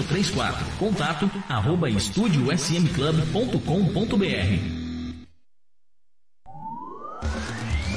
[0.03, 0.65] 3834.
[0.77, 4.81] Contato arroba estudiosmclub.com.br.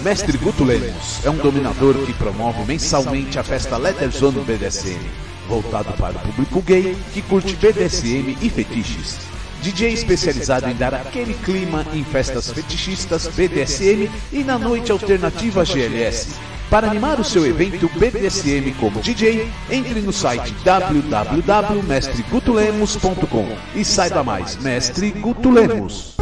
[0.02, 5.00] Mestre Guto Lemos é um dominador que promove mensalmente a festa Leather Zone BDSM,
[5.48, 9.18] voltado para o público gay que curte BDSM e fetiches.
[9.62, 16.53] DJ especializado em dar aquele clima em festas fetichistas BDSM e na noite alternativa GLS.
[16.70, 24.56] Para animar o seu evento BDSM como DJ, entre no site www.mestregutulemos.com e saiba mais,
[24.56, 26.14] Mestre Guto Lemos.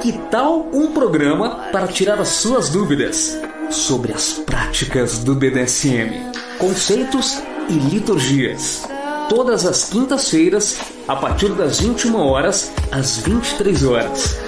[0.00, 3.36] Que tal um programa para tirar as suas dúvidas
[3.70, 8.86] sobre as práticas do BDSM, conceitos e liturgias?
[9.28, 14.38] Todas as quintas-feiras, a partir das 21 horas às 23 horas,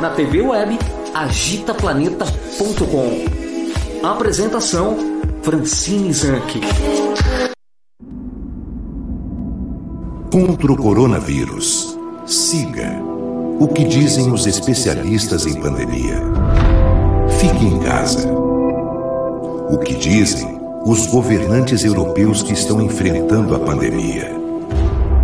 [0.00, 0.78] na TV web
[1.14, 4.06] agitaplaneta.com.
[4.06, 4.96] Apresentação
[5.42, 6.60] Francine Zanck.
[10.30, 11.98] Contra o coronavírus.
[12.26, 13.00] Siga
[13.60, 16.20] o que dizem os especialistas em pandemia.
[17.38, 18.32] Fique em casa.
[18.32, 24.34] O que dizem os governantes europeus que estão enfrentando a pandemia.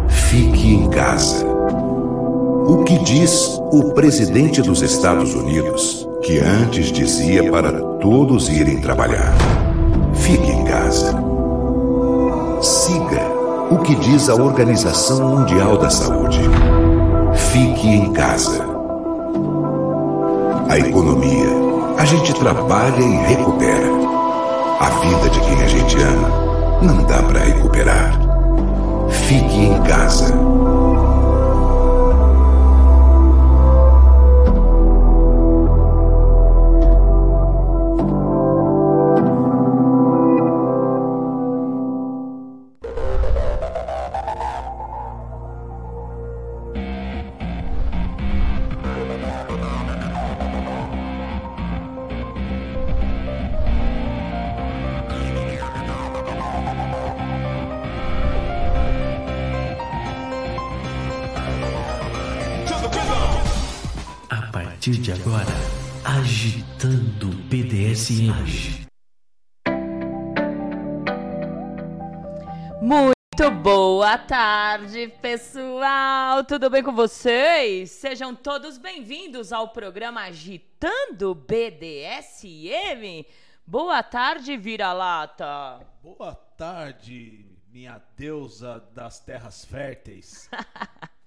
[0.09, 1.48] Fique em casa.
[2.69, 9.35] O que diz o presidente dos Estados Unidos, que antes dizia para todos irem trabalhar?
[10.13, 11.15] Fique em casa.
[12.61, 13.23] Siga
[13.71, 16.41] o que diz a Organização Mundial da Saúde.
[17.51, 18.63] Fique em casa.
[20.69, 21.49] A economia,
[21.97, 23.89] a gente trabalha e recupera.
[24.79, 28.13] A vida de quem a gente ama, não dá para recuperar.
[29.09, 30.35] Fique em casa.
[64.89, 65.53] Partir de agora,
[66.03, 68.87] agitando BDSM.
[72.81, 76.43] Muito boa tarde, pessoal!
[76.45, 77.91] Tudo bem com vocês?
[77.91, 83.27] Sejam todos bem-vindos ao programa Agitando BDSM.
[83.67, 85.87] Boa tarde, vira-lata!
[86.03, 90.49] Boa tarde, minha deusa das terras férteis.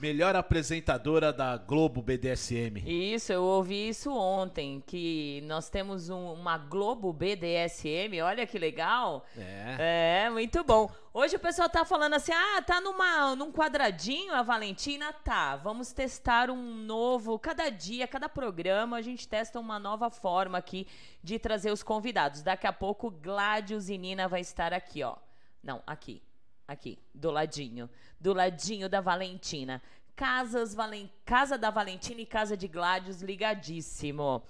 [0.00, 2.82] Melhor apresentadora da Globo BDSM.
[2.86, 9.24] Isso, eu ouvi isso ontem, que nós temos um- uma Globo BDSM, olha que legal.
[9.36, 10.24] É.
[10.26, 10.90] É, muito bom.
[11.12, 15.12] Hoje o pessoal tá falando assim: ah, tá numa, num quadradinho a Valentina?
[15.12, 17.38] Tá, vamos testar um novo.
[17.38, 20.86] Cada dia, cada programa, a gente testa uma nova forma aqui
[21.22, 22.42] de trazer os convidados.
[22.42, 25.16] Daqui a pouco, Gladius e Nina vai estar aqui, ó.
[25.62, 26.20] Não, aqui.
[26.66, 27.90] Aqui, do ladinho.
[28.18, 29.82] Do ladinho da Valentina.
[30.16, 31.10] Casas Valen...
[31.24, 34.42] Casa da Valentina e Casa de Gládios ligadíssimo.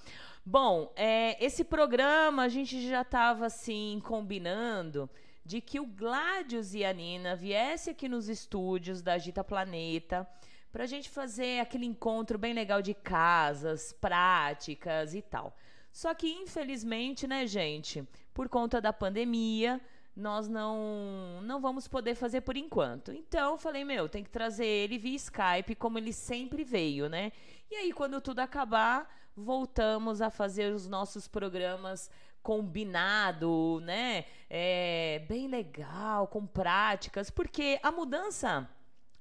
[0.47, 5.09] Bom, é, esse programa a gente já estava assim combinando
[5.45, 10.29] de que o Gládios e a Nina viessem aqui nos estúdios da Agita Planeta
[10.71, 15.57] para a gente fazer aquele encontro bem legal de casas, práticas e tal.
[15.93, 19.81] Só que, infelizmente, né, gente, por conta da pandemia,
[20.17, 23.13] nós não não vamos poder fazer por enquanto.
[23.13, 27.33] Então, eu falei, meu, tem que trazer ele via Skype, como ele sempre veio, né?
[27.71, 32.11] E aí, quando tudo acabar, voltamos a fazer os nossos programas
[32.43, 34.27] combinado, né?
[34.49, 38.69] É, bem legal, com práticas, porque a mudança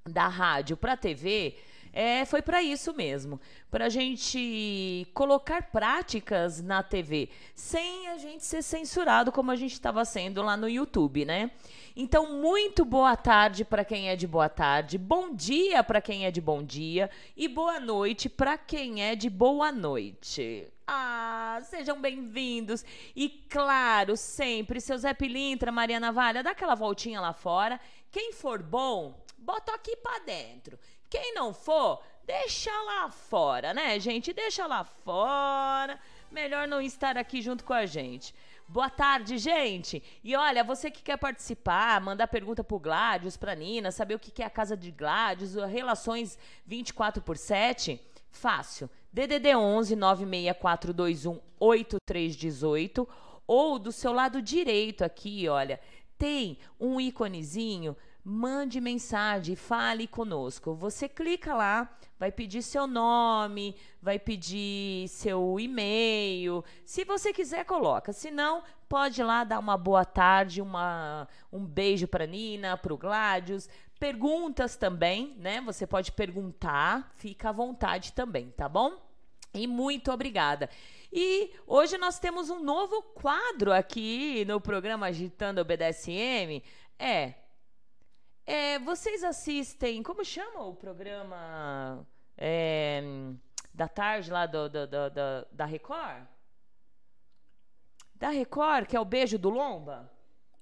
[0.04, 1.56] da rádio para a TV
[1.96, 8.44] é, foi para isso mesmo, para a gente colocar práticas na TV, sem a gente
[8.44, 11.52] ser censurado como a gente estava sendo lá no YouTube, né?
[11.94, 16.32] Então, muito boa tarde para quem é de boa tarde, bom dia para quem é
[16.32, 20.66] de bom dia e boa noite para quem é de boa noite.
[20.84, 22.84] Ah, sejam bem-vindos.
[23.14, 27.80] E claro, sempre, seu Zé Pilintra, Maria Navalha, dá aquela voltinha lá fora.
[28.10, 30.78] Quem for bom, bota aqui para dentro.
[31.14, 34.32] Quem não for, deixa lá fora, né, gente?
[34.32, 35.96] Deixa lá fora.
[36.28, 38.34] Melhor não estar aqui junto com a gente.
[38.66, 40.02] Boa tarde, gente.
[40.24, 44.42] E olha, você que quer participar, mandar pergunta pro Gládios, pra Nina, saber o que
[44.42, 48.00] é a casa de Gládios, relações 24 por 7,
[48.32, 48.90] fácil.
[49.12, 53.08] DDD 11 96421 8318
[53.46, 55.78] ou do seu lado direito aqui, olha,
[56.18, 60.74] tem um íconezinho mande mensagem, fale conosco.
[60.74, 66.64] Você clica lá, vai pedir seu nome, vai pedir seu e-mail.
[66.86, 68.14] Se você quiser, coloca.
[68.14, 72.94] Se não, pode ir lá dar uma boa tarde, uma, um beijo para Nina, para
[72.94, 73.68] o Gládios.
[74.00, 75.60] Perguntas também, né?
[75.60, 78.98] Você pode perguntar, fica à vontade também, tá bom?
[79.52, 80.70] E muito obrigada.
[81.12, 86.62] E hoje nós temos um novo quadro aqui no programa Agitando BDSM.
[86.98, 87.34] É,
[88.46, 93.02] é, vocês assistem, como chama o programa é,
[93.72, 96.26] da tarde lá do, do, do, do, da Record?
[98.14, 100.10] Da Record, que é o Beijo do Lomba?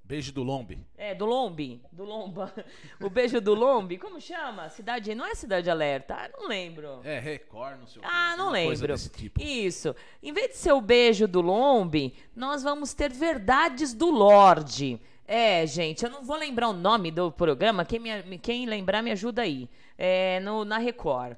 [0.04, 0.84] Beijo do Lombe.
[0.96, 2.52] É, do Lombe, do Lomba.
[3.00, 4.68] O Beijo do Lombe, como chama?
[4.68, 6.14] Cidade, não é Cidade Alerta?
[6.14, 7.00] Ah, não lembro.
[7.04, 8.94] É, Record, não sei o Ah, não lembro.
[8.98, 9.40] Tipo.
[9.40, 9.94] Isso.
[10.22, 15.00] Em vez de ser o Beijo do Lombe, nós vamos ter Verdades do Lorde.
[15.26, 17.84] É, gente, eu não vou lembrar o nome do programa.
[17.84, 19.68] Quem, me, quem lembrar, me ajuda aí.
[19.96, 21.36] É, no, na Record.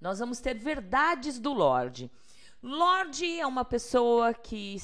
[0.00, 2.10] Nós vamos ter Verdades do Lorde.
[2.62, 4.76] Lorde é uma pessoa que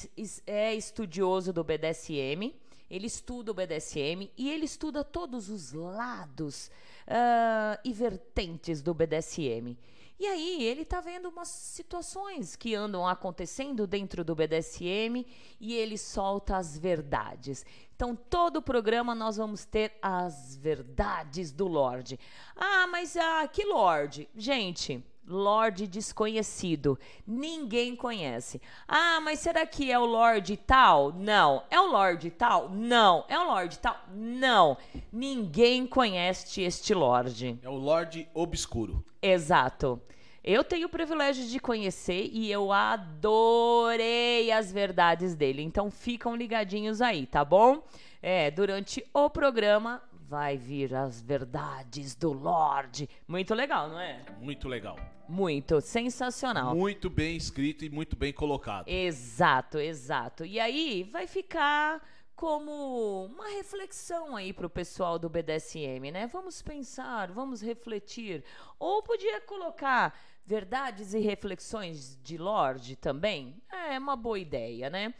[0.45, 2.53] é estudioso do BDSM.
[2.89, 6.71] Ele estuda o BDSM e ele estuda todos os lados
[7.07, 9.77] uh, e vertentes do BDSM.
[10.19, 15.25] E aí ele está vendo umas situações que andam acontecendo dentro do BDSM
[15.61, 17.65] e ele solta as verdades.
[17.95, 22.19] Então, todo o programa nós vamos ter as verdades do Lorde.
[22.53, 24.27] Ah, mas ah, que Lorde?
[24.35, 26.97] Gente, Lorde desconhecido.
[27.25, 28.59] Ninguém conhece.
[28.87, 31.13] Ah, mas será que é o Lorde tal?
[31.13, 31.63] Não.
[31.69, 32.69] É o Lorde tal?
[32.69, 33.23] Não.
[33.29, 33.95] É o Lorde tal?
[34.11, 34.75] Não.
[35.13, 37.59] Ninguém conhece este Lorde.
[37.61, 39.05] É o Lorde Obscuro.
[39.21, 40.01] Exato.
[40.43, 45.61] Eu tenho o privilégio de conhecer e eu adorei as verdades dele.
[45.61, 47.83] Então ficam ligadinhos aí, tá bom?
[48.21, 53.09] É, durante o programa vai vir as verdades do Lorde.
[53.27, 54.23] Muito legal, não é?
[54.39, 54.95] Muito legal.
[55.27, 56.75] Muito, sensacional.
[56.75, 58.87] Muito bem escrito e muito bem colocado.
[58.87, 60.45] Exato, exato.
[60.45, 66.27] E aí vai ficar como uma reflexão aí para o pessoal do BDSM, né?
[66.27, 68.43] Vamos pensar, vamos refletir.
[68.77, 73.59] Ou podia colocar verdades e reflexões de Lorde também?
[73.71, 75.11] É uma boa ideia, né?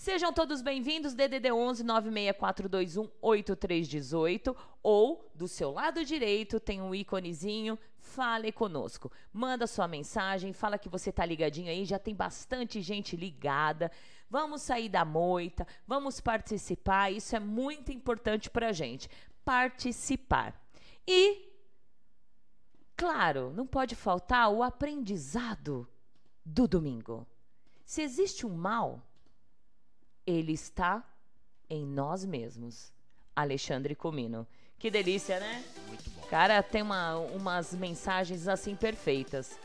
[0.00, 7.78] Sejam todos bem-vindos, DDD 11 96421 8318 ou do seu lado direito tem um íconezinho,
[7.98, 9.12] fale conosco.
[9.30, 13.92] Manda sua mensagem, fala que você tá ligadinho aí, já tem bastante gente ligada.
[14.30, 19.06] Vamos sair da moita, vamos participar, isso é muito importante para a gente.
[19.44, 20.58] Participar.
[21.06, 21.52] E,
[22.96, 25.86] claro, não pode faltar o aprendizado
[26.42, 27.26] do domingo.
[27.84, 29.06] Se existe um mal,
[30.30, 31.04] ele está
[31.68, 32.92] em nós mesmos.
[33.34, 34.46] Alexandre Comino.
[34.78, 35.64] Que delícia, né?
[35.86, 36.22] Muito bom.
[36.28, 39.58] Cara, tem uma, umas mensagens assim perfeitas.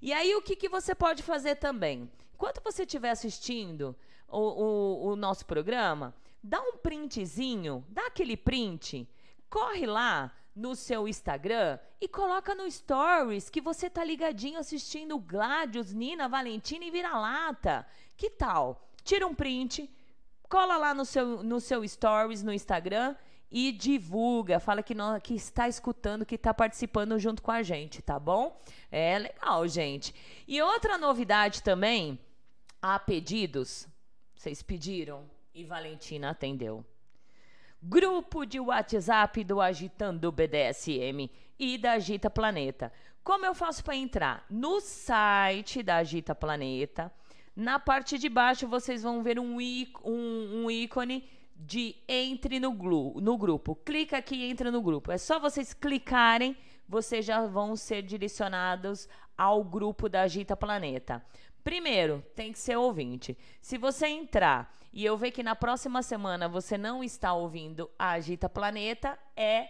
[0.00, 2.10] E aí, o que, que você pode fazer também?
[2.34, 3.96] Enquanto você estiver assistindo
[4.28, 9.08] o, o, o nosso programa, dá um printzinho, dá aquele print,
[9.48, 15.92] corre lá no seu Instagram e coloca no Stories que você tá ligadinho assistindo Gladius,
[15.92, 17.86] Nina, Valentina e Vira-Lata.
[18.16, 18.88] Que tal?
[19.02, 19.90] Tira um print,
[20.48, 23.14] cola lá no seu, no seu Stories no Instagram
[23.50, 28.02] e divulga, fala que, não, que está escutando, que está participando junto com a gente,
[28.02, 28.60] tá bom?
[28.90, 30.14] É legal, gente.
[30.48, 32.18] E outra novidade também,
[32.82, 33.86] há pedidos.
[34.34, 36.84] Vocês pediram e Valentina atendeu.
[37.80, 42.92] Grupo de WhatsApp do Agitando BDSM e da Agita Planeta.
[43.22, 44.44] Como eu faço para entrar?
[44.50, 47.12] No site da Agita Planeta,
[47.56, 49.58] na parte de baixo vocês vão ver um,
[50.04, 53.76] um, um ícone de entre no, no grupo.
[53.76, 55.12] Clica aqui e entra no grupo.
[55.12, 56.56] É só vocês clicarem,
[56.88, 61.24] vocês já vão ser direcionados ao grupo da Agita Planeta.
[61.62, 63.36] Primeiro, tem que ser ouvinte.
[63.60, 68.10] Se você entrar e eu ver que na próxima semana você não está ouvindo a
[68.10, 69.68] Agita Planeta, é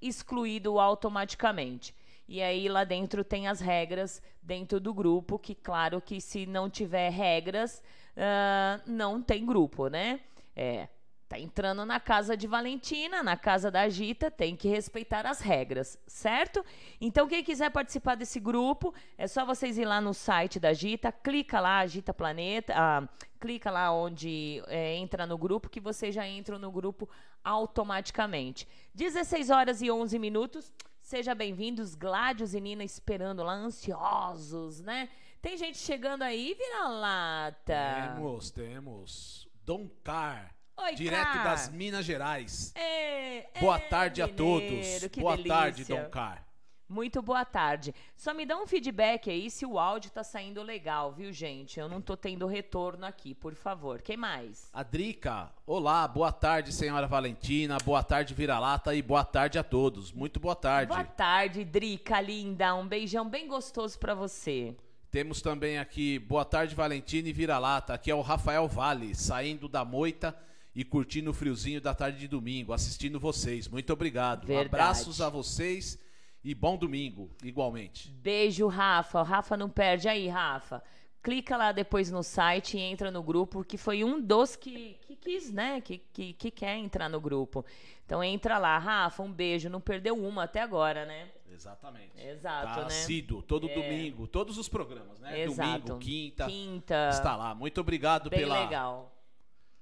[0.00, 1.94] excluído automaticamente.
[2.28, 6.70] E aí lá dentro tem as regras dentro do grupo, que claro que se não
[6.70, 7.82] tiver regras,
[8.16, 10.20] uh, não tem grupo, né?
[10.54, 10.88] É,
[11.32, 15.98] Tá entrando na casa de Valentina, na casa da Agita, tem que respeitar as regras,
[16.06, 16.62] certo?
[17.00, 21.10] Então, quem quiser participar desse grupo, é só vocês ir lá no site da Agita,
[21.10, 23.08] clica lá, Agita Planeta, ah,
[23.40, 27.08] clica lá onde é, entra no grupo, que vocês já entram no grupo
[27.42, 28.68] automaticamente.
[28.94, 30.70] 16 horas e 11 minutos.
[31.12, 35.10] Seja bem-vindos, Gládios e Nina esperando lá, ansiosos, né?
[35.42, 38.14] Tem gente chegando aí, vira-lata.
[38.14, 39.48] Temos, temos.
[39.62, 40.56] Dom Car.
[40.74, 41.44] Oi, direto Car.
[41.44, 42.72] das Minas Gerais.
[42.74, 45.08] É, Boa é, tarde a mineiro, todos.
[45.10, 45.54] que Boa delícia.
[45.54, 46.46] tarde, Dom Car.
[46.92, 47.94] Muito boa tarde.
[48.14, 51.80] Só me dá um feedback aí se o áudio tá saindo legal, viu, gente?
[51.80, 54.02] Eu não tô tendo retorno aqui, por favor.
[54.02, 54.68] Quem mais?
[54.74, 60.12] A Drica, olá, boa tarde, senhora Valentina, boa tarde, Vira-Lata e boa tarde a todos.
[60.12, 60.88] Muito boa tarde.
[60.88, 62.74] Boa tarde, Drica, linda.
[62.74, 64.76] Um beijão bem gostoso pra você.
[65.10, 67.94] Temos também aqui, boa tarde, Valentina e Vira-Lata.
[67.94, 70.36] Aqui é o Rafael Vale, saindo da moita
[70.74, 73.66] e curtindo o friozinho da tarde de domingo, assistindo vocês.
[73.66, 74.46] Muito obrigado.
[74.46, 74.66] Verdade.
[74.66, 75.98] Abraços a vocês
[76.44, 78.10] e bom domingo, igualmente.
[78.10, 79.20] Beijo, Rafa.
[79.20, 80.82] O Rafa não perde aí, Rafa.
[81.22, 85.14] Clica lá depois no site e entra no grupo, que foi um dos que, que
[85.14, 85.80] quis, né?
[85.80, 87.64] Que, que, que quer entrar no grupo.
[88.04, 89.70] Então entra lá, Rafa, um beijo.
[89.70, 91.30] Não perdeu uma até agora, né?
[91.48, 92.10] Exatamente.
[92.20, 92.86] Exato, tá né?
[92.86, 93.74] assíduo, todo É.
[93.74, 95.42] domingo, todos os programas, né?
[95.42, 95.78] Exato.
[95.86, 97.08] Domingo, quinta, Quinta.
[97.10, 97.54] está lá.
[97.54, 99.14] Muito obrigado Bem pela, legal.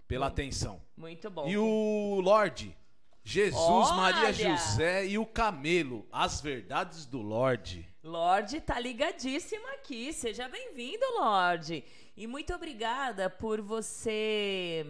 [0.07, 0.83] pela atenção.
[0.95, 1.49] Muito bom.
[1.49, 2.77] E o Lorde,
[3.23, 3.95] Jesus, Olha!
[3.95, 7.87] Maria José e o Camelo, as verdades do Lorde.
[8.03, 10.13] Lorde tá ligadíssimo aqui.
[10.13, 11.85] Seja bem-vindo, Lorde.
[12.17, 14.87] E muito obrigada por você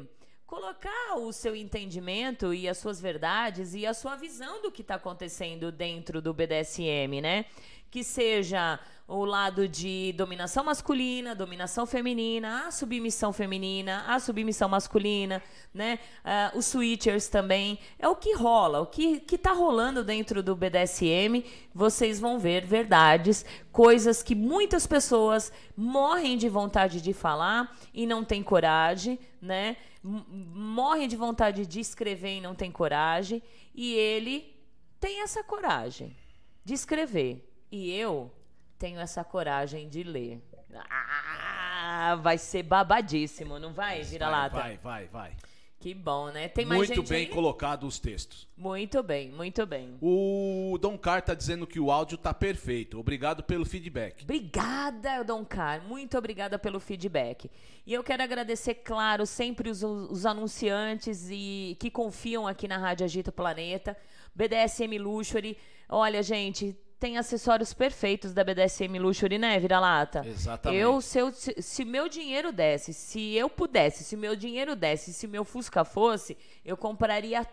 [0.46, 4.96] colocar o seu entendimento e as suas verdades e a sua visão do que está
[4.96, 7.44] acontecendo dentro do BDSM, né?
[7.90, 8.78] Que seja
[9.10, 15.42] o lado de dominação masculina, dominação feminina, a submissão feminina, a submissão masculina,
[15.74, 15.98] né?
[16.24, 17.80] Ah, os switchers também.
[17.98, 21.44] É o que rola, o que, que tá rolando dentro do BDSM.
[21.74, 28.24] Vocês vão ver verdades, coisas que muitas pessoas morrem de vontade de falar e não
[28.24, 29.76] têm coragem, né?
[30.04, 33.42] Morrem de vontade de escrever e não têm coragem.
[33.74, 34.54] E ele
[35.00, 36.16] tem essa coragem
[36.64, 37.44] de escrever.
[37.72, 38.30] E eu
[38.80, 40.42] tenho essa coragem de ler.
[40.88, 44.56] Ah, vai ser babadíssimo, não vai, vira-lata?
[44.56, 45.36] Vai, vai, vai.
[45.78, 46.48] Que bom, né?
[46.48, 47.32] Tem mais Muito gente bem aí?
[47.32, 48.46] colocado os textos.
[48.56, 49.96] Muito bem, muito bem.
[50.00, 52.98] O Dom Car tá dizendo que o áudio tá perfeito.
[52.98, 54.22] Obrigado pelo feedback.
[54.22, 55.82] Obrigada, Dom Car.
[55.86, 57.50] Muito obrigada pelo feedback.
[57.86, 63.04] E eu quero agradecer, claro, sempre os, os anunciantes e que confiam aqui na Rádio
[63.04, 63.96] Agita Planeta.
[64.34, 65.56] BDSM Luxury.
[65.88, 70.22] Olha, gente, tem acessórios perfeitos da BDSM Luxury, né, Vira-Lata?
[70.24, 70.80] Exatamente.
[70.80, 75.14] Eu, se, eu, se, se meu dinheiro desse, se eu pudesse, se meu dinheiro desse,
[75.14, 77.46] se meu Fusca fosse, eu compraria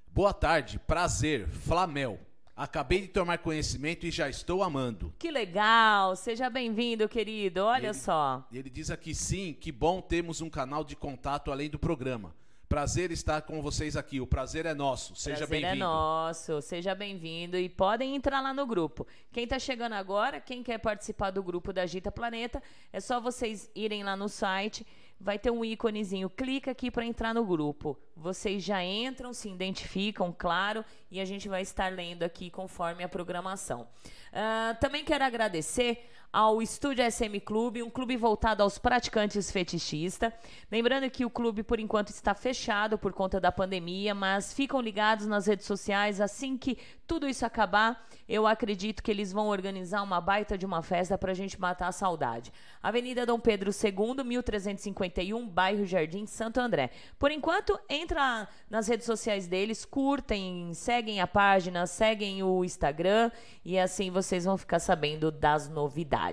[0.07, 2.26] Boa tarde, prazer, Flamel.
[2.57, 5.13] Acabei de tomar conhecimento e já estou amando.
[5.19, 6.15] Que legal!
[6.15, 7.63] Seja bem-vindo, querido.
[7.63, 8.43] Olha Ele- só.
[8.51, 12.35] Ele diz aqui sim, que bom termos um canal de contato além do programa.
[12.67, 14.19] Prazer estar com vocês aqui.
[14.19, 15.15] O prazer é nosso.
[15.15, 15.85] Seja Prazer é bem-vindo.
[15.85, 19.05] nosso, seja bem-vindo e podem entrar lá no grupo.
[19.31, 22.61] Quem tá chegando agora, quem quer participar do grupo da Agita Planeta,
[22.91, 24.85] é só vocês irem lá no site,
[25.19, 26.29] vai ter um íconezinho.
[26.29, 27.97] Clica aqui para entrar no grupo.
[28.15, 33.09] Vocês já entram, se identificam, claro, e a gente vai estar lendo aqui conforme a
[33.09, 33.87] programação.
[34.31, 40.31] Uh, também quero agradecer ao Estúdio SM Clube, um clube voltado aos praticantes fetichistas.
[40.71, 45.25] Lembrando que o clube, por enquanto, está fechado por conta da pandemia, mas ficam ligados
[45.25, 46.21] nas redes sociais.
[46.21, 50.83] Assim que tudo isso acabar, eu acredito que eles vão organizar uma baita de uma
[50.83, 52.51] festa para a gente matar a saudade.
[52.83, 56.91] Avenida Dom Pedro II, 1351, bairro Jardim Santo André.
[57.17, 63.31] Por enquanto, entra nas redes sociais deles, curtem, seguem a página, seguem o Instagram
[63.63, 66.26] e assim vocês vão ficar sabendo das novidades.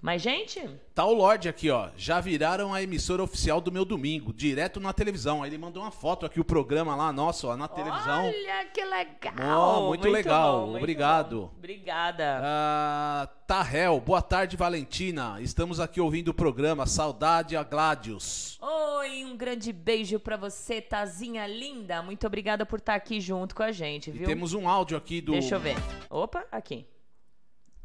[0.00, 0.60] Mas, gente.
[0.94, 1.90] Tá o Lorde aqui, ó.
[1.96, 5.42] Já viraram a emissora oficial do meu domingo, direto na televisão.
[5.42, 8.26] Aí ele mandou uma foto aqui, o programa lá, nosso, ó, na televisão.
[8.26, 9.34] Olha que legal!
[9.36, 11.40] Oh, muito, muito, legal, bom, muito obrigado.
[11.40, 11.52] Bom.
[11.58, 12.40] Obrigada.
[12.42, 15.40] Ah, Tahel, boa tarde, Valentina.
[15.40, 18.58] Estamos aqui ouvindo o programa Saudade a Gladius.
[18.60, 22.02] Oi, um grande beijo para você, Tazinha linda.
[22.02, 24.22] Muito obrigada por estar aqui junto com a gente, viu?
[24.22, 25.32] E temos um áudio aqui do.
[25.32, 25.76] Deixa eu ver.
[26.10, 26.86] Opa, aqui.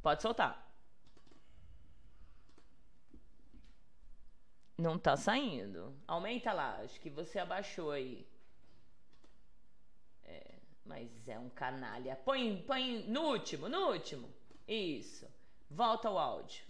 [0.02, 0.71] Pode soltar.
[4.82, 5.94] Não tá saindo.
[6.08, 6.78] Aumenta lá.
[6.78, 8.28] Acho que você abaixou aí.
[10.24, 12.15] É, mas é um canalha.
[12.15, 14.28] Põe, põe no último, no último.
[14.67, 15.28] Isso.
[15.70, 16.65] Volta o áudio.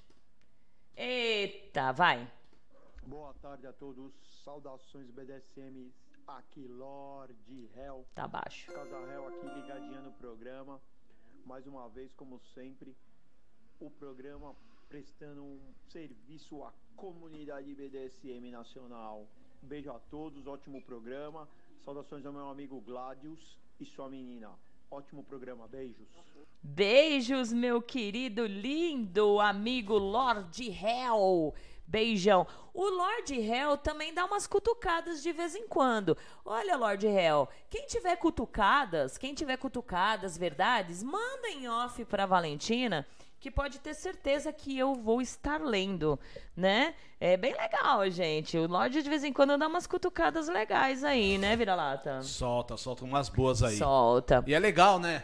[0.93, 2.29] Eita, vai.
[3.03, 4.11] Boa tarde a todos.
[4.43, 5.89] Saudações BDSM.
[6.27, 8.05] Aqui, Lorde Hell.
[8.13, 8.73] Tá baixo.
[8.73, 10.81] Casa Hell aqui ligadinha no programa.
[11.45, 12.93] Mais uma vez, como sempre,
[13.79, 14.53] o programa
[14.89, 19.27] prestando um serviço à comunidade BDSM nacional.
[19.61, 21.47] Beijo a todos, ótimo programa.
[21.83, 24.49] Saudações ao meu amigo Gladius e sua menina.
[24.89, 26.07] Ótimo programa, beijos.
[26.61, 31.53] Beijos, meu querido lindo amigo Lord Hell.
[31.87, 32.47] Beijão.
[32.73, 36.17] O Lord Hell também dá umas cutucadas de vez em quando.
[36.45, 43.05] Olha, Lord Hell, quem tiver cutucadas, quem tiver cutucadas, verdades, manda em off para Valentina
[43.41, 46.17] que pode ter certeza que eu vou estar lendo,
[46.55, 46.93] né?
[47.19, 48.55] É bem legal, gente.
[48.55, 52.21] O Lorde de vez em quando dá umas cutucadas legais aí, né, Vira-Lata?
[52.21, 53.77] Solta, solta umas boas aí.
[53.77, 54.43] Solta.
[54.45, 55.23] E é legal, né?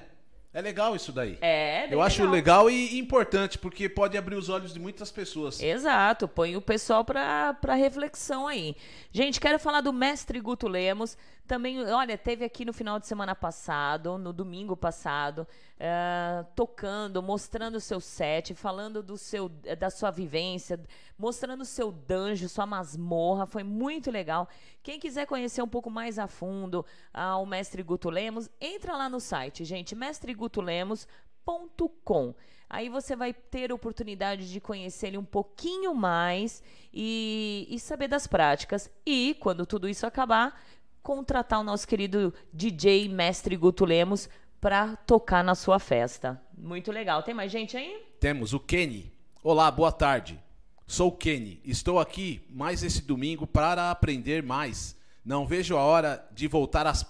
[0.52, 1.38] É legal isso daí.
[1.42, 5.62] É, Eu acho legal e importante, porque pode abrir os olhos de muitas pessoas.
[5.62, 8.76] Exato, põe o pessoal para reflexão aí.
[9.12, 11.16] Gente, quero falar do mestre Guto Lemos.
[11.46, 15.48] Também, olha, teve aqui no final de semana passado, no domingo passado,
[15.78, 20.80] uh, tocando, mostrando o seu set, falando do seu, da sua vivência,
[21.18, 23.46] mostrando o seu danjo, sua masmorra.
[23.46, 24.50] Foi muito legal.
[24.84, 29.08] Quem quiser conhecer um pouco mais a fundo uh, o mestre Guto Lemos, entra lá
[29.10, 32.34] no site, gente, mestregutolemos.com.
[32.70, 36.62] Aí você vai ter a oportunidade de conhecer ele um pouquinho mais
[36.94, 38.92] e, e saber das práticas.
[39.06, 40.62] E, quando tudo isso acabar,
[41.02, 44.28] contratar o nosso querido DJ Mestre Guto Lemos
[44.60, 46.42] para tocar na sua festa.
[46.58, 47.24] Muito legal.
[47.24, 48.04] Tem mais gente aí?
[48.20, 49.12] Temos o Kenny.
[49.44, 50.40] Olá, boa tarde.
[50.86, 51.62] Sou o Kenny.
[51.64, 54.98] Estou aqui mais esse domingo para aprender mais.
[55.24, 57.06] Não vejo a hora de voltar às,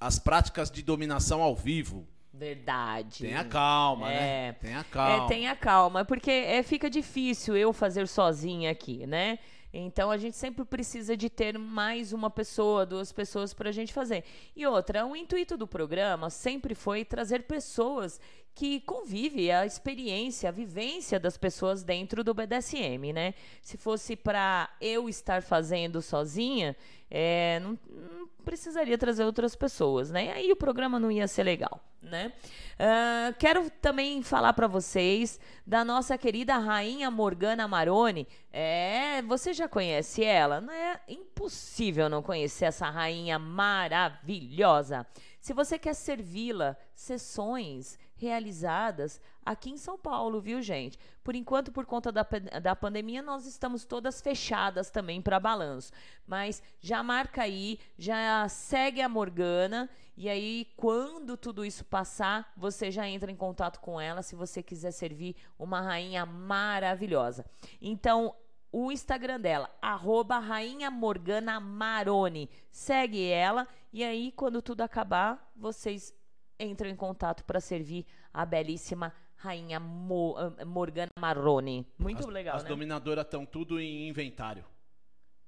[0.00, 2.06] às práticas de dominação ao vivo.
[2.32, 3.24] Verdade.
[3.24, 4.14] Tenha calma, né?
[4.14, 4.18] é.
[4.18, 4.52] né?
[4.52, 5.24] Tenha calma.
[5.24, 9.38] É, tenha calma, porque é, fica difícil eu fazer sozinha aqui, né?
[9.72, 13.92] Então a gente sempre precisa de ter mais uma pessoa, duas pessoas para a gente
[13.92, 14.24] fazer.
[14.54, 18.20] E outra, o intuito do programa sempre foi trazer pessoas
[18.56, 23.34] que convivem a experiência, a vivência das pessoas dentro do BDSM, né?
[23.60, 26.74] Se fosse para eu estar fazendo sozinha,
[27.10, 30.32] é, não, não, precisaria trazer outras pessoas, né?
[30.32, 32.32] Aí o programa não ia ser legal, né?
[32.74, 38.26] Uh, quero também falar para vocês da nossa querida rainha Morgana Maroni.
[38.52, 40.60] É, você já conhece ela?
[40.60, 45.06] Não é impossível não conhecer essa rainha maravilhosa.
[45.46, 50.98] Se você quer servi-la, sessões realizadas aqui em São Paulo, viu, gente?
[51.22, 52.26] Por enquanto, por conta da,
[52.60, 55.92] da pandemia, nós estamos todas fechadas também para balanço.
[56.26, 59.88] Mas já marca aí, já segue a Morgana.
[60.16, 64.64] E aí, quando tudo isso passar, você já entra em contato com ela se você
[64.64, 67.46] quiser servir uma rainha maravilhosa.
[67.80, 68.34] Então,
[68.78, 72.50] o Instagram dela, arroba Rainha Morgana Maroni.
[72.70, 76.14] Segue ela e aí, quando tudo acabar, vocês
[76.60, 81.90] entram em contato para servir a belíssima Rainha Mo, ah, Morgana Maroni.
[81.96, 82.68] Muito as, legal, As né?
[82.68, 84.62] dominadoras estão tudo em inventário.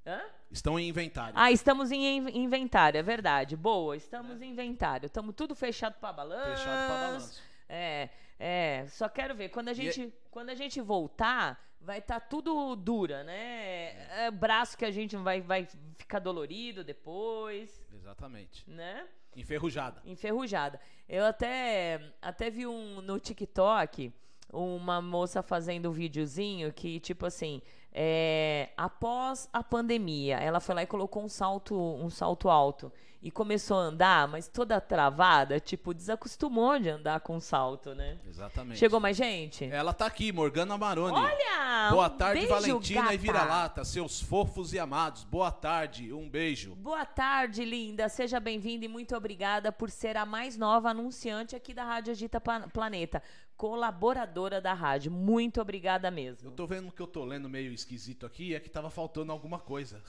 [0.06, 0.22] Hã?
[0.50, 1.34] Estão em inventário.
[1.36, 3.58] Ah, estamos em inventário, é verdade.
[3.58, 4.44] Boa, estamos é.
[4.46, 5.04] em inventário.
[5.04, 6.46] Estamos tudo fechado para balanço.
[6.46, 7.42] Fechado para balanço.
[7.68, 8.86] É, é.
[8.88, 9.50] Só quero ver.
[9.50, 10.12] Quando a gente, e...
[10.30, 14.26] quando a gente voltar, vai estar tudo dura, né?
[14.26, 18.68] É, braço que a gente vai, vai ficar dolorido depois, Exatamente.
[18.68, 19.06] né?
[19.36, 20.02] Enferrujada.
[20.04, 20.80] Enferrujada.
[21.08, 24.12] Eu até, até vi um no TikTok
[24.52, 27.60] uma moça fazendo um videozinho que, tipo assim,
[27.92, 33.32] é, após a pandemia, ela foi lá e colocou um salto, um salto alto e
[33.32, 38.16] começou a andar, mas toda travada, tipo, desacostumou de andar com salto, né?
[38.24, 38.78] Exatamente.
[38.78, 39.64] Chegou mais gente?
[39.64, 41.18] Ela tá aqui, Morgana Maroni.
[41.18, 41.90] Olha!
[41.90, 43.14] Boa um tarde, beijo, Valentina gata.
[43.14, 45.24] e Vira-Lata, seus fofos e amados.
[45.24, 46.76] Boa tarde, um beijo.
[46.76, 48.08] Boa tarde, linda.
[48.08, 52.40] Seja bem-vinda e muito obrigada por ser a mais nova anunciante aqui da Rádio Agita
[52.40, 53.20] Pla- Planeta,
[53.56, 55.10] colaboradora da rádio.
[55.10, 56.50] Muito obrigada Eu mesmo.
[56.52, 60.00] tô vendo que eu tô lendo meio esquisito aqui, é que tava faltando alguma coisa.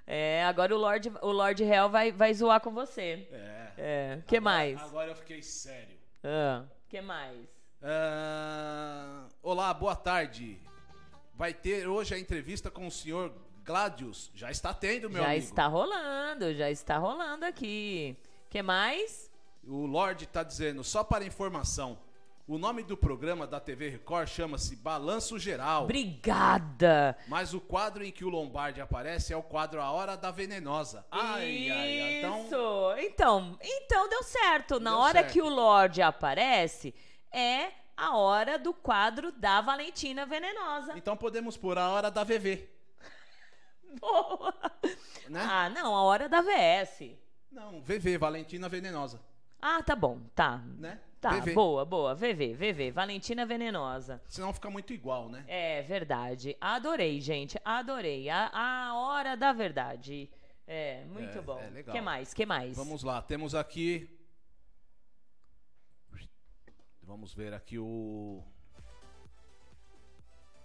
[0.07, 3.27] É, agora o Lorde, o Lorde Real vai, vai zoar com você.
[3.31, 3.65] É.
[3.77, 4.81] É, que mais?
[4.81, 5.97] Agora eu fiquei sério.
[6.23, 7.37] Ah, que mais?
[7.81, 10.59] Ah, olá, boa tarde.
[11.33, 13.33] Vai ter hoje a entrevista com o senhor
[13.65, 14.31] Gladius.
[14.33, 15.43] Já está tendo, meu já amigo.
[15.43, 18.15] está rolando, já está rolando aqui.
[18.49, 19.29] Que mais?
[19.63, 21.97] O Lorde tá dizendo, só para informação,
[22.47, 25.83] o nome do programa da TV Record chama-se Balanço Geral.
[25.85, 27.17] Obrigada.
[27.27, 31.05] Mas o quadro em que o Lombardi aparece é o quadro A Hora da Venenosa.
[31.09, 32.17] Ai, ai, ai.
[32.19, 32.95] Então, Isso.
[33.07, 34.79] Então, então deu certo.
[34.79, 35.33] Na Deu hora certo.
[35.33, 36.93] que o Lorde aparece,
[37.31, 40.93] é a hora do quadro da Valentina Venenosa.
[40.97, 42.69] então podemos pôr a Hora da VV,
[43.99, 44.53] Boa.
[45.29, 45.39] né?
[45.49, 47.11] Ah, não, a hora da VS.
[47.51, 49.21] Não, VV, Valentina Venenosa,
[49.61, 50.57] Ah, tá bom, tá.
[50.77, 50.99] né?
[51.21, 51.53] Tá, VV.
[51.53, 52.13] boa, boa.
[52.13, 52.91] VV, VV.
[52.91, 54.21] Valentina Venenosa.
[54.27, 55.43] Senão fica muito igual, né?
[55.47, 56.55] É verdade.
[56.61, 57.57] Adorei, gente.
[57.65, 58.29] Adorei.
[58.29, 60.29] A, a hora da verdade.
[60.67, 61.59] É, muito É, bom.
[61.59, 61.95] é legal.
[61.95, 62.33] que mais?
[62.33, 62.75] Que mais?
[62.77, 64.09] Vamos lá, temos aqui.
[67.01, 68.43] Vamos ver aqui o.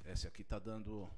[0.06, 1.08] Esse aqui tá dando.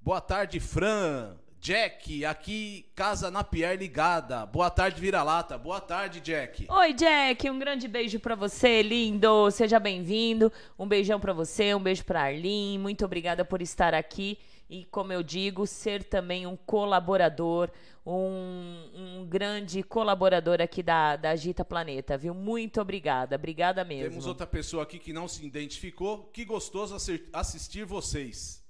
[0.00, 1.38] Boa tarde, Fran.
[1.64, 4.44] Jack, aqui Casa na Pierre ligada.
[4.44, 5.56] Boa tarde, Vira-Lata.
[5.56, 6.66] Boa tarde, Jack.
[6.68, 9.50] Oi, Jack, um grande beijo pra você, lindo.
[9.50, 10.52] Seja bem-vindo.
[10.78, 12.76] Um beijão pra você, um beijo pra Arlene.
[12.76, 14.36] Muito obrigada por estar aqui
[14.68, 17.70] e, como eu digo, ser também um colaborador,
[18.04, 22.34] um, um grande colaborador aqui da, da Agita Planeta, viu?
[22.34, 24.10] Muito obrigada, obrigada mesmo.
[24.10, 26.24] Temos outra pessoa aqui que não se identificou.
[26.30, 28.62] Que gostoso assi- assistir vocês.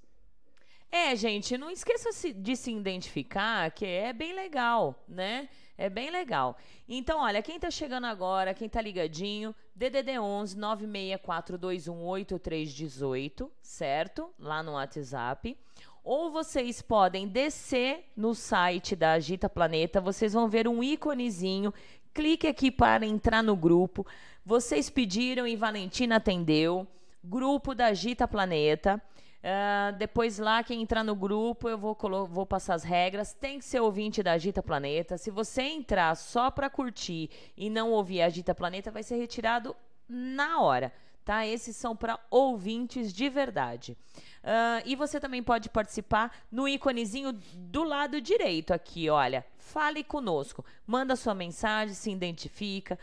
[0.91, 5.47] É, gente, não esqueça de se identificar, que é bem legal, né?
[5.77, 6.57] É bem legal.
[6.87, 14.29] Então, olha, quem tá chegando agora, quem tá ligadinho, DDD 11 964218318, certo?
[14.39, 15.57] Lá no WhatsApp.
[16.01, 21.73] Ou vocês podem descer no site da Agita Planeta, vocês vão ver um íconezinho.
[22.13, 24.07] Clique aqui para entrar no grupo.
[24.45, 26.87] Vocês pediram e Valentina atendeu.
[27.23, 29.01] Grupo da Agita Planeta.
[29.47, 33.31] Ah, depois lá, quem entrar no grupo, eu vou, vou passar as regras.
[33.31, 35.19] Tem que ser ouvinte da Agita Planeta.
[35.19, 39.75] Se você entrar só para curtir e não ouvir a Agita Planeta, vai ser retirado
[40.09, 40.91] na hora.
[41.23, 41.45] Tá?
[41.45, 43.95] Esses são para ouvintes de verdade.
[44.43, 49.45] Ah, e você também pode participar no íconezinho do lado direito aqui, olha.
[49.59, 50.65] Fale conosco.
[50.87, 52.97] Manda sua mensagem, se identifica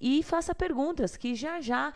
[0.00, 1.92] e faça perguntas, que já já,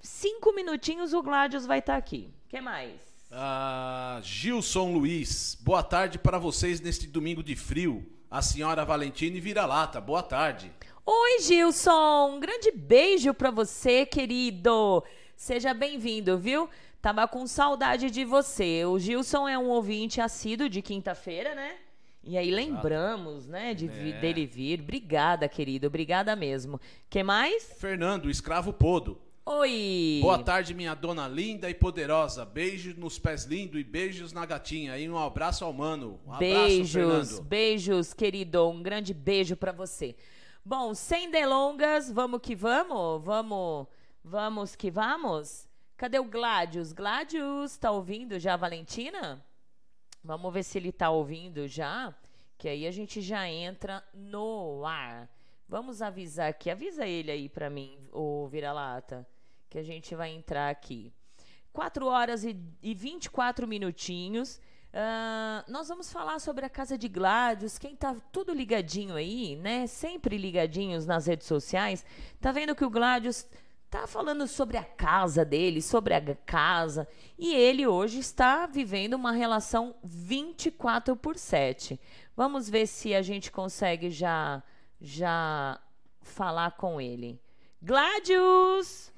[0.00, 2.32] cinco minutinhos, o Gladius vai estar aqui.
[2.46, 3.07] O que mais?
[3.30, 8.06] Ah, Gilson Luiz, boa tarde para vocês neste domingo de frio.
[8.30, 10.72] A senhora Valentina e Vira-Lata, boa tarde.
[11.04, 12.34] Oi, Gilson!
[12.36, 15.02] Um grande beijo pra você, querido!
[15.36, 16.68] Seja bem-vindo, viu?
[17.00, 18.84] Tava com saudade de você.
[18.84, 21.76] O Gilson é um ouvinte assíduo de quinta-feira, né?
[22.24, 24.20] E aí lembramos, né, de É.
[24.20, 24.80] dele vir.
[24.80, 25.86] Obrigada, querido.
[25.86, 26.80] Obrigada mesmo.
[27.08, 27.72] que mais?
[27.78, 29.18] Fernando, escravo podo.
[29.50, 30.18] Oi!
[30.20, 32.44] Boa tarde, minha dona linda e poderosa.
[32.44, 34.98] Beijos nos pés lindos e beijos na gatinha.
[34.98, 36.20] E um abraço ao mano.
[36.26, 37.48] Um beijos, abraço, Fernando.
[37.48, 38.68] beijos, querido.
[38.68, 40.14] Um grande beijo pra você.
[40.62, 43.24] Bom, sem delongas, vamos que vamos?
[43.24, 43.86] Vamos,
[44.22, 45.66] vamos que vamos?
[45.96, 46.92] Cadê o Gladius?
[46.92, 49.42] Gladius, tá ouvindo já a Valentina?
[50.22, 52.14] Vamos ver se ele tá ouvindo já,
[52.58, 55.26] que aí a gente já entra no ar.
[55.66, 59.26] Vamos avisar aqui, avisa ele aí pra mim, o vira-lata,
[59.68, 61.12] que a gente vai entrar aqui.
[61.72, 64.60] 4 horas e, e 24 minutinhos.
[64.92, 67.78] Ah, nós vamos falar sobre a casa de Gladius.
[67.78, 69.86] Quem tá tudo ligadinho aí, né?
[69.86, 72.04] Sempre ligadinhos nas redes sociais,
[72.40, 73.46] tá vendo que o Gladius
[73.90, 79.32] tá falando sobre a casa dele, sobre a casa, e ele hoje está vivendo uma
[79.32, 81.98] relação 24 por 7.
[82.36, 84.62] Vamos ver se a gente consegue já
[85.00, 85.80] já
[86.20, 87.40] falar com ele.
[87.80, 89.12] Gladius!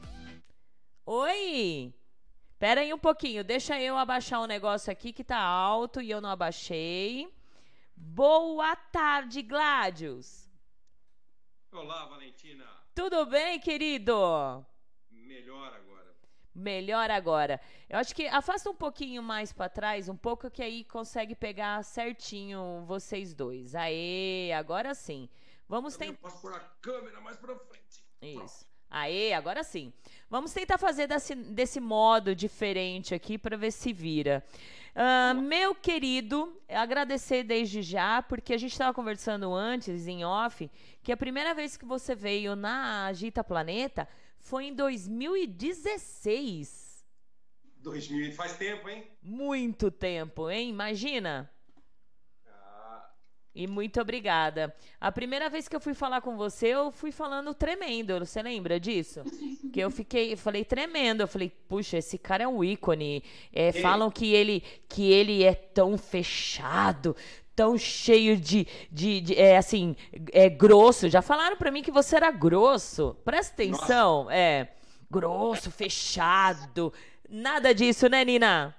[1.06, 1.94] Oi!
[2.58, 6.20] Pera aí um pouquinho, deixa eu abaixar o negócio aqui que tá alto e eu
[6.20, 7.32] não abaixei.
[7.96, 10.48] Boa tarde, Gládios.
[11.72, 12.66] Olá, Valentina.
[12.94, 14.12] Tudo bem, querido?
[15.10, 16.16] Melhor agora.
[16.54, 17.60] Melhor agora.
[17.88, 21.82] Eu acho que afasta um pouquinho mais para trás, um pouco que aí consegue pegar
[21.82, 23.74] certinho vocês dois.
[23.74, 25.30] Aê, agora sim.
[25.66, 26.18] Vamos tentar.
[26.20, 28.04] Posso pôr a câmera mais para frente.
[28.20, 28.69] Isso.
[28.90, 29.92] Aê, agora sim.
[30.28, 34.44] Vamos tentar fazer desse, desse modo diferente aqui para ver se vira.
[34.90, 40.68] Uh, meu querido, agradecer desde já, porque a gente estava conversando antes, em off,
[41.02, 47.06] que a primeira vez que você veio na Agita Planeta foi em 2016.
[47.76, 49.06] 2000, faz tempo, hein?
[49.22, 50.68] Muito tempo, hein?
[50.68, 51.50] Imagina.
[53.54, 54.74] E muito obrigada.
[55.00, 58.18] A primeira vez que eu fui falar com você, eu fui falando tremendo.
[58.20, 59.22] Você lembra disso?
[59.72, 61.20] Que eu fiquei, eu falei tremendo.
[61.20, 63.22] Eu falei, puxa, esse cara é um ícone.
[63.52, 67.14] É, falam que ele, que ele é tão fechado,
[67.54, 69.94] tão cheio de, de, de, é assim,
[70.32, 71.08] é grosso.
[71.08, 73.16] Já falaram para mim que você era grosso.
[73.24, 74.34] Presta atenção, Nossa.
[74.34, 74.72] é
[75.08, 76.92] grosso, fechado.
[77.28, 78.74] Nada disso, né, Nina?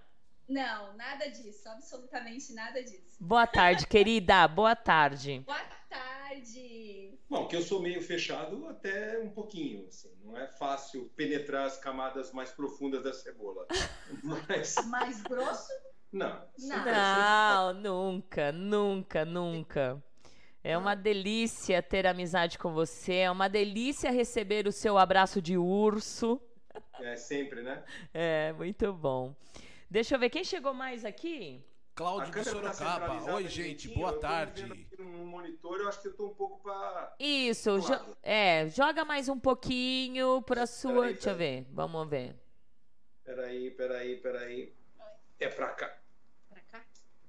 [0.51, 3.15] Não, nada disso, absolutamente nada disso.
[3.21, 4.45] Boa tarde, querida.
[4.49, 5.39] Boa tarde.
[5.45, 7.17] Boa tarde.
[7.29, 10.11] Bom, que eu sou meio fechado até um pouquinho, assim.
[10.21, 13.65] Não é fácil penetrar as camadas mais profundas da cebola.
[14.49, 14.75] Mas...
[14.87, 15.71] Mais grosso?
[16.11, 16.45] Não.
[16.59, 20.03] Não, não nunca, nunca, nunca.
[20.61, 25.57] É uma delícia ter amizade com você, é uma delícia receber o seu abraço de
[25.57, 26.41] urso.
[26.99, 27.81] É sempre, né?
[28.13, 29.33] É, muito bom.
[29.91, 31.61] Deixa eu ver, quem chegou mais aqui?
[31.95, 33.25] Cláudio de Sorocaba.
[33.25, 34.63] Tá Oi, gente, boa tarde.
[34.63, 39.03] Aqui no monitor, eu acho que eu tô um pouco para Isso, jo é, joga
[39.03, 40.93] mais um pouquinho para sua.
[40.93, 42.33] Peraí, Deixa eu ver, vamos ver.
[43.25, 44.73] Peraí, peraí, peraí.
[45.37, 45.97] É para cá.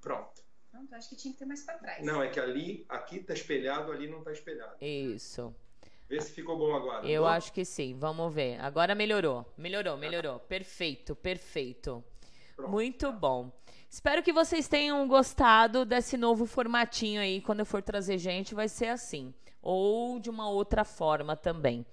[0.01, 0.45] Pronto.
[0.71, 2.07] Pronto, acho que tinha que ter mais para trás.
[2.07, 4.77] Não, é que ali, aqui tá espelhado, ali não tá espelhado.
[4.81, 5.53] Isso.
[6.09, 7.05] Vê se ficou bom agora.
[7.05, 7.29] Eu bom?
[7.29, 7.97] acho que sim.
[7.99, 8.61] Vamos ver.
[8.61, 9.53] Agora melhorou.
[9.59, 10.39] Melhorou, melhorou.
[10.39, 12.05] Perfeito, perfeito.
[12.63, 12.73] Pronto.
[12.73, 13.51] Muito bom.
[13.91, 17.41] Espero que vocês tenham gostado desse novo formatinho aí.
[17.41, 19.35] Quando eu for trazer gente, vai ser assim.
[19.61, 21.85] Ou de uma outra forma também.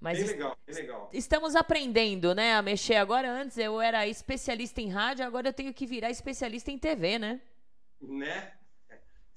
[0.00, 1.10] Mas bem legal, bem legal.
[1.12, 3.30] Estamos aprendendo, né, a mexer agora.
[3.30, 7.40] Antes eu era especialista em rádio, agora eu tenho que virar especialista em TV, né?
[8.02, 8.52] Né?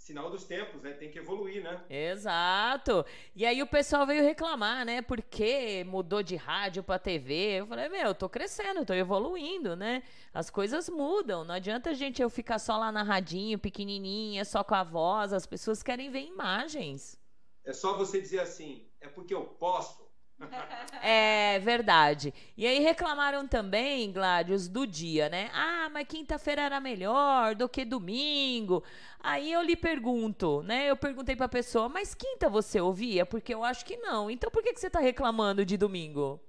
[0.10, 0.94] Sinal dos tempos, né?
[0.94, 1.84] Tem que evoluir, né?
[1.88, 3.06] Exato.
[3.36, 5.04] E aí o pessoal veio reclamar, né?
[5.04, 7.60] Porque mudou de rádio para TV.
[7.60, 10.02] Eu falei, meu, eu tô crescendo, tô evoluindo, né?
[10.34, 11.44] As coisas mudam.
[11.44, 15.32] Não adianta a gente eu ficar só lá na radinho, pequenininha, só com a voz.
[15.32, 17.16] As pessoas querem ver imagens.
[17.64, 20.09] É só você dizer assim, é porque eu posso.
[21.02, 22.34] É verdade.
[22.58, 25.50] E aí reclamaram também, Gládios, do dia, né?
[25.54, 28.84] Ah, mas quinta-feira era melhor do que domingo.
[29.20, 30.90] Aí eu lhe pergunto, né?
[30.90, 33.26] Eu perguntei pra pessoa, mas quinta você ouvia?
[33.26, 34.30] Porque eu acho que não.
[34.30, 36.40] Então por que, que você tá reclamando de domingo?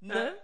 [0.00, 0.36] Né?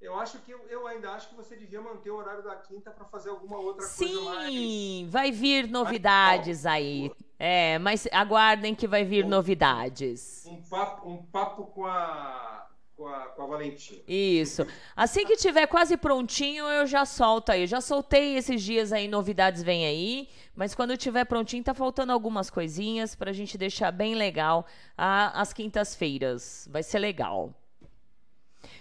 [0.00, 3.04] Eu acho que eu ainda acho que você devia manter o horário da quinta para
[3.04, 4.54] fazer alguma outra Sim, coisa mais.
[4.54, 7.10] Sim, vai vir novidades aí.
[7.36, 10.44] É, mas aguardem que vai vir um, novidades.
[10.46, 14.02] Um papo, um papo com a com a, com a Valentina.
[14.08, 14.66] Isso.
[14.96, 17.60] Assim que tiver quase prontinho, eu já solto aí.
[17.60, 20.28] Eu já soltei esses dias aí, novidades vem aí.
[20.54, 25.52] Mas quando tiver prontinho, tá faltando algumas coisinhas pra gente deixar bem legal a, as
[25.52, 26.68] quintas-feiras.
[26.70, 27.54] Vai ser legal.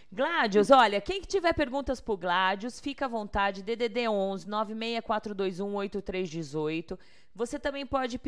[0.10, 6.98] Gladios, olha, quem que tiver perguntas pro Gladios, fica à vontade, DDD 11 96421 8318.
[7.36, 8.20] Você também pode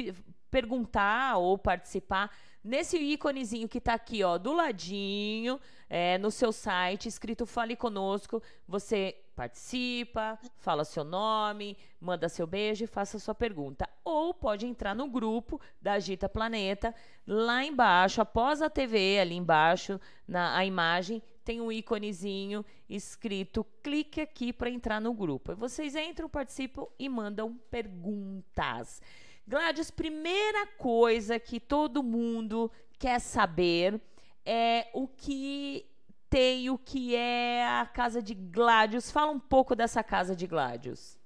[0.52, 7.08] perguntar ou participar nesse íconezinho que está aqui, ó, do ladinho, é, no seu site,
[7.08, 8.44] escrito Fale Conosco.
[8.68, 13.88] Você participa, fala seu nome, manda seu beijo e faça sua pergunta.
[14.04, 16.94] Ou pode entrar no grupo da Agita Planeta,
[17.26, 24.22] lá embaixo, após a TV, ali embaixo, na a imagem, tem um íconezinho escrito clique
[24.22, 25.56] aqui para entrar no grupo.
[25.56, 29.02] vocês entram, participam e mandam perguntas.
[29.48, 34.00] Gladys, primeira coisa que todo mundo quer saber
[34.46, 35.90] é o que
[36.30, 39.10] tem, o que é a casa de Gladys.
[39.10, 41.20] Fala um pouco dessa casa de Gladys.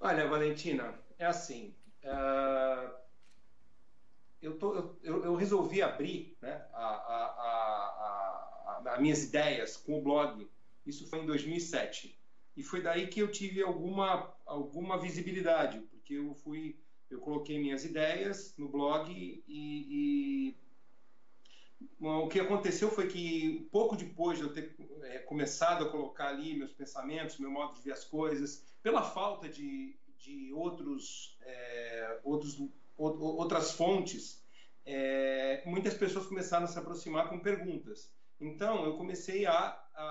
[0.00, 1.74] Olha, Valentina, é assim.
[2.02, 2.90] Uh,
[4.40, 7.23] eu, tô, eu, eu, resolvi abrir né, a, a,
[8.86, 10.48] as minhas ideias com o blog.
[10.86, 12.18] Isso foi em 2007.
[12.56, 16.76] E foi daí que eu tive alguma, alguma visibilidade, porque eu fui,
[17.10, 20.56] eu coloquei minhas ideias no blog e, e
[22.00, 26.54] o que aconteceu foi que pouco depois de eu ter é, começado a colocar ali
[26.54, 32.60] meus pensamentos, meu modo de ver as coisas, pela falta de, de outros, é, outros,
[32.96, 34.44] outras fontes,
[34.84, 38.12] é, muitas pessoas começaram a se aproximar com perguntas.
[38.40, 40.02] Então, eu comecei a, a,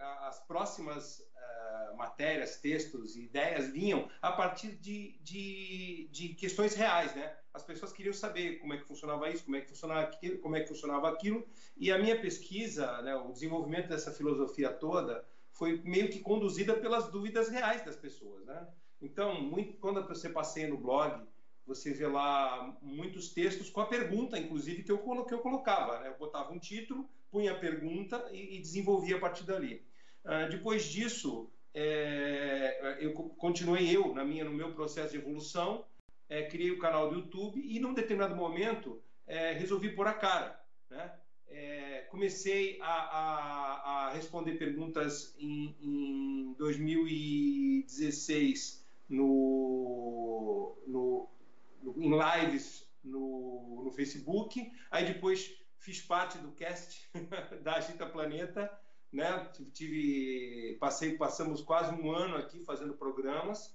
[0.00, 6.74] a as próximas uh, matérias, textos e ideias vinham a partir de, de, de, questões
[6.74, 7.34] reais, né?
[7.54, 10.56] As pessoas queriam saber como é que funcionava isso, como é que funcionava aquilo, como
[10.56, 15.80] é que funcionava aquilo, e a minha pesquisa, né, o desenvolvimento dessa filosofia toda, foi
[15.82, 18.68] meio que conduzida pelas dúvidas reais das pessoas, né?
[19.00, 21.26] Então, muito, quando você passeia no blog,
[21.66, 26.00] você vê lá muitos textos com a pergunta, inclusive, que eu, que eu colocava.
[26.00, 26.08] Né?
[26.08, 29.82] Eu botava um título, punha a pergunta e, e desenvolvia a partir dali.
[30.24, 35.84] Uh, depois disso, é, eu continuei eu na minha no meu processo de evolução,
[36.28, 40.58] é, criei o canal do YouTube e num determinado momento é, resolvi pôr a cara,
[40.90, 41.12] né?
[41.50, 51.26] É, comecei a, a, a, responder perguntas em, em 2016 no, no,
[51.82, 57.10] no, em lives no, no Facebook, aí depois fiz parte do cast
[57.62, 58.70] da Agita Planeta
[59.12, 59.48] né?
[59.72, 63.74] Tive, passei, passamos quase um ano aqui fazendo programas,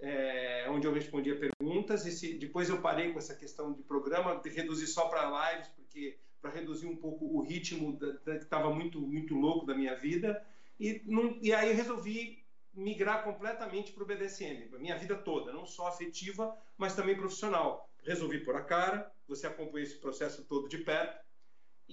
[0.00, 2.04] é, onde eu respondia perguntas.
[2.06, 5.68] E se, depois eu parei com essa questão de programa, de reduzir só para lives,
[5.68, 9.74] porque para reduzir um pouco o ritmo da, da, que estava muito muito louco da
[9.74, 10.44] minha vida.
[10.78, 12.42] E, não, e aí resolvi
[12.74, 17.88] migrar completamente para o BDSM, a minha vida toda, não só afetiva, mas também profissional.
[18.02, 21.22] Resolvi pôr a cara, você acompanha esse processo todo de perto.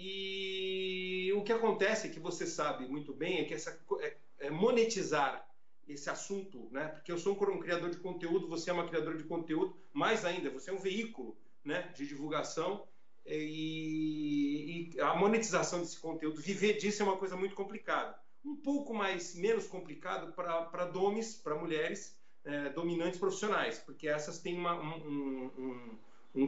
[0.01, 5.45] E o que acontece, que você sabe muito bem, é que essa, é, é monetizar
[5.85, 6.87] esse assunto, né?
[6.87, 10.49] Porque eu sou um criador de conteúdo, você é uma criadora de conteúdo, mais ainda,
[10.49, 11.35] você é um veículo,
[11.65, 12.87] né, de divulgação
[13.25, 18.17] e, e, a monetização desse conteúdo, viver disso é uma coisa muito complicada.
[18.43, 24.57] Um pouco mais menos complicado para domes, para mulheres é, dominantes profissionais, porque essas têm
[24.57, 25.97] uma, um, um, um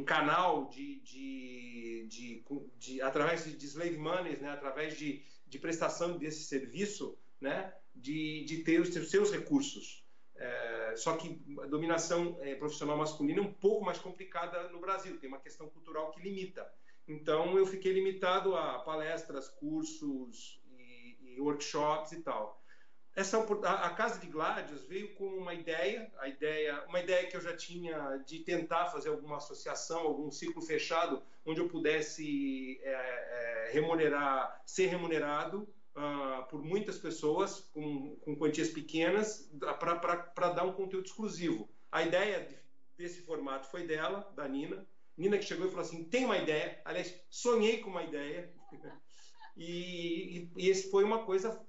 [0.06, 2.46] canal de, de, de,
[2.78, 8.64] de, através de slave money, né, através de, de prestação desse serviço, né, de, de
[8.64, 10.06] ter os seus recursos.
[10.36, 15.20] É, só que a dominação é, profissional masculina é um pouco mais complicada no Brasil,
[15.20, 16.68] tem uma questão cultural que limita.
[17.08, 22.61] Então eu fiquei limitado a palestras, cursos e, e workshops e tal
[23.16, 27.42] essa a, Casa de Gládios veio com uma ideia, a ideia, uma ideia que eu
[27.42, 33.72] já tinha de tentar fazer alguma associação, algum ciclo fechado, onde eu pudesse é, é,
[33.74, 41.06] remunerar, ser remunerado uh, por muitas pessoas com, com quantias pequenas para dar um conteúdo
[41.06, 41.70] exclusivo.
[41.92, 42.48] A ideia
[42.98, 44.88] desse formato foi dela, da Nina.
[45.18, 46.80] Nina que chegou e falou assim: tem uma ideia.
[46.86, 48.50] Aliás, sonhei com uma ideia.
[49.58, 51.62] e, e, e esse foi uma coisa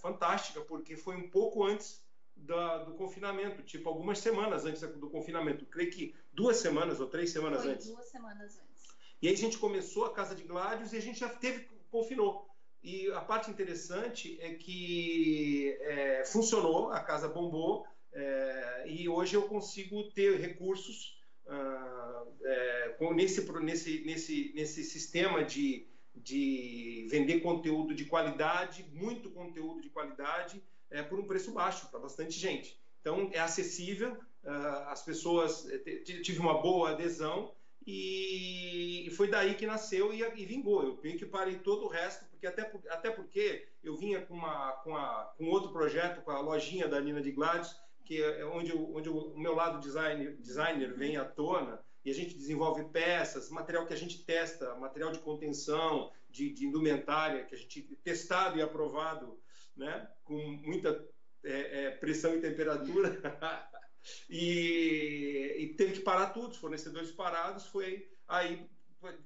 [0.00, 2.02] fantástica, porque foi um pouco antes
[2.36, 5.64] da, do confinamento, tipo algumas semanas antes do confinamento.
[5.66, 7.86] creio que duas semanas ou três semanas foi antes.
[7.88, 8.82] duas semanas antes.
[9.20, 12.48] E aí a gente começou a Casa de Gládios e a gente já teve, confinou.
[12.82, 19.42] E a parte interessante é que é, funcionou, a casa bombou, é, e hoje eu
[19.42, 27.94] consigo ter recursos ah, é, com, nesse, nesse, nesse, nesse sistema de de vender conteúdo
[27.94, 32.78] de qualidade, muito conteúdo de qualidade, é, por um preço baixo para bastante gente.
[33.00, 34.12] Então é acessível,
[34.44, 37.52] uh, as pessoas eh, tive uma boa adesão
[37.84, 40.82] e, foi daí que nasceu e, e, vingou.
[40.82, 44.72] Eu meio que parei todo o resto, porque até, até porque eu vinha com, uma,
[44.84, 48.72] com, a, com outro projeto, com a lojinha da Nina de Gladys, que é onde,
[48.72, 53.86] onde o meu lado designer, designer vem à tona e a gente desenvolve peças, material
[53.86, 58.62] que a gente testa, material de contenção, de, de indumentária, que a gente testado e
[58.62, 59.38] aprovado,
[59.76, 61.06] né, com muita
[61.44, 63.20] é, é, pressão e temperatura,
[64.28, 68.68] e, e, teve que parar tudo, os fornecedores parados, foi aí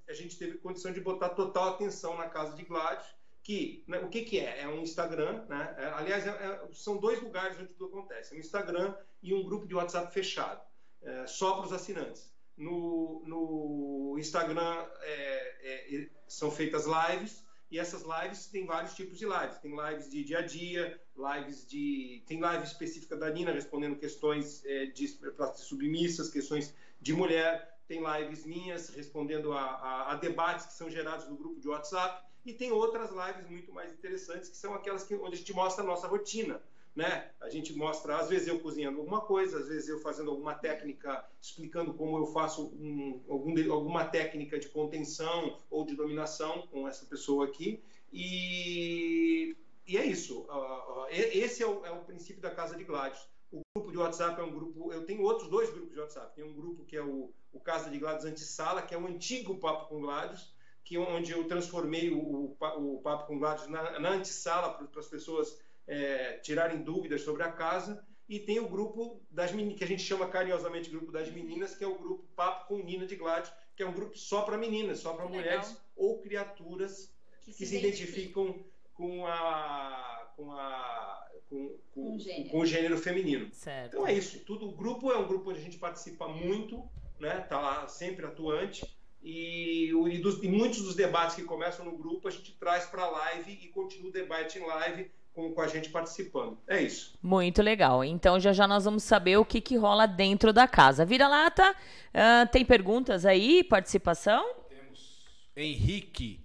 [0.09, 3.07] a gente teve condição de botar total atenção na casa de Gladys,
[3.43, 4.63] que né, o que, que é?
[4.63, 5.75] É um Instagram, né?
[5.79, 9.67] É, aliás, é, é, são dois lugares onde tudo acontece: um Instagram e um grupo
[9.67, 10.61] de WhatsApp fechado,
[11.03, 12.35] é, só para os assinantes.
[12.57, 19.27] No, no Instagram é, é, são feitas lives e essas lives tem vários tipos de
[19.27, 19.59] lives.
[19.59, 24.65] Tem lives de dia a dia, lives de tem live específica da Nina respondendo questões
[24.65, 25.19] é, de
[25.57, 27.77] submissas, questões de mulher.
[27.89, 32.25] Tem lives minhas respondendo a, a, a, debates que são gerados no grupo de WhatsApp
[32.45, 35.85] e tem outras lives muito mais interessantes que são aquelas que, onde a gente mostra
[35.85, 36.61] a nossa rotina
[36.97, 37.31] né?
[37.43, 41.29] A gente mostra, às vezes eu cozinhando alguma coisa, às vezes eu fazendo alguma técnica,
[41.39, 47.05] explicando como eu faço um, algum, alguma técnica de contenção ou de dominação com essa
[47.05, 47.85] pessoa aqui.
[48.11, 49.55] E,
[49.87, 50.47] e é isso.
[50.49, 53.21] Uh, esse é o, é o, princípio da Casa de Gladys.
[53.53, 54.91] O grupo de WhatsApp é um grupo.
[54.91, 56.35] Eu tenho outros dois grupos de WhatsApp.
[56.35, 59.59] Tem um grupo que é o, o Casa de Gladys Antissala, que é o antigo
[59.59, 60.51] Papo com Gladys,
[60.83, 65.09] que é onde eu transformei o, o, o Papo com Gladys na, na para as
[65.09, 68.05] pessoas é, tirarem dúvidas sobre a casa.
[68.29, 71.85] E tem o grupo das meninas, que a gente chama carinhosamente grupo das meninas, que
[71.85, 74.99] é o grupo Papo com Nina de Gladys, que é um grupo só para meninas,
[74.99, 77.15] só para mulheres ou criaturas
[77.45, 78.59] que, que se, identificam
[78.95, 82.51] com a com a com, com, com, gênero.
[82.51, 83.49] com o gênero feminino.
[83.53, 83.95] Certo.
[83.95, 84.41] Então é isso.
[84.41, 86.83] Tudo o grupo é um grupo onde a gente participa muito,
[87.21, 87.41] né?
[87.49, 88.85] Tá lá sempre atuante.
[89.23, 93.03] E, e, dos, e muitos dos debates que começam no grupo a gente traz para
[93.03, 96.57] a live e continua o debate em live com, com, a gente participando.
[96.67, 97.13] É isso.
[97.23, 98.03] Muito legal.
[98.03, 101.05] Então já já nós vamos saber o que, que rola dentro da casa.
[101.05, 103.63] Vira-lata, uh, tem perguntas aí?
[103.63, 104.43] Participação?
[104.67, 105.27] Temos.
[105.55, 106.41] Henrique.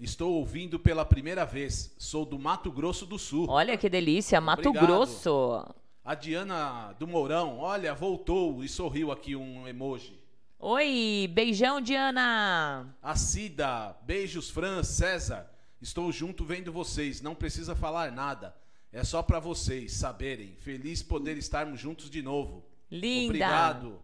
[0.00, 1.92] Estou ouvindo pela primeira vez.
[1.98, 3.46] Sou do Mato Grosso do Sul.
[3.48, 4.86] Olha que delícia, Mato Obrigado.
[4.86, 5.66] Grosso.
[6.04, 10.16] A Diana do Mourão, olha, voltou e sorriu aqui um emoji.
[10.60, 12.96] Oi, beijão, Diana.
[13.02, 15.50] A Cida, beijos, Fran, César.
[15.80, 18.54] Estou junto vendo vocês, não precisa falar nada.
[18.92, 20.56] É só para vocês saberem.
[20.56, 22.64] Feliz poder estarmos juntos de novo.
[22.90, 23.26] Linda.
[23.26, 24.02] Obrigado.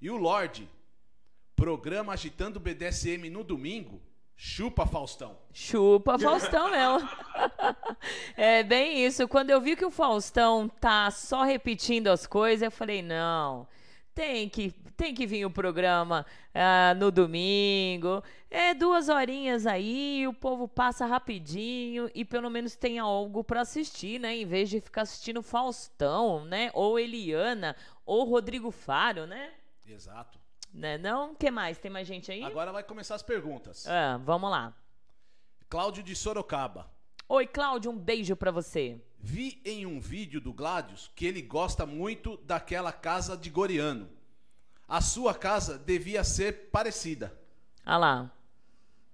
[0.00, 0.68] E o Lorde,
[1.56, 4.00] programa agitando o BDSM no domingo.
[4.36, 5.36] Chupa Faustão.
[5.52, 7.06] Chupa Faustão mesmo.
[8.36, 9.28] é bem isso.
[9.28, 13.68] Quando eu vi que o Faustão tá só repetindo as coisas, eu falei, não
[14.20, 18.22] tem que, tem que vir o programa ah, no domingo.
[18.50, 24.20] É duas horinhas aí, o povo passa rapidinho e pelo menos tem algo para assistir,
[24.20, 24.36] né?
[24.36, 26.70] Em vez de ficar assistindo Faustão, né?
[26.74, 27.74] Ou Eliana,
[28.04, 29.54] ou Rodrigo Faro, né?
[29.88, 30.38] Exato.
[30.72, 31.32] Né, não?
[31.32, 31.78] O que mais?
[31.78, 32.44] Tem mais gente aí?
[32.44, 33.86] Agora vai começar as perguntas.
[33.88, 34.76] Ah, vamos lá.
[35.70, 36.90] Cláudio de Sorocaba.
[37.26, 39.00] Oi, Cláudio, um beijo para você.
[39.18, 44.19] Vi em um vídeo do Gladius que ele gosta muito daquela casa de Goriano.
[44.90, 47.32] A sua casa devia ser parecida.
[47.86, 48.30] Ah lá.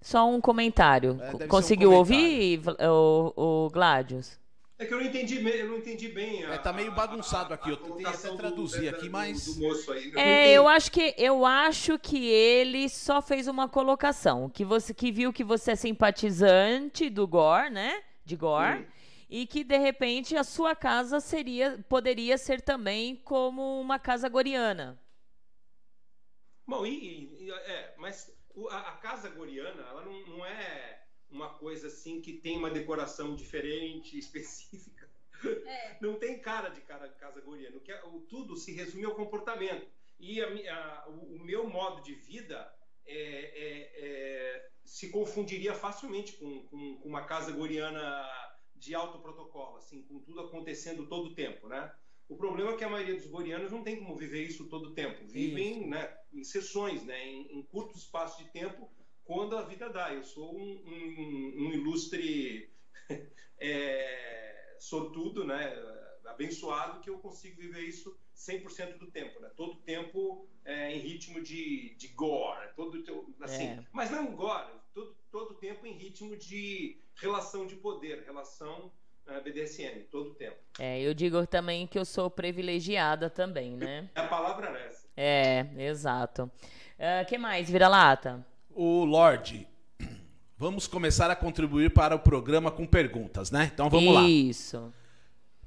[0.00, 1.20] Só um comentário.
[1.20, 2.24] É, Conseguiu um comentário.
[2.24, 3.32] ouvir o,
[3.66, 4.38] o Gladius?
[4.78, 6.44] É que eu não entendi, eu não entendi bem.
[6.44, 7.68] A, é, tá meio bagunçado aqui.
[7.68, 9.54] Eu tentei até traduzir do, aqui, mas.
[9.54, 14.48] Do, do aí, é, eu acho que eu acho que ele só fez uma colocação.
[14.48, 18.02] Que você que viu que você é simpatizante do Gore, né?
[18.24, 18.80] De Gore.
[18.80, 18.84] Hum.
[19.28, 24.98] E que de repente a sua casa seria, poderia ser também como uma casa goriana.
[26.66, 28.34] Bom, e, e é, mas
[28.70, 33.36] a, a, casa goriana, ela não, não é uma coisa assim que tem uma decoração
[33.36, 35.08] diferente, específica.
[35.44, 35.96] É.
[36.00, 37.76] Não tem cara de cara de casa goriana.
[37.76, 39.86] O que é, o, tudo se resume ao comportamento.
[40.18, 42.72] E a, a, o, o, meu modo de vida
[43.04, 48.26] é, é, é, se confundiria facilmente com, com, com, uma casa goriana
[48.74, 51.92] de alto protocolo, assim, com tudo acontecendo todo o tempo, né?
[52.28, 54.94] O problema é que a maioria dos gorianos não tem como viver isso todo o
[54.94, 55.24] tempo.
[55.26, 58.90] Vivem né, em sessões, né, em, em curto espaço de tempo,
[59.24, 60.12] quando a vida dá.
[60.12, 62.72] Eu sou um, um, um ilustre
[63.58, 65.72] é, sortudo, né,
[66.26, 69.40] abençoado, que eu consigo viver isso 100% do tempo.
[69.40, 69.50] Né?
[69.56, 72.74] Todo tempo é, em ritmo de, de gore.
[72.74, 73.02] Todo,
[73.40, 73.84] assim, é.
[73.92, 78.92] Mas não gore, todo, todo tempo em ritmo de relação de poder, relação
[79.44, 80.56] BDSM, todo tempo.
[80.78, 84.08] É, eu digo também que eu sou privilegiada também, né?
[84.14, 85.06] A palavra é essa.
[85.16, 86.42] É, exato.
[86.42, 88.44] O uh, que mais, vira-lata?
[88.76, 89.66] o Lorde,
[90.58, 93.70] vamos começar a contribuir para o programa com perguntas, né?
[93.72, 94.14] Então vamos Isso.
[94.14, 94.28] lá.
[94.28, 94.94] Isso.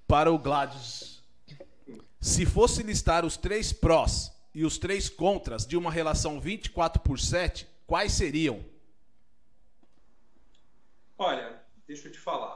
[0.07, 1.23] Para o Gladys.
[2.21, 7.19] Se fosse listar os três prós e os três contras de uma relação 24 por
[7.19, 8.63] 7, quais seriam?
[11.17, 12.48] Olha, deixa eu te falar.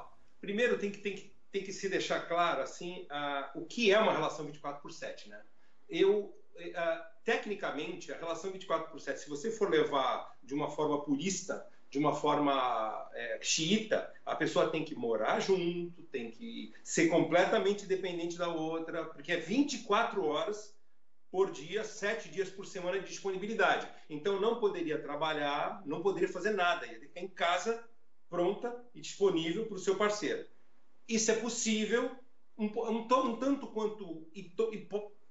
[0.43, 3.07] Primeiro tem que, tem que, tem que se deixar claro assim,
[3.55, 5.41] o que é uma relação 24 por 7, né?
[5.87, 11.01] Eu uh, tecnicamente, a relação 24 por 7, se você for levar de uma forma
[11.01, 17.07] purista, de uma forma é, xiita, a pessoa tem que morar junto, tem que ser
[17.07, 20.75] completamente dependente da outra, porque é 24 horas
[21.31, 23.87] por dia, 7 dias por semana de disponibilidade.
[24.09, 27.81] Então não poderia trabalhar, não poderia fazer nada, ia ficar em casa
[28.33, 30.43] pronta e disponível para o seu parceiro.
[31.07, 32.09] Isso é possível,
[32.57, 34.27] um, um, um tanto quanto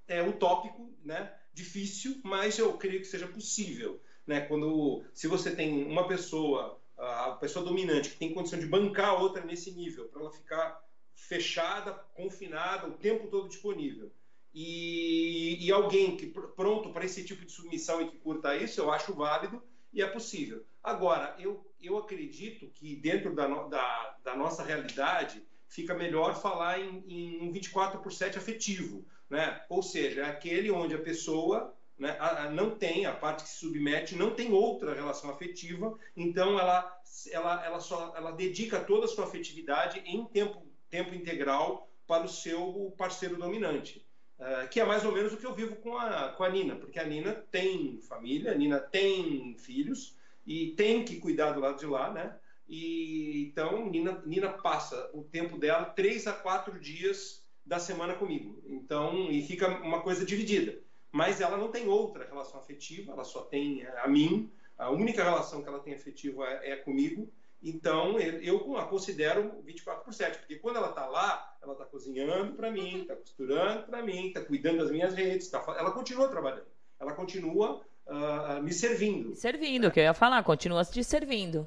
[0.07, 1.34] é, utópico, né?
[1.53, 4.00] difícil, mas eu creio que seja possível.
[4.24, 4.42] Né?
[4.42, 9.18] Quando, se você tem uma pessoa, a pessoa dominante, que tem condição de bancar a
[9.18, 10.80] outra nesse nível, para ela ficar
[11.12, 14.12] fechada, confinada, o tempo todo disponível.
[14.55, 18.92] E, e alguém que pronto para esse tipo de submissão e que curta isso, eu
[18.92, 19.61] acho válido
[19.92, 20.64] e é possível.
[20.83, 27.05] Agora, eu, eu acredito que dentro da, da, da nossa realidade fica melhor falar em,
[27.07, 29.64] em um 24 por 7 afetivo, né?
[29.68, 33.49] ou seja, é aquele onde a pessoa né, a, a, não tem, a parte que
[33.49, 39.05] se submete, não tem outra relação afetiva, então ela, ela, ela, só, ela dedica toda
[39.05, 44.05] a sua afetividade em tempo, tempo integral para o seu parceiro dominante.
[44.39, 46.74] Uh, que é mais ou menos o que eu vivo com a, com a Nina,
[46.74, 50.16] porque a Nina tem família, a Nina tem filhos
[50.47, 52.36] e tem que cuidar do lado de lá, né?
[52.68, 58.62] E então Nina, Nina passa o tempo dela três a quatro dias da semana comigo.
[58.66, 60.78] Então e fica uma coisa dividida.
[61.11, 64.51] Mas ela não tem outra relação afetiva, ela só tem a mim.
[64.78, 67.30] A única relação que ela tem afetiva é, é comigo.
[67.62, 72.55] Então, eu a considero 24 por 7, porque quando ela está lá, ela está cozinhando
[72.55, 76.66] para mim, está costurando para mim, está cuidando das minhas redes, tá, ela continua trabalhando,
[76.99, 79.34] ela continua uh, me servindo.
[79.34, 79.90] Servindo, é.
[79.90, 81.66] que eu ia falar, continua te servindo.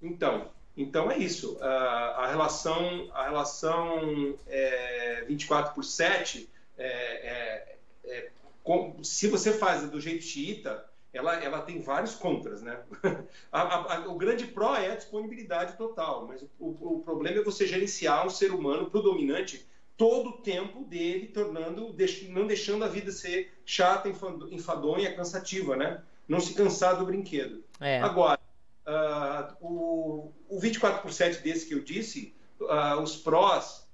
[0.00, 1.54] Então, então é isso.
[1.54, 8.30] Uh, a relação, a relação é, 24 por 7, é, é, é,
[8.62, 12.78] com, se você faz do jeito xiita, ela, ela tem vários contras, né?
[13.50, 17.40] A, a, a, o grande pró é a disponibilidade total, mas o, o, o problema
[17.40, 19.66] é você gerenciar um ser humano para o dominante
[19.98, 21.94] todo o tempo dele, tornando,
[22.30, 24.08] não deixando a vida ser chata,
[24.50, 26.00] enfadonha, cansativa, né?
[26.26, 27.62] Não se cansar do brinquedo.
[27.80, 28.00] É.
[28.00, 28.40] Agora,
[28.86, 33.86] uh, o, o 24 por 7 desse que eu disse, uh, os prós,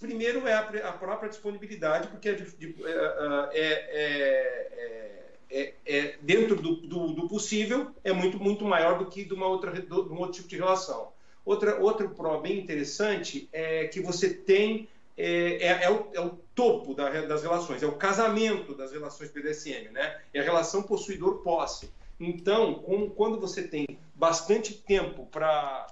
[0.00, 5.14] primeiro é a, a própria disponibilidade, porque é, de, de, uh, é, é
[5.50, 9.46] é, é, dentro do, do, do, possível, é muito, muito maior do que de, uma
[9.46, 11.12] outra, de um outro tipo de relação.
[11.44, 14.88] Outra, outro pró bem interessante é que você tem.
[15.16, 19.30] É, é, é o, é o, topo da, das relações, é o casamento das relações
[19.30, 20.20] BDSM, né?
[20.32, 21.92] É a relação possuidor-posse.
[22.18, 25.86] Então, com, quando você tem bastante tempo para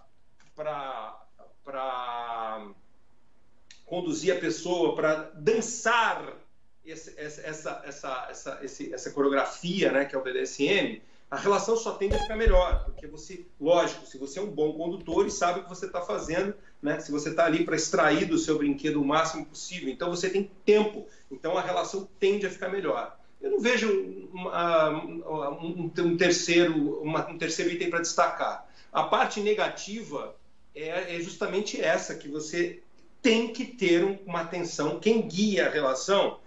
[3.85, 6.37] conduzir a pessoa, para dançar
[6.85, 11.01] esse, essa, essa, essa, esse, essa coreografia, né, que é o BDSM,
[11.33, 14.75] a relação só tende a ficar melhor, porque você, lógico, se você é um bom
[14.75, 18.27] condutor e sabe o que você está fazendo, né, se você está ali para extrair
[18.27, 22.51] do seu brinquedo o máximo possível, então você tem tempo, então a relação tende a
[22.51, 23.17] ficar melhor.
[23.41, 23.91] Eu não vejo
[24.31, 28.69] uma, um, um, terceiro, uma, um terceiro item para destacar.
[28.93, 30.37] A parte negativa
[30.75, 32.83] é, é justamente essa, que você
[33.23, 36.41] tem que ter uma atenção, quem guia a relação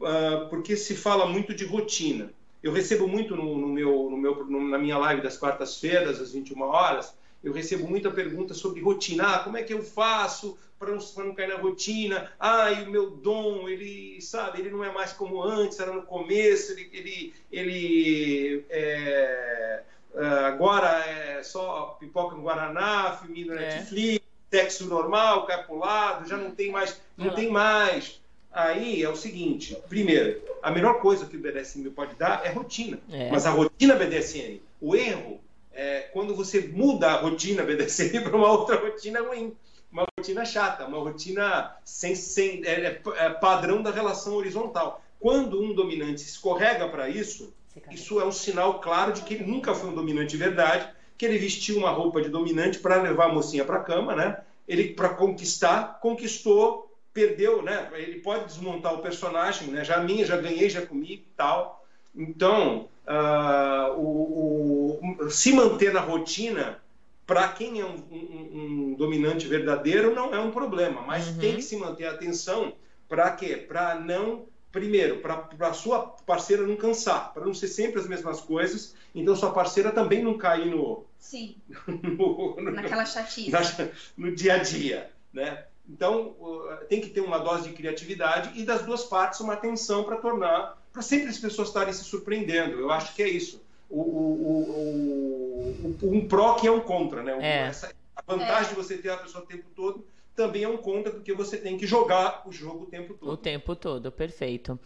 [0.00, 2.32] uh, porque se fala muito de rotina.
[2.64, 6.32] Eu recebo muito no, no meu, no meu, no, na minha live das quartas-feiras, às
[6.32, 9.34] 21 horas, eu recebo muita pergunta sobre rotina.
[9.34, 12.32] Ah, como é que eu faço para não, não cair na rotina?
[12.40, 16.04] Ah, e o meu dom, ele, sabe, ele não é mais como antes, era no
[16.04, 19.82] começo, ele, ele, ele é,
[20.14, 23.58] é agora é só pipoca no Guaraná, filme no é.
[23.58, 28.23] Netflix, sexo normal, cai pro lado, já não tem mais, não tem mais.
[28.54, 33.00] Aí é o seguinte: primeiro, a melhor coisa que o BDSM pode dar é rotina.
[33.10, 33.28] É.
[33.28, 35.40] Mas a rotina BDSM, o erro
[35.72, 39.52] é quando você muda a rotina BDSM para uma outra rotina ruim.
[39.90, 45.02] Uma rotina chata, uma rotina sem, sem é, é, é padrão da relação horizontal.
[45.18, 47.52] Quando um dominante escorrega para isso,
[47.90, 51.24] isso é um sinal claro de que ele nunca foi um dominante de verdade, que
[51.24, 54.38] ele vestiu uma roupa de dominante para levar a mocinha para a cama, né?
[54.66, 57.88] Ele para conquistar, conquistou perdeu, né?
[57.94, 59.84] Ele pode desmontar o personagem, né?
[59.84, 61.86] Já minha, já ganhei, já comi e tal.
[62.14, 66.80] Então, uh, o, o, se manter na rotina,
[67.24, 71.38] para quem é um, um, um, dominante verdadeiro, não é um problema, mas uhum.
[71.38, 72.74] tem que se manter a atenção
[73.08, 73.56] para quê?
[73.56, 78.40] Para não, primeiro, para a sua parceira não cansar, para não ser sempre as mesmas
[78.40, 81.04] coisas, então sua parceira também não cair no.
[81.18, 81.56] Sim.
[81.86, 83.50] no, no, Naquela chatice.
[83.50, 83.60] Na,
[84.16, 85.64] no dia a dia, né?
[85.88, 86.34] Então,
[86.88, 90.82] tem que ter uma dose de criatividade e das duas partes uma atenção para tornar,
[90.92, 92.78] para sempre as pessoas estarem se surpreendendo.
[92.80, 93.62] Eu acho que é isso.
[93.90, 97.38] O, o, o, um pró que é um contra, né?
[97.40, 97.66] É.
[97.68, 98.68] Essa, a vantagem é.
[98.70, 100.04] de você ter a pessoa o tempo todo
[100.34, 103.30] também é um contra, porque você tem que jogar o jogo o tempo todo.
[103.30, 104.78] O tempo todo, perfeito.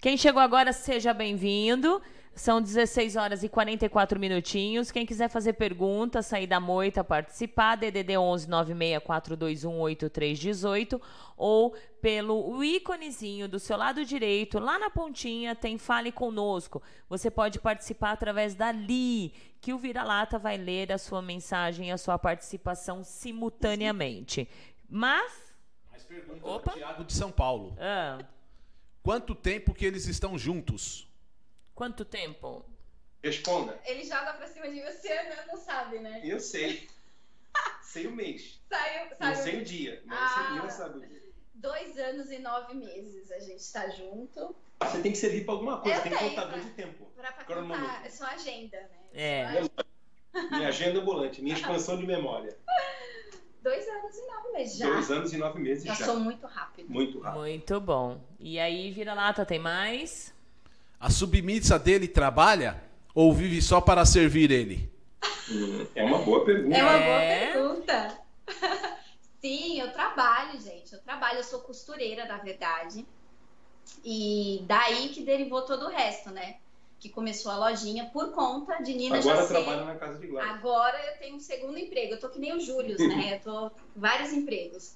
[0.00, 2.00] Quem chegou agora, seja bem-vindo.
[2.34, 4.90] São 16 horas e 44 minutinhos.
[4.90, 11.00] Quem quiser fazer pergunta, sair da moita, participar, DDD 11 96421 8318
[11.36, 16.82] ou pelo íconezinho do seu lado direito, lá na pontinha, tem Fale Conosco.
[17.08, 21.96] Você pode participar através dali, que o Vira-Lata vai ler a sua mensagem e a
[21.98, 24.48] sua participação simultaneamente.
[24.88, 25.32] Mas
[25.90, 26.72] Mais pergunta Opa.
[26.72, 27.76] do Thiago de São Paulo.
[27.78, 28.18] Ah,
[29.02, 31.06] Quanto tempo que eles estão juntos?
[31.74, 32.64] Quanto tempo?
[33.22, 33.80] Responda.
[33.86, 35.44] Ele joga pra cima de você, né?
[35.46, 36.20] não sabe, né?
[36.24, 36.88] Eu sei.
[37.82, 38.60] sei o mês.
[38.68, 39.42] Saiu, Não saiu.
[39.42, 40.02] sei o dia.
[40.04, 40.28] Mas Ah.
[40.28, 41.22] você não sabe o dia.
[41.54, 44.54] Dois anos e nove meses a gente tá junto.
[44.82, 45.98] Você tem que servir pra alguma coisa.
[45.98, 46.64] Eu tem tenho, contador né?
[46.64, 47.06] de tempo.
[47.16, 48.98] Pra, pra contar, é só agenda, né?
[49.14, 49.62] É.
[49.62, 52.54] Só Minha agenda ambulante, minha expansão de memória.
[53.62, 54.86] Dois anos e nove meses já.
[54.86, 55.96] Dois anos e nove meses já.
[55.96, 56.90] Passou muito rápido.
[56.90, 57.40] Muito rápido.
[57.40, 58.20] Muito bom.
[58.38, 60.33] E aí, vira-lata, tem mais?
[61.04, 62.82] A submissa dele trabalha
[63.14, 64.90] ou vive só para servir ele?
[65.94, 66.74] É uma boa pergunta.
[66.78, 67.52] É uma É.
[67.52, 68.18] boa pergunta.
[69.42, 70.94] Sim, eu trabalho, gente.
[70.94, 73.04] Eu trabalho, eu sou costureira, na verdade.
[74.02, 76.56] E daí que derivou todo o resto, né?
[76.98, 80.26] Que começou a lojinha por conta de Nina Agora já ser- trabalha na casa de
[80.26, 80.50] Gladys.
[80.54, 82.14] Agora eu tenho um segundo emprego.
[82.14, 83.34] Eu tô que nem o Júlio, né?
[83.36, 84.94] Eu tô com vários empregos.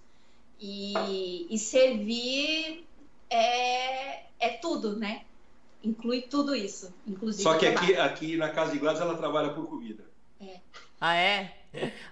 [0.59, 2.87] E, e servir
[3.29, 5.27] é, é tudo, né?
[5.83, 9.51] Inclui tudo isso, inclusive Só o que aqui, aqui na casa de Gladys ela trabalha
[9.55, 10.05] por comida.
[11.01, 11.57] Ah, é?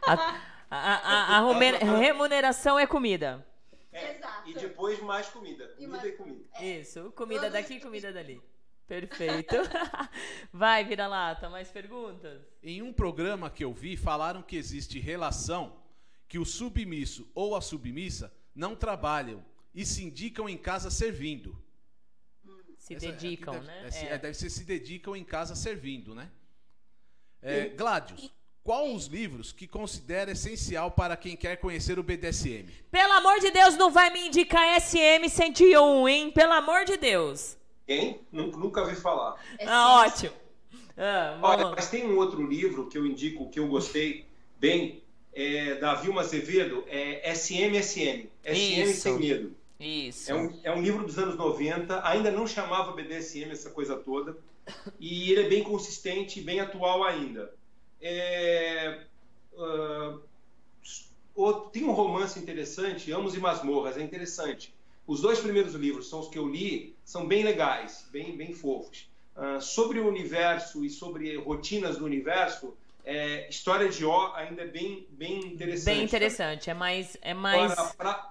[0.03, 0.37] A, a-
[0.71, 1.41] a- a
[1.99, 3.45] remuneração é comida.
[3.93, 4.49] Exato.
[4.51, 5.65] E depois mais comida.
[5.79, 6.45] E Comida mais- e comida.
[6.63, 8.41] Isso, comida Todos daqui, comida dali.
[8.87, 9.57] Perfeito.
[10.53, 12.41] Vai, vira-lata, mais perguntas?
[12.63, 15.73] Em um programa que eu vi, falaram que existe relação
[16.29, 19.45] que o submisso ou a submissa não trabalham
[19.75, 21.61] e se indicam em casa servindo.
[22.87, 23.87] Se Essa- dedicam, aqui deve, né?
[23.89, 24.13] é, se- É.
[24.13, 26.29] é, deve ser se dedicam em casa servindo, né?
[27.43, 28.31] É, Gladius,
[28.63, 32.69] qual os livros que considera essencial para quem quer conhecer o BDSM?
[32.89, 36.31] Pelo amor de Deus, não vai me indicar SM101, hein?
[36.31, 37.57] Pelo amor de Deus.
[37.85, 38.21] Quem?
[38.31, 39.35] Nunca, vi falar.
[39.59, 40.33] É Ah, ótimo.
[40.97, 44.27] Ah, Olha, mas tem um outro livro que eu indico, que eu gostei
[44.61, 48.29] bem, é, da Vilma Azevedo, é SMSM.
[48.45, 49.01] SM Isso.
[49.03, 49.57] Sem Medo.
[49.79, 50.31] Isso.
[50.31, 54.37] É um, é um livro dos anos 90, ainda não chamava BDSM essa coisa toda,
[54.99, 57.53] e ele é bem consistente e bem atual ainda.
[58.01, 59.05] É,
[61.35, 64.75] o- tem um romance interessante, Amos e Masmorras, é interessante.
[65.07, 69.09] Os dois primeiros livros são os que eu li, são bem legais, bem, bem fofos.
[69.37, 72.75] Ah, sobre o universo e sobre rotinas do universo,
[73.07, 75.95] é, História de Ó ainda é bem, bem interessante.
[75.95, 76.69] Bem interessante.
[76.69, 77.17] É mais.
[77.23, 77.73] É mais...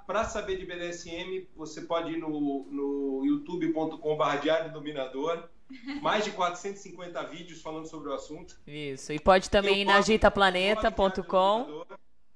[0.05, 5.47] Para saber de BDSM, você pode ir no, no youtube.com.br Diário do Dominador.
[5.99, 8.55] Mais de 450 vídeos falando sobre o assunto.
[8.67, 9.11] Isso.
[9.11, 11.87] E pode também ir na agitaplaneta.com.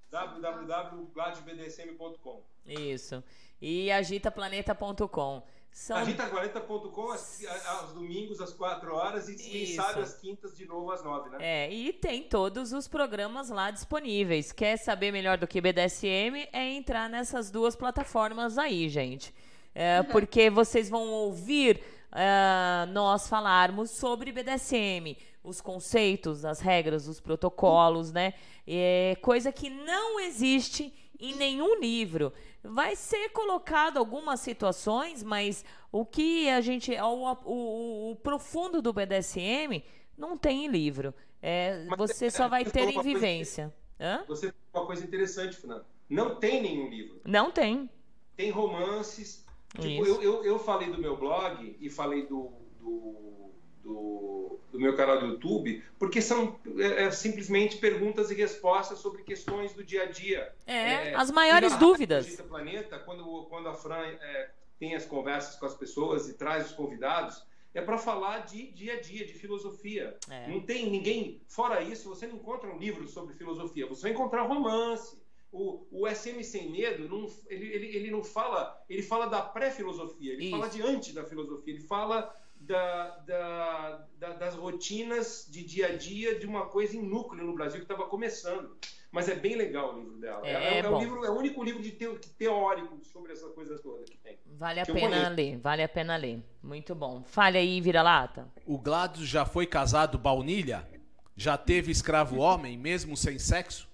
[0.09, 3.23] www.gladbdsm.com Isso.
[3.61, 5.43] E agitaplaneta.com.
[5.79, 9.75] São Agitaplaneta.com aos, domingos às 4 horas e quem Isso.
[9.75, 11.37] sabe às quintas de novo às 9, né?
[11.39, 14.51] É, e tem todos os programas lá disponíveis.
[14.51, 16.49] Quer saber melhor do que BDSM?
[16.51, 19.33] É entrar nessas duas plataformas aí, gente.
[19.73, 27.21] É, porque vocês vão ouvir ah, nós falarmos sobre BDSM, os conceitos, as regras, os
[27.21, 28.33] protocolos, né?
[28.67, 32.33] É, coisa que não existe em nenhum livro.
[32.63, 36.93] Vai ser colocado algumas situações, mas o que a gente.
[36.99, 39.83] O, o- o profundo do BDSM
[40.17, 41.13] não tem em livro.
[41.41, 43.73] É, Mas você é, só vai ter em coisa vivência.
[43.99, 44.25] Hã?
[44.27, 45.85] Você falou uma coisa interessante, Fernando.
[46.09, 47.21] Não tem nenhum livro.
[47.25, 47.89] Não tem.
[48.35, 49.45] tem romances.
[49.79, 53.48] Tipo, eu, eu, eu falei do meu blog e falei do, do,
[53.83, 59.23] do, do meu canal do YouTube, porque são é, é, simplesmente perguntas e respostas sobre
[59.23, 60.53] questões do dia a dia.
[60.65, 62.25] É, É, as maiores dúvidas.
[62.27, 66.67] Agita Planeta, quando, quando a Fran é, tem as conversas com as pessoas e traz
[66.67, 70.17] os convidados, é para falar de dia a dia, de filosofia.
[70.29, 70.47] É.
[70.47, 71.41] Não tem ninguém.
[71.47, 75.17] Fora isso, você não encontra um livro sobre filosofia, você vai encontrar romance.
[75.51, 78.79] O, o SM Sem Medo, não, ele, ele, ele não fala.
[78.87, 80.51] Ele fala da pré-filosofia, ele Isso.
[80.51, 82.31] fala de antes da filosofia, ele fala
[82.69, 87.53] da, da, da- das rotinas de dia a dia de uma coisa em núcleo no
[87.55, 88.77] Brasil que estava começando.
[89.11, 90.47] Mas é bem legal o livro dela.
[90.47, 90.95] É, é, bom.
[90.97, 94.37] o livro, é o único livro de teórico sobre essa coisa toda que tem.
[94.45, 95.31] Vale a pena conheço.
[95.31, 96.43] ler, vale a pena ler.
[96.61, 97.23] Muito bom.
[97.23, 98.47] Fale aí, vira-lata.
[98.67, 100.87] O Gladius já foi casado baunilha?
[101.35, 103.89] Já teve escravo homem, mesmo sem sexo?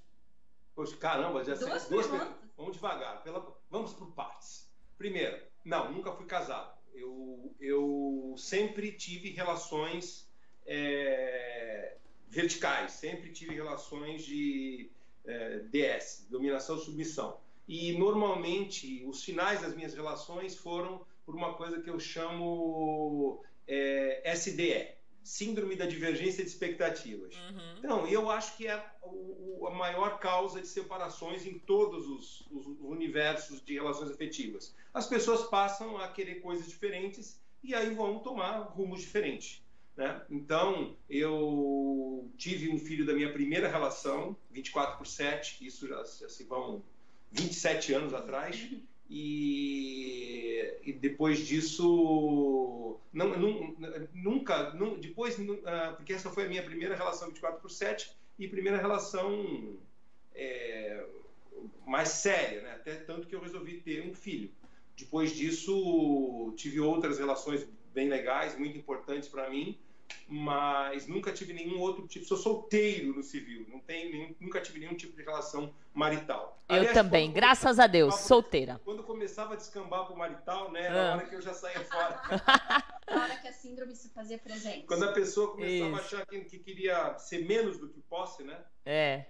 [0.75, 1.67] Poxa, caramba, já sei.
[1.69, 2.07] Duas Duas
[2.57, 3.23] Vamos devagar.
[3.23, 4.69] pela- Vamos por partes.
[4.97, 6.74] Primeiro, não, nunca fui casado.
[6.95, 10.27] Eu, eu sempre tive relações
[10.65, 14.89] é, verticais, sempre tive relações de
[15.25, 17.37] é, DS, dominação submissão.
[17.67, 24.31] E normalmente os finais das minhas relações foram por uma coisa que eu chamo é,
[24.33, 24.94] SDE.
[25.25, 27.35] Síndrome da divergência de expectativas.
[27.35, 27.77] Uhum.
[27.79, 32.67] Então, eu acho que é o, a maior causa de separações em todos os, os,
[32.79, 34.75] universos de relações afetivas.
[34.93, 39.63] As pessoas passam a querer coisas diferentes e aí vão tomar rumos diferentes.
[39.97, 40.21] Né?
[40.29, 46.29] Então, eu tive um filho da minha primeira relação, 24 por 7, isso já, já
[46.29, 46.83] se vão
[47.31, 48.69] 27 anos atrás.
[49.09, 53.75] E, e depois disso, não, não,
[54.13, 58.47] nunca, não, depois, ah, porque essa foi a minha primeira relação 24 por 7 e
[58.47, 59.77] primeira relação
[60.33, 61.05] é,
[61.85, 62.71] mais séria, né?
[62.73, 64.51] até tanto que eu resolvi ter um filho.
[64.97, 69.77] Depois disso, tive outras relações bem legais, muito importantes para mim,
[70.27, 72.25] mas nunca tive nenhum outro tipo.
[72.25, 76.59] Sou solteiro no civil, não tenho nenhum, nunca tive nenhum tipo de relação marital.
[76.67, 78.81] Eu Aliás, também, graças a Deus, solteira.
[78.83, 81.11] Quando começava a descambar pro marital, né, era ah.
[81.11, 82.19] a hora que eu já saía fora.
[83.07, 84.87] a hora que a síndrome se fazia presente.
[84.87, 85.95] Quando a pessoa começava Isso.
[85.95, 88.57] a achar que, que, queria ser menos do que posse, né?
[88.83, 89.25] É.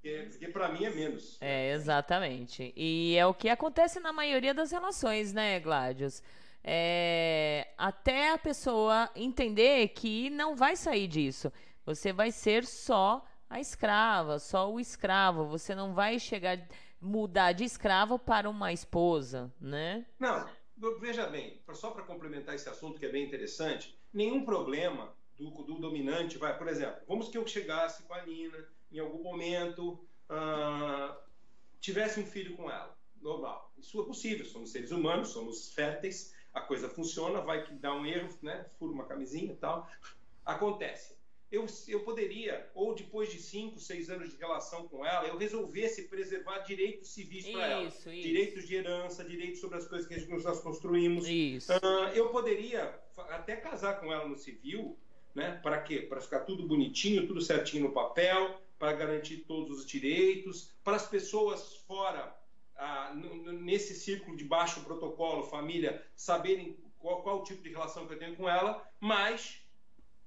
[0.00, 1.36] Porque para mim é menos.
[1.40, 2.72] É, exatamente.
[2.76, 6.22] E é o que acontece na maioria das relações, né, Gládios?
[6.62, 11.52] É, até a pessoa entender que não vai sair disso.
[11.84, 15.46] Você vai ser só a escrava, só o escravo.
[15.46, 16.58] Você não vai chegar
[17.00, 20.06] mudar de escravo para uma esposa, né?
[20.18, 20.48] Não,
[21.00, 25.78] veja bem, só para complementar esse assunto que é bem interessante, nenhum problema do, do,
[25.78, 29.92] dominante vai, por exemplo, vamos que eu chegasse com a Nina em algum momento,
[30.28, 31.16] uh,
[31.80, 33.72] tivesse um filho com ela, normal.
[33.78, 38.04] Isso é possível, somos seres humanos, somos férteis, a coisa funciona, vai que dá um
[38.04, 38.66] erro, né?
[38.78, 39.88] Fura uma camisinha e tal.
[40.44, 41.16] Acontece.
[41.50, 46.06] Eu, eu poderia, ou depois de cinco, seis anos de relação com ela, eu resolvesse
[46.08, 47.84] preservar direitos civis para ela.
[47.84, 48.10] Isso.
[48.10, 51.26] Direitos de herança, direitos sobre as coisas que nós construímos.
[51.26, 51.72] Isso.
[51.72, 53.00] Uh, eu poderia
[53.30, 54.98] até casar com ela no civil,
[55.34, 55.58] né?
[55.62, 56.00] Para quê?
[56.00, 61.08] Para ficar tudo bonitinho, tudo certinho no papel, para garantir todos os direitos, para as
[61.08, 62.37] pessoas fora
[62.78, 68.14] ah, nesse círculo de baixo protocolo, família, saberem qual, qual, o tipo de relação que
[68.14, 69.60] eu tenho com ela, mas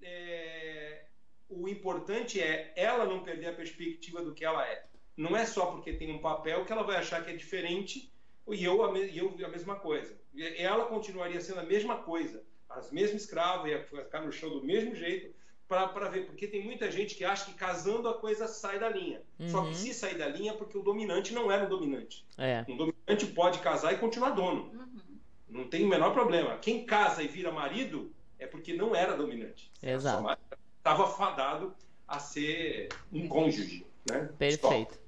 [0.01, 1.05] é,
[1.49, 4.85] o importante é ela não perder a perspectiva do que ela é.
[5.15, 8.11] Não é só porque tem um papel que ela vai achar que é diferente
[8.49, 10.19] e eu a, eu a mesma coisa.
[10.57, 14.95] Ela continuaria sendo a mesma coisa, as mesmas escravas, ia ficar no chão do mesmo
[14.95, 15.33] jeito,
[15.71, 19.21] para ver, porque tem muita gente que acha que casando a coisa sai da linha.
[19.39, 19.49] Uhum.
[19.49, 19.73] Só que uhum.
[19.73, 22.25] se sair da linha é porque o dominante não era um dominante.
[22.37, 22.65] É.
[22.67, 24.71] Um dominante pode casar e continuar dono.
[24.73, 25.17] Uhum.
[25.49, 26.57] Não tem o menor problema.
[26.57, 29.71] Quem casa e vira marido é porque não era dominante.
[29.81, 30.37] Exato.
[30.77, 31.75] Estava fadado
[32.07, 33.85] a ser um cônjuge.
[34.09, 34.29] Né?
[34.37, 34.93] Perfeito.
[34.93, 35.01] Stop.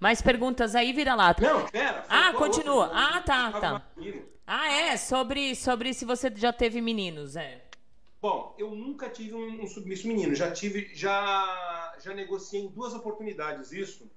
[0.00, 1.34] Mais perguntas aí, vira lá.
[1.40, 2.04] Não, pera.
[2.08, 2.86] Ah, continua.
[2.86, 3.82] Outra, ah, tá, tá.
[4.44, 7.61] Ah, é, sobre, sobre se você já teve meninos, é.
[8.22, 10.32] Bom, eu nunca tive um, um submisso menino.
[10.32, 14.08] Já tive, já, já negociei em duas oportunidades isso,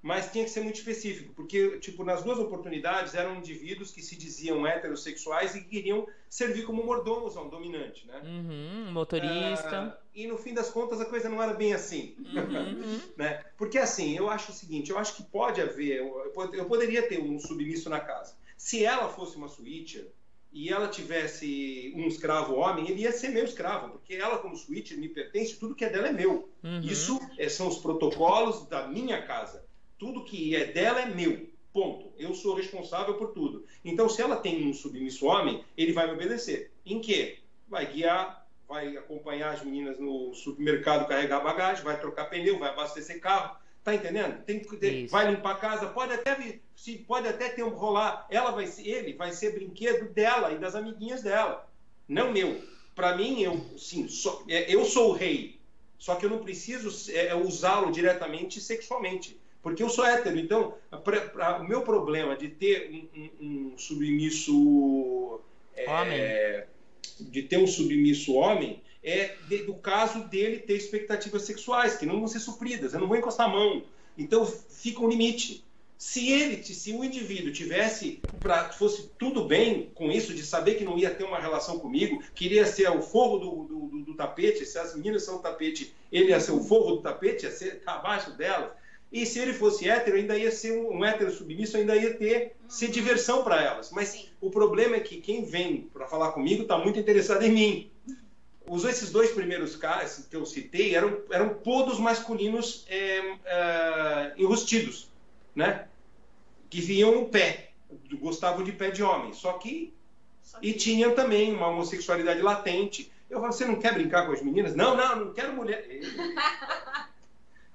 [0.00, 4.16] mas tinha que ser muito específico, porque tipo nas duas oportunidades eram indivíduos que se
[4.16, 8.22] diziam heterossexuais e que queriam servir como mordomos a um dominante, né?
[8.24, 9.98] Uhum, motorista.
[9.98, 13.00] Uh, e no fim das contas a coisa não era bem assim, uhum.
[13.18, 13.44] né?
[13.58, 17.20] Porque assim, eu acho o seguinte, eu acho que pode haver, eu, eu poderia ter
[17.20, 18.34] um submisso na casa.
[18.56, 20.10] Se ela fosse uma switcher,
[20.52, 24.96] e ela tivesse um escravo homem, ele ia ser meu escravo, porque ela, como suíte,
[24.96, 26.48] me pertence, tudo que é dela é meu.
[26.62, 26.80] Uhum.
[26.80, 29.64] Isso é, são os protocolos da minha casa.
[29.98, 31.50] Tudo que é dela é meu.
[31.72, 32.12] Ponto.
[32.18, 33.64] Eu sou responsável por tudo.
[33.82, 36.70] Então, se ela tem um submisso homem, ele vai me obedecer.
[36.84, 37.38] Em quê?
[37.66, 43.20] Vai guiar, vai acompanhar as meninas no supermercado carregar bagagem, vai trocar pneu, vai abastecer
[43.20, 44.44] carro, Tá entendendo?
[44.44, 46.36] Tem que ter, vai limpar a casa, pode até
[46.76, 50.58] se pode até ter um rolar, ela vai ser, ele vai ser brinquedo dela e
[50.58, 51.68] das amiguinhas dela,
[52.08, 52.60] não meu.
[52.94, 55.58] Para mim eu sim, só, é, eu sou o rei,
[55.98, 60.38] só que eu não preciso é, é, usá-lo diretamente sexualmente, porque eu sou hétero.
[60.38, 65.40] Então, pra, pra, o meu problema de ter um, um, um submisso
[65.76, 66.66] é,
[67.18, 72.18] de ter um submisso homem é de, do caso dele ter expectativas sexuais que não
[72.18, 72.94] vão ser supridas.
[72.94, 73.82] Eu não vou encostar a mão.
[74.16, 75.64] Então fica um limite.
[75.98, 80.84] Se ele, se o indivíduo tivesse, pra, fosse tudo bem com isso, de saber que
[80.84, 84.78] não ia ter uma relação comigo, queria ser o forro do, do, do, tapete, se
[84.78, 88.36] as meninas são o tapete, ele ia ser o forro do tapete, ia ser abaixo
[88.36, 88.72] delas.
[89.12, 92.56] E se ele fosse hétero, ainda ia ser um, um hétero submisso, ainda ia ter
[92.66, 93.92] ser diversão para elas.
[93.92, 94.26] Mas Sim.
[94.40, 97.91] o problema é que quem vem para falar comigo está muito interessado em mim
[98.66, 105.10] os, esses dois primeiros casos que eu citei eram, eram todos masculinos é, é, enrustidos,
[105.54, 105.88] né?
[106.70, 107.70] Que vinham no pé,
[108.20, 109.32] gostavam de pé de homem.
[109.32, 109.94] Só que.
[110.60, 113.10] E tinham também uma homossexualidade latente.
[113.30, 114.74] Eu falo, você não quer brincar com as meninas?
[114.74, 115.86] Não, não, não quero mulher.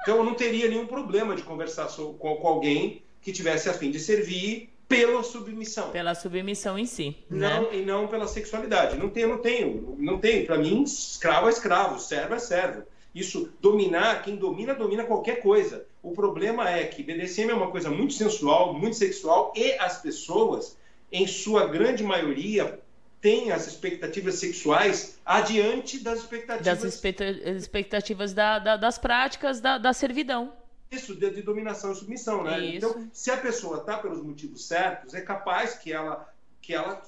[0.08, 4.00] Então eu não teria nenhum problema de conversar com, alguém que tivesse a fim de
[4.00, 5.92] servir pela submissão.
[5.92, 7.18] Pela submissão em si.
[7.30, 7.78] Não, né?
[7.78, 8.98] E não pela sexualidade.
[8.98, 9.96] Não tenho, não tenho.
[10.00, 10.46] Não tenho.
[10.46, 12.84] Para mim, escravo é escravo, servo é servo.
[13.14, 15.86] Isso, dominar, quem domina, domina qualquer coisa.
[16.04, 20.78] O problema é que BDSM é uma coisa muito sensual, muito sexual, e as pessoas,
[21.12, 22.80] em sua grande maioria,
[23.20, 26.82] têm as expectativas sexuais adiante das expectativas...
[26.82, 30.54] Das expectativas da, da, das práticas da, da servidão
[30.90, 32.60] isso de, de, dominação e submissão, né?
[32.60, 32.78] Isso.
[32.78, 37.02] Então, se a pessoa está pelos motivos certos, é capaz que ela que ela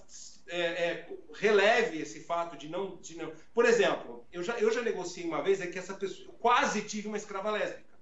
[0.48, 3.32] é, é, releve esse fato de não, de não.
[3.54, 6.28] Por exemplo, eu já, eu já negociei uma vez é que essa pessoa.
[6.28, 7.94] Eu quase tive uma escrava lésbica.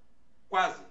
[0.49, 0.81] Quase.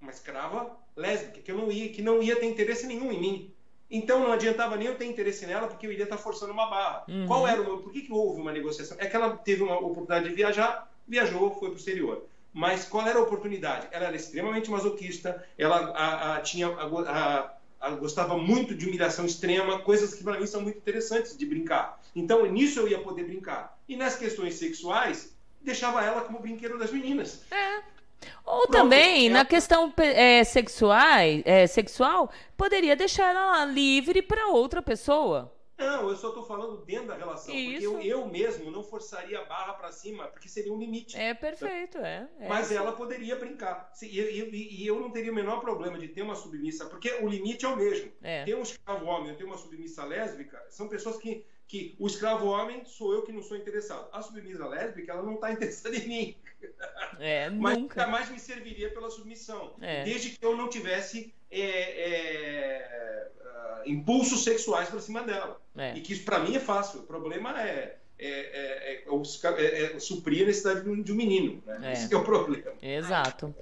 [0.00, 3.54] Uma escrava lésbica, que, eu não ia, que não ia ter interesse nenhum em mim.
[3.90, 7.04] Então não adiantava nem eu ter interesse nela, porque eu iria estar forçando uma barra.
[7.08, 7.26] Uhum.
[7.26, 7.78] Qual era o meu.
[7.78, 8.96] Por que, que houve uma negociação?
[9.00, 12.26] É que ela teve uma oportunidade de viajar, viajou, foi para o exterior.
[12.56, 13.86] Mas qual era a oportunidade?
[13.90, 20.14] Ela era extremamente masoquista, ela a, a, tinha a, gostava muito de humilhação extrema, coisas
[20.14, 22.00] que para mim são muito interessantes de brincar.
[22.14, 23.78] Então, nisso eu ia poder brincar.
[23.86, 27.42] E nas questões sexuais, deixava ela como brinquedo das meninas.
[27.50, 27.82] É.
[28.46, 29.30] Ou Pronto, também, é...
[29.30, 30.96] na questão é, sexual,
[31.44, 35.52] é, sexual, poderia deixar ela livre para outra pessoa.
[35.78, 37.54] Não, eu só estou falando dentro da relação.
[37.54, 37.90] Isso.
[37.92, 41.16] Porque eu, eu mesmo não forçaria a barra para cima, porque seria um limite.
[41.16, 42.28] É perfeito, é.
[42.40, 43.92] é Mas ela poderia brincar.
[44.02, 47.28] E, e, e, eu não teria o menor problema de ter uma submissa, porque o
[47.28, 48.10] limite é o mesmo.
[48.22, 48.44] É.
[48.44, 51.94] Ter um escravo homem ou ter uma submissa lésbica são pessoas que, que.
[51.98, 54.08] O escravo homem sou eu que não sou interessado.
[54.12, 56.36] A submissa lésbica, ela não está interessada em mim.
[57.18, 58.00] É, Mas nunca.
[58.00, 59.74] jamais me serviria pela submissão.
[59.80, 60.04] É.
[60.04, 61.34] Desde que eu não tivesse.
[61.50, 63.06] É, é
[63.86, 65.60] impulsos sexuais para cima dela.
[65.76, 65.96] É.
[65.96, 67.00] E que isso para mim é fácil.
[67.00, 69.04] O problema é, é,
[69.94, 71.62] é suprir a necessidade de um menino.
[71.64, 71.92] Né?
[71.92, 72.72] Esse é o problema.
[72.82, 73.54] Exato.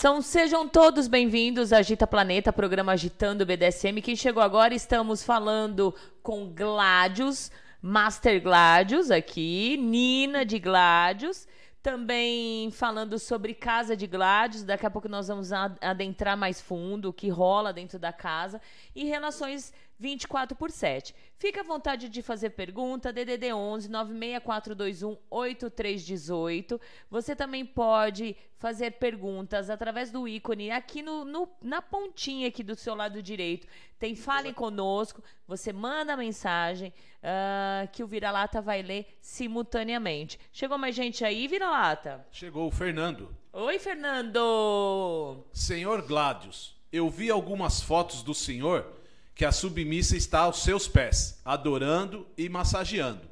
[0.00, 4.00] São, sejam todos bem-vindos a Agita Planeta, programa Agitando BDSM.
[4.00, 11.46] Quem chegou agora, estamos falando com Gladius, Master Gladius aqui, Nina de Gladius
[11.82, 14.64] também falando sobre Casa de Gladys.
[14.64, 18.60] Daqui a pouco nós vamos adentrar mais fundo, o que rola dentro da casa.
[18.94, 21.14] E relações 24 por 7.
[21.36, 26.80] Fique à vontade de fazer pergunta, DDD 11 96421 8318.
[27.10, 32.74] Você também pode fazer perguntas através do ícone aqui no, no, na pontinha aqui do
[32.74, 33.66] seu lado direito.
[33.98, 40.40] Tem Fale Conosco, você manda a mensagem uh, que o Vira-Lata vai ler simultaneamente.
[40.50, 42.26] Chegou mais gente aí, Vira-Lata?
[42.32, 43.36] Chegou o Fernando.
[43.52, 45.44] Oi, Fernando!
[45.52, 48.99] Senhor Gladius, eu vi algumas fotos do senhor
[49.40, 53.26] que a submissa está aos seus pés, adorando e massageando.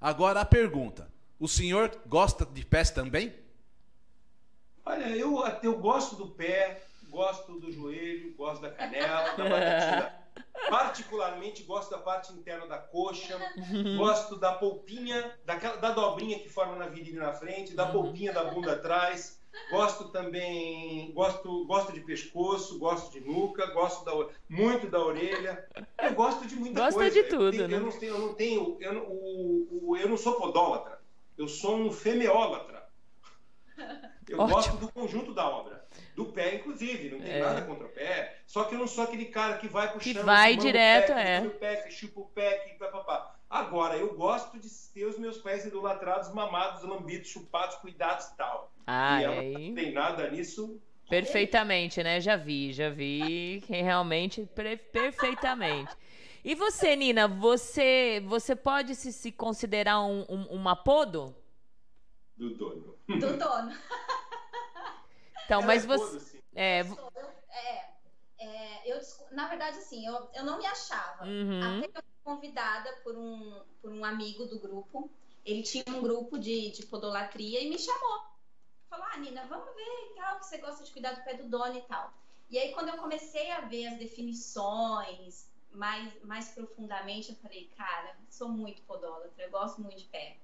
[0.00, 3.34] Agora a pergunta: o senhor gosta de pés também?
[4.86, 10.14] Olha, eu, eu gosto do pé, gosto do joelho, gosto da canela, da batatinha.
[10.70, 13.38] Particularmente gosto da parte interna da coxa,
[13.98, 18.44] gosto da polpinha, daquela, da dobrinha que forma na virilha na frente, da polpinha da
[18.44, 19.38] bunda atrás.
[19.70, 25.64] Gosto também, gosto, gosto de pescoço, gosto de nuca, gosto da, muito da orelha.
[26.02, 27.22] Eu gosto de muita Gosta coisa.
[27.22, 27.76] de tudo, eu, né?
[27.76, 31.00] Eu não tenho, eu não tenho, eu não, o, o, eu não sou podólatra.
[31.38, 32.88] Eu sou um femeólatra.
[34.28, 34.54] Eu Ótimo.
[34.54, 35.84] gosto do conjunto da obra.
[36.14, 37.10] Do pé, inclusive.
[37.10, 37.40] Não tem é.
[37.40, 38.42] nada contra o pé.
[38.46, 40.16] Só que eu não sou aquele cara que vai puxando...
[40.16, 41.40] Que vai direto, o pé, é.
[41.40, 43.39] O pé, que chupa o pé, que papapá.
[43.50, 48.72] Agora, eu gosto de ter os meus pés idolatrados, mamados, lambidos, chupados, cuidados e tal.
[48.86, 50.80] Ah, e ela não tem nada nisso.
[51.08, 52.20] Perfeitamente, né?
[52.20, 53.58] Já vi, já vi.
[53.66, 54.48] Realmente,
[54.92, 55.92] perfeitamente.
[56.44, 61.34] E você, Nina, você você pode se, se considerar um, um, um apodo?
[62.36, 62.96] Do dono.
[63.08, 63.72] Do dono.
[65.44, 66.38] Então, mas é você.
[66.54, 66.86] É, é,
[67.50, 67.89] é,
[68.90, 69.00] eu,
[69.32, 71.24] na verdade, assim, eu, eu não me achava.
[71.24, 71.78] Uhum.
[71.78, 75.10] Até que eu fui convidada por um, por um amigo do grupo.
[75.44, 78.24] Ele tinha um grupo de, de podolatria e me chamou.
[78.88, 81.48] Falou, ah, Nina, vamos ver e tal, que você gosta de cuidar do pé do
[81.48, 82.12] dono e tal.
[82.50, 88.16] E aí, quando eu comecei a ver as definições mais, mais profundamente, eu falei, cara,
[88.28, 90.36] sou muito podólatra, eu gosto muito de pé.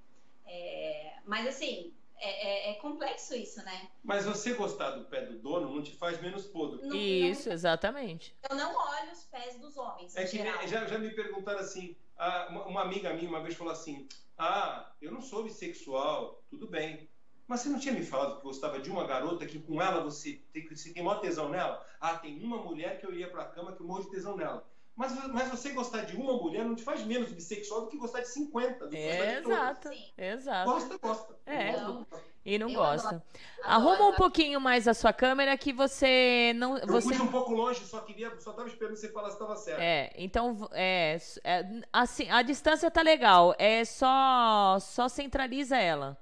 [0.47, 3.89] É, mas assim, é, é, é, complexo isso, né?
[4.03, 6.87] Mas você gostar do pé do dono não te faz menos podre.
[6.87, 8.35] Não, isso, não, exatamente.
[8.49, 10.17] Eu não olho os pés dos homens.
[10.17, 10.39] É que
[10.69, 11.97] já, já me perguntaram assim,
[12.67, 14.09] uma amiga minha uma vez falou assim:
[14.39, 17.09] Ah, eu não sou bissexual, tudo bem.
[17.47, 20.43] Mas você não tinha me falado que gostava de uma garota que com ela você
[20.53, 21.87] tem, você tem maior tesão nela?
[22.01, 24.67] Ah, tem uma mulher que eu iria pra cama que eu morro de tesão nela.
[24.97, 28.21] Mas, mas você gostar de uma mulher não te faz menos bissexual do que gostar
[28.21, 28.87] de 50.
[28.87, 30.71] Do é, exato, exato.
[30.71, 31.37] Gosta, gosta.
[31.45, 31.73] É.
[31.73, 33.09] Gosta, E não eu gosta.
[33.09, 33.23] Adoro.
[33.63, 36.79] Arruma um pouquinho mais a sua câmera que você não.
[36.79, 37.15] Eu você...
[37.15, 39.81] fui um pouco longe, só queria, só tava esperando você falar se estava certo.
[39.81, 43.55] É, então é, é, assim, a distância tá legal.
[43.59, 46.17] É só só centraliza ela.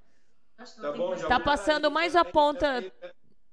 [0.57, 2.93] Tá bom, já Tá passando mais a ponta.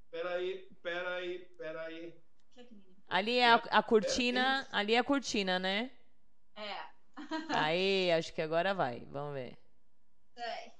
[0.10, 2.21] Peraí, peraí, peraí.
[3.12, 5.92] Ali é a, a cortina, ali é a cortina, né?
[6.56, 6.78] É.
[7.50, 9.06] Aí, acho que agora vai.
[9.12, 9.58] Vamos ver.
[10.38, 10.72] É.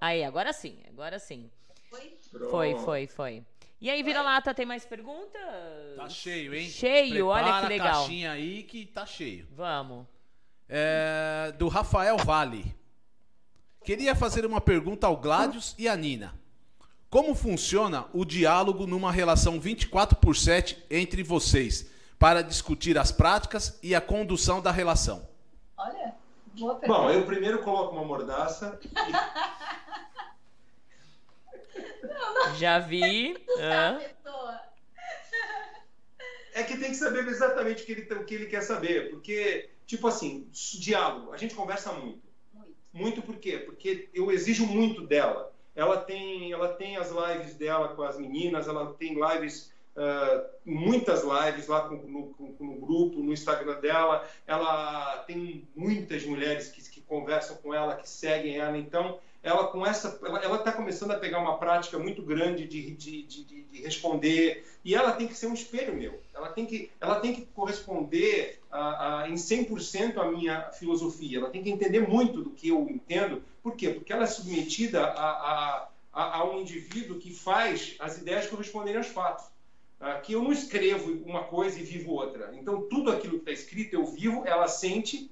[0.00, 1.48] Aí, agora sim, agora sim.
[1.88, 2.18] Foi?
[2.50, 3.44] Foi, foi, foi.
[3.80, 5.40] E aí, Vira-Lata, tem mais perguntas?
[5.96, 6.68] Tá cheio, hein?
[6.68, 7.88] Cheio, Prepara olha que legal.
[7.88, 9.46] a caixinha aí que tá cheio.
[9.52, 10.06] Vamos.
[10.68, 12.74] É, do Rafael Vale.
[13.84, 16.34] Queria fazer uma pergunta ao Gladius e à Nina.
[17.08, 23.78] Como funciona o diálogo numa relação 24 por 7 entre vocês para discutir as práticas
[23.82, 25.28] e a condução da relação?
[25.76, 26.14] Olha,
[26.54, 27.00] boa pergunta.
[27.00, 28.78] Bom, eu primeiro coloco uma mordaça.
[28.82, 28.88] E...
[32.02, 32.54] não, não.
[32.56, 33.36] Já vi.
[33.60, 34.00] Ah.
[36.54, 39.10] É que tem que saber exatamente o que, ele, o que ele quer saber.
[39.10, 42.22] Porque, tipo assim, diálogo, a gente conversa muito.
[42.52, 42.76] Muito.
[42.92, 43.58] Muito por quê?
[43.58, 45.54] Porque eu exijo muito dela.
[45.76, 51.22] Ela tem, ela tem as lives dela com as meninas, ela tem lives, uh, muitas
[51.22, 54.26] lives lá com, no, com, no, grupo, no Instagram dela.
[54.46, 58.78] Ela tem muitas mulheres que, que conversam com ela, que seguem ela.
[58.78, 63.22] Então, ela com essa, ela está começando a pegar uma prática muito grande de, de,
[63.22, 66.20] de, de, responder e ela tem que ser um espelho meu.
[66.34, 71.38] Ela tem que, ela tem que corresponder a, a, em 100% à minha filosofia.
[71.38, 73.42] Ela tem que entender muito do que eu entendo.
[73.62, 73.90] Por quê?
[73.90, 79.08] Porque ela é submetida a, a, a um indivíduo que faz as ideias corresponderem aos
[79.08, 79.44] fatos.
[80.24, 82.52] Que eu não escrevo uma coisa e vivo outra.
[82.54, 85.30] Então, tudo aquilo que está escrito eu vivo, ela sente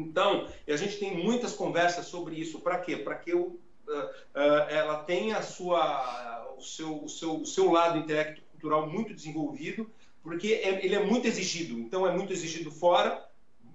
[0.00, 2.60] então, a gente tem muitas conversas sobre isso.
[2.60, 2.96] Para quê?
[2.96, 7.70] Para que eu, uh, uh, ela tenha a sua, o, seu, o, seu, o seu
[7.70, 9.90] lado intelecto cultural muito desenvolvido,
[10.22, 11.78] porque é, ele é muito exigido.
[11.78, 13.24] Então, é muito exigido fora,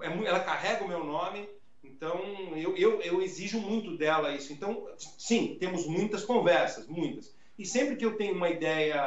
[0.02, 1.48] é, ela carrega o meu nome,
[1.84, 2.20] então
[2.56, 4.52] eu, eu, eu exijo muito dela isso.
[4.52, 7.34] Então, sim, temos muitas conversas, muitas.
[7.58, 9.06] E sempre que eu tenho uma ideia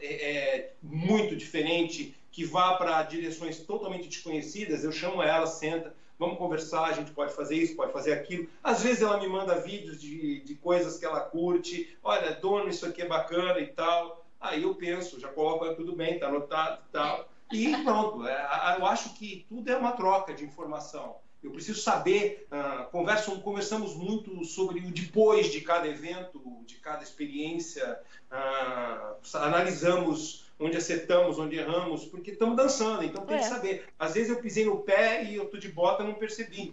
[0.00, 6.38] é, é, muito diferente, que vá para direções totalmente desconhecidas, eu chamo ela, senta, vamos
[6.38, 8.48] conversar, a gente pode fazer isso, pode fazer aquilo.
[8.62, 12.86] Às vezes ela me manda vídeos de, de coisas que ela curte, olha, dono, isso
[12.86, 14.24] aqui é bacana e tal.
[14.40, 17.28] Aí eu penso, já coloco, tudo bem, tá anotado e tal.
[17.52, 21.16] E pronto, é, eu acho que tudo é uma troca de informação.
[21.42, 28.00] Eu preciso saber, uh, conversamos muito sobre o depois de cada evento, de cada experiência,
[28.32, 33.40] uh, analisamos onde acertamos, onde erramos, porque estamos dançando, então tem é.
[33.40, 33.84] que saber.
[33.98, 36.72] Às vezes eu pisei no pé e eu tô de bota e não percebi.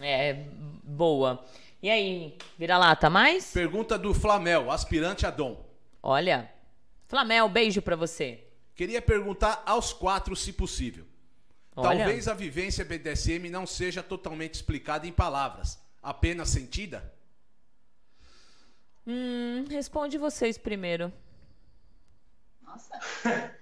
[0.00, 0.44] É,
[0.82, 1.44] boa.
[1.80, 3.52] E aí, vira lata mais?
[3.52, 5.64] Pergunta do Flamel, aspirante a Dom.
[6.02, 6.50] Olha,
[7.06, 8.44] Flamel, beijo para você.
[8.74, 11.04] Queria perguntar aos quatro, se possível.
[11.76, 12.04] Olha.
[12.04, 17.12] Talvez a vivência BDSM não seja totalmente explicada em palavras, apenas sentida?
[19.06, 21.12] Hum, responde vocês primeiro.
[22.74, 23.00] Nossa.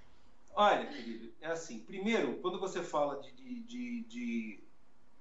[0.55, 1.79] Olha, querido, é assim.
[1.79, 3.31] Primeiro, quando você fala de.
[3.31, 4.59] de, de, de...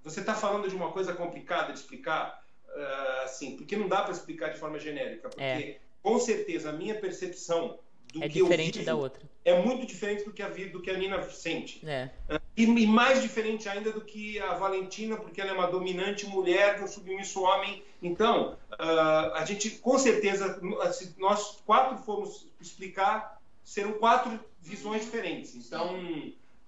[0.02, 4.12] você está falando de uma coisa complicada de explicar, uh, assim, porque não dá para
[4.12, 5.28] explicar de forma genérica.
[5.28, 5.80] Porque, É.
[6.02, 7.78] com certeza, a minha percepção
[8.12, 9.22] do É que eu diferente vivo da outra.
[9.42, 11.80] é muito diferente do que a, do que a Nina sente.
[11.88, 12.10] É.
[12.54, 16.76] E, e mais diferente ainda do que a Valentina, porque ela é uma dominante mulher
[16.76, 17.82] de um submisso homem.
[18.02, 20.60] Então, ah, a gente, com certeza,
[20.92, 23.40] se nós quatro formos explicar,
[23.72, 25.54] serão quatro visões diferentes.
[25.54, 25.98] Então,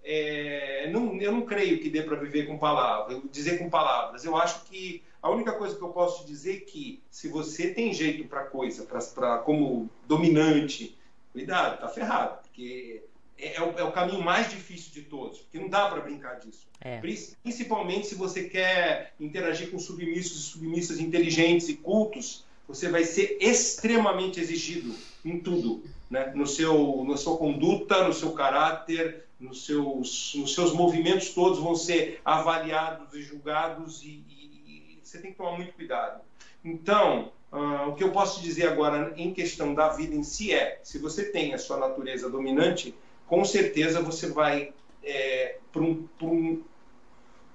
[0.02, 4.24] é, não- eu não creio que dê para viver com palavras, dizer com palavras.
[4.24, 7.68] Eu acho que a única coisa que eu posso te dizer é que se você
[7.74, 10.96] tem jeito para coisa, pra- como dominante,
[11.32, 13.02] cuidado, tá ferrado, porque
[13.36, 16.38] é, é o, é o caminho mais difícil de todos, porque não dá para brincar
[16.40, 16.66] disso.
[16.80, 16.98] É.
[17.00, 23.04] Prin- Principalmente se você quer interagir com submissos e submissas inteligentes e cultos, você vai
[23.04, 25.82] ser extremamente exigido em tudo,
[26.14, 26.32] né?
[26.34, 31.74] No seu, na sua conduta, no seu caráter, nos seus, nos seus movimentos todos vão
[31.74, 36.20] ser avaliados e julgados e, e- e você tem que tomar muito cuidado.
[36.64, 40.78] Então, ah, o que eu posso dizer agora em questão da vida em si é,
[40.82, 42.94] se você tem a sua natureza dominante,
[43.26, 46.62] com certeza você vai é, para um, um-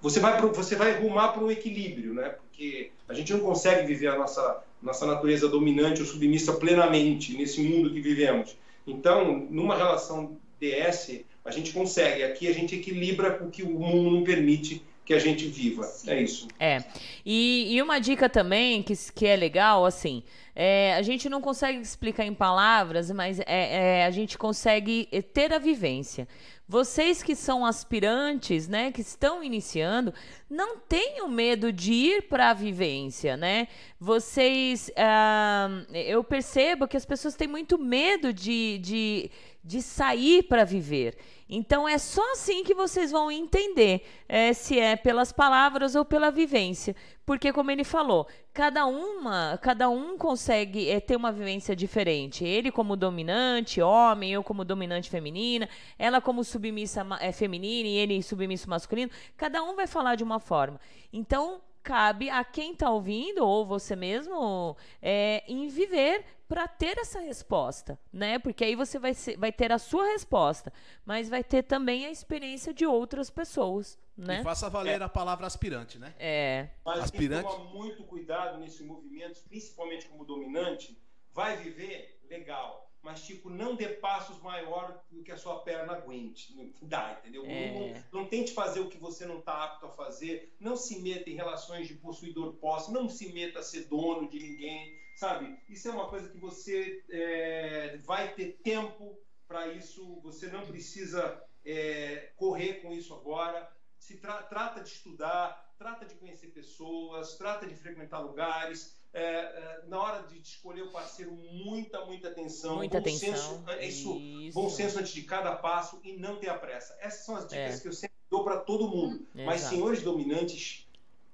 [0.01, 2.29] você vai pro- você vai rumar para um equilíbrio, né?
[2.29, 7.61] Porque a gente não consegue viver a nossa nossa natureza dominante ou submissa plenamente nesse
[7.61, 8.55] mundo que vivemos.
[8.87, 12.23] Então, numa relação DS, A gente consegue.
[12.23, 15.83] Aqui a gente equilibra com o que o mundo não permite que a gente viva.
[15.83, 16.11] Sim.
[16.11, 16.47] É isso.
[16.59, 16.83] É.
[17.25, 20.21] E, e, uma dica também que, que é legal, assim,
[20.55, 25.51] é, a gente não consegue explicar em palavras, mas é, é, a gente consegue ter
[25.51, 26.27] a vivência.
[26.71, 30.13] Vocês que são aspirantes, né, que estão iniciando,
[30.47, 33.67] não tenham medo de ir para a vivência, né?
[33.99, 39.31] Vocês, ah, eu percebo que as pessoas têm muito medo de, de,
[39.63, 41.17] de sair para viver.
[41.49, 46.29] Então é só assim que vocês vão entender é, se é pelas palavras ou pela
[46.29, 46.95] vivência,
[47.25, 52.45] porque como ele falou, cada uma, cada um consegue é, ter uma vivência diferente.
[52.45, 58.21] Ele como dominante homem, eu como dominante feminina, ela como submissa é, feminina e ele
[58.21, 59.09] submisso masculino.
[59.35, 60.79] Cada um vai falar de uma forma.
[61.11, 67.19] Então cabe a quem está ouvindo ou você mesmo é, em viver para ter essa
[67.19, 68.37] resposta, né?
[68.37, 70.71] Porque aí você vai, ser, vai ter a sua resposta,
[71.03, 74.41] mas vai ter também a experiência de outras pessoas, né?
[74.41, 75.03] E faça valer é.
[75.03, 76.13] a palavra aspirante, né?
[76.19, 76.69] É.
[76.85, 77.47] Mas aspirante.
[77.47, 80.95] tem que tomar muito cuidado nesse movimento, principalmente como dominante.
[81.33, 86.55] Vai viver legal, mas tipo, não dê passos maior do que a sua perna aguente.
[86.55, 87.45] Não dá, entendeu?
[87.45, 88.03] É.
[88.11, 91.29] Não, não, tente fazer o que você não está apto a fazer, não se meta
[91.29, 95.57] em relações de possuidor-posse, não se meta a ser dono de ninguém, sabe?
[95.69, 101.41] Isso é uma coisa que você é, vai ter tempo para isso, você não precisa
[101.65, 103.71] é, correr com isso agora.
[103.97, 109.81] Se tra trata de estudar, trata de conhecer pessoas, trata de frequentar lugares, é, é,
[109.87, 112.75] na hora de escolher o parceiro, muita, muita atenção.
[112.75, 113.35] Muita bom atenção.
[113.35, 116.95] Senso, é isso, isso, bom senso antes de cada passo e não ter a pressa.
[116.99, 117.81] Essas são as dicas é.
[117.81, 119.27] que eu sempre dou para todo mundo.
[119.35, 119.75] É, Mas, exato.
[119.75, 120.87] senhores dominantes,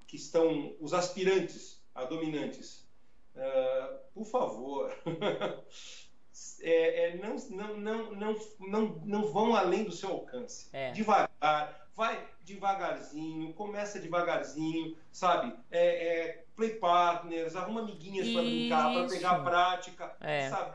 [0.06, 2.86] que estão, os aspirantes a dominantes,
[3.34, 4.96] uh, por favor,
[6.62, 10.70] é, não, não, não, não, não, não vão além do seu alcance.
[10.94, 15.52] Devagar, vai devagarzinho, começa devagarzinho, sabe?
[15.70, 20.50] É, play partners, arruma amiguinhas para brincar, para pegar a prática, é.
[20.50, 20.72] sabe?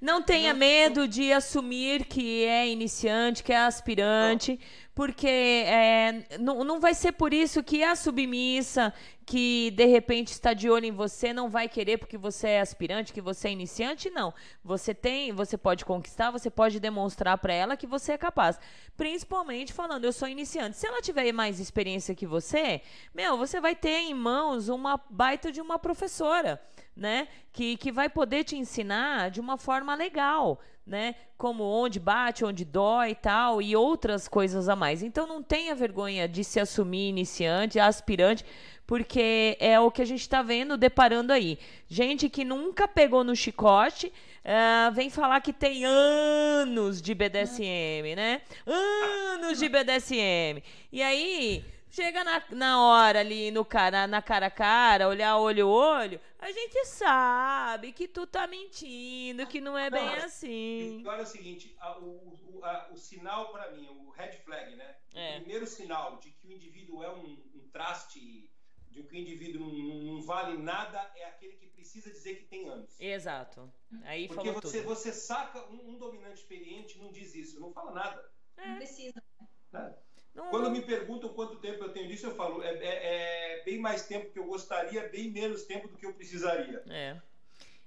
[0.00, 4.58] Não tenha medo de assumir que é iniciante, que é aspirante,
[4.94, 8.92] porque é, não, não vai ser por isso que a submissa,
[9.24, 13.12] que de repente está de olho em você, não vai querer porque você é aspirante,
[13.12, 14.34] que você é iniciante, não.
[14.62, 18.58] Você tem, você pode conquistar, você pode demonstrar para ela que você é capaz.
[18.96, 20.76] Principalmente falando, eu sou iniciante.
[20.76, 22.82] Se ela tiver mais experiência que você,
[23.14, 26.60] meu, você vai ter em mãos uma baita de uma professora
[26.96, 27.28] né?
[27.52, 31.14] Que, que vai poder te ensinar de uma forma legal, né?
[31.36, 35.02] Como onde bate, onde dói e tal, e outras coisas a mais.
[35.02, 38.44] Então não tenha vergonha de se assumir iniciante, aspirante,
[38.86, 41.58] porque é o que a gente está vendo, deparando aí.
[41.88, 44.12] Gente que nunca pegou no chicote,
[44.44, 48.42] uh, vem falar que tem anos de BDSM, né?
[48.66, 50.62] Anos de BDSM.
[50.92, 55.66] E aí Chega na, na hora ali no cara, na cara a cara, olhar olho
[55.66, 61.06] a olho, a gente sabe que tu tá mentindo, que não é não, bem assim.
[61.06, 64.96] Olha o seguinte, a, o, o, a, o, sinal para mim, o red flag, né?
[65.14, 65.36] É.
[65.36, 68.50] O primeiro sinal de que o indivíduo é um, um traste,
[68.88, 72.70] de que o indivíduo não, não, vale nada, é aquele que precisa dizer que tem
[72.70, 72.98] anos.
[72.98, 73.70] Exato.
[74.04, 74.88] Aí Porque falou você, tudo.
[74.88, 78.32] você saca, um, um, dominante experiente não diz isso, não fala nada.
[78.56, 78.68] É.
[78.68, 79.22] Não precisa.
[79.70, 80.02] Nada.
[80.34, 83.78] Não, Quando me perguntam quanto tempo eu tenho disso, eu falo, é, é, é, bem
[83.78, 86.82] mais tempo que eu gostaria, bem menos tempo do que eu precisaria.
[86.88, 87.16] É.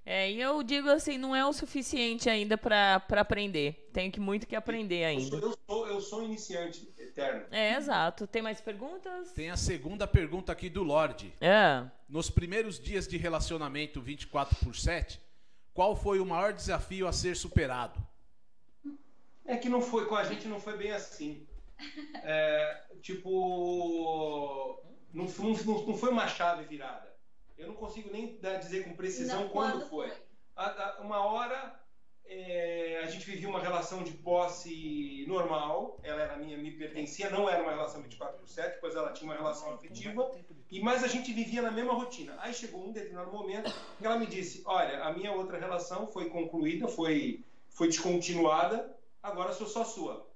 [0.05, 3.89] É, e eu digo assim, não é o suficiente ainda para aprender.
[3.91, 5.38] Tenho que muito que aprender ainda.
[5.38, 7.45] Eu sou, eu sou, eu sou iniciante eterno.
[7.49, 8.27] É, exato.
[8.27, 9.31] Tem mais perguntas?
[9.31, 11.34] Tem a segunda pergunta aqui do Lorde.
[11.41, 11.84] É.
[12.07, 15.19] Nos primeiros dias de relacionamento 24 por 7,
[15.73, 17.99] qual foi o maior desafio a ser superado?
[19.43, 21.47] É que não foi, com a gente não foi bem assim.
[22.23, 24.81] É, tipo,
[25.14, 27.14] não, não, não foi uma chave virada.
[27.57, 30.10] Eu não consigo nem dizer com precisão não, quando, quando, foi.
[30.10, 31.06] foi.
[31.06, 31.80] uma hora
[32.26, 37.47] é, a gente vivia uma relação de posse normal, ela era minha, me pertencia, não
[37.47, 40.31] era uma relação 24 por 7, pois ela tinha uma relação afetiva,
[40.69, 42.35] e mas a gente vivia na mesma rotina.
[42.39, 46.30] Aí chegou um determinado momento que ela me disse: Olha, a minha outra relação foi
[46.30, 50.27] concluída, foi, foi descontinuada, agora sou só sua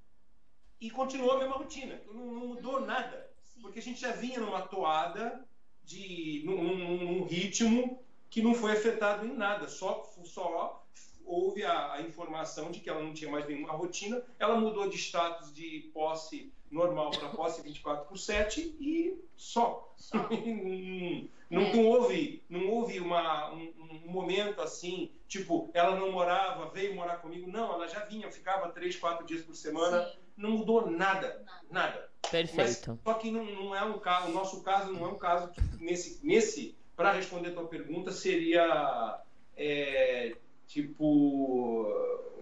[0.80, 2.02] e continuou a mesma rotina.
[2.08, 3.30] Não, não mudou nada.
[3.62, 5.46] Porque a gente já vinha numa toada,
[5.84, 9.68] de, num, num, num ritmo que não foi afetado em nada.
[9.68, 10.86] Só, só
[11.30, 14.98] houve a, a informação de que ela não tinha mais nenhuma rotina, ela mudou de
[14.98, 19.94] status de posse normal para posse 24 por 7 e só.
[19.96, 20.18] só.
[21.50, 21.74] não, é.
[21.76, 27.18] não, houve, não houve uma, um, um, momento assim, tipo, ela não morava, veio morar
[27.18, 27.50] comigo.
[27.50, 30.06] Não, ela já vinha, ficava três, quatro dias por semana.
[30.06, 30.18] Sim.
[30.36, 32.10] Não mudou nada, nada.
[32.32, 32.92] Perfeito.
[32.92, 35.52] Mas, só que não, não é um caso, o nosso caso não é um caso
[35.52, 39.22] que nesse, nesse para responder a tua pergunta, seria
[39.56, 40.36] é,
[40.70, 41.92] tipo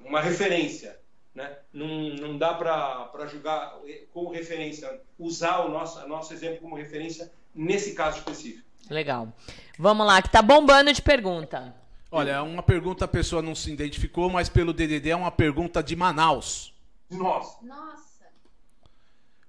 [0.05, 0.99] uma referência.
[1.33, 1.57] Né?
[1.71, 3.79] Não, não dá para julgar
[4.13, 8.67] como referência, usar o nosso, o nosso exemplo como referência nesse caso específico.
[8.89, 9.33] Legal.
[9.79, 11.75] Vamos lá, que tá bombando de pergunta.
[12.11, 15.95] Olha, uma pergunta a pessoa não se identificou, mas pelo DDD é uma pergunta de
[15.95, 16.73] Manaus.
[17.09, 17.57] Nossa.
[17.65, 18.07] Nossa.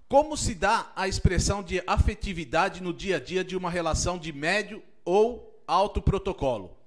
[0.09, 4.33] Como se dá a expressão de afetividade no dia a dia de uma relação de
[4.33, 6.78] médio ou alto protocolo,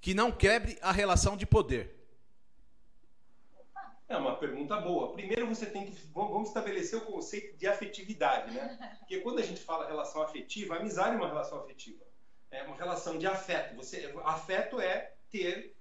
[0.00, 1.96] que não quebre a relação de poder?
[4.08, 5.12] É uma pergunta boa.
[5.12, 8.96] Primeiro você tem que vamos estabelecer o conceito de afetividade, né?
[8.98, 12.04] Porque quando a gente fala relação afetiva, amizade é uma relação afetiva.
[12.50, 13.76] É uma relação de afeto.
[13.76, 15.76] Você afeto é ter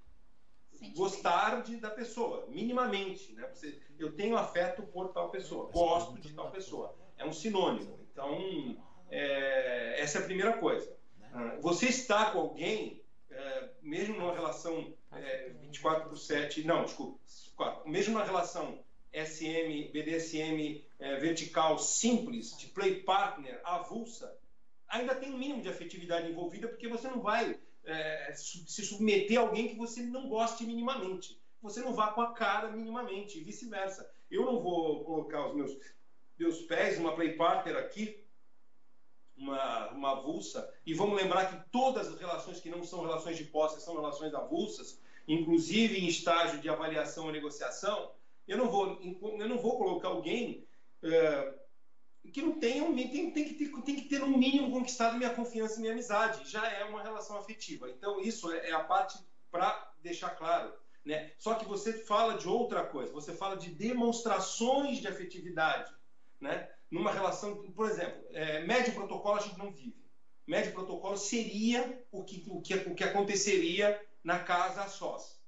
[0.96, 3.48] gostar de, da pessoa, minimamente, né?
[3.54, 6.96] Você, eu tenho afeto por tal pessoa, gosto de tal pessoa.
[7.18, 8.00] É um sinônimo.
[8.12, 8.78] Então,
[9.10, 10.96] é, essa é a primeira coisa.
[11.34, 13.02] Ah, você está com alguém,
[13.40, 18.84] é, mesmo numa relação é, 24 por 7, não, desculpa, mesmo numa relação
[19.14, 24.38] SM, BDSM é, vertical simples, de play partner, avulsa,
[24.88, 29.42] ainda tem um mínimo de afetividade envolvida, porque você não vai é, se submeter a
[29.42, 31.40] alguém que você não goste minimamente.
[31.62, 34.10] Você não vá com a cara minimamente, e vice-versa.
[34.30, 35.78] Eu não vou colocar os meus,
[36.38, 38.24] meus pés numa play partner aqui
[39.40, 43.46] uma, uma avulsa, e vamos lembrar que todas as relações que não são relações de
[43.46, 48.12] posse são relações avulsas, inclusive em estágio de avaliação ou negociação,
[48.48, 50.68] eu não vou, eu não vou colocar alguém
[51.04, 51.54] é,
[52.34, 55.34] que não tenha um tem, tem, que ter, tem que ter no mínimo conquistado minha
[55.34, 56.50] confiança e minha amizade.
[56.50, 57.90] Já é uma relação afetiva.
[57.90, 59.18] Então, isso é, é a parte
[59.52, 60.74] para deixar claro.
[61.06, 61.32] Né?
[61.38, 65.92] Só que você fala de outra coisa, você fala de demonstrações de afetividade.
[66.40, 66.70] Né?
[66.90, 70.00] Numa relação, por exemplo, é, médio protocolo a gente não vive.
[70.48, 75.40] Médio protocolo seria o que, o que, o que aconteceria na casa a sós.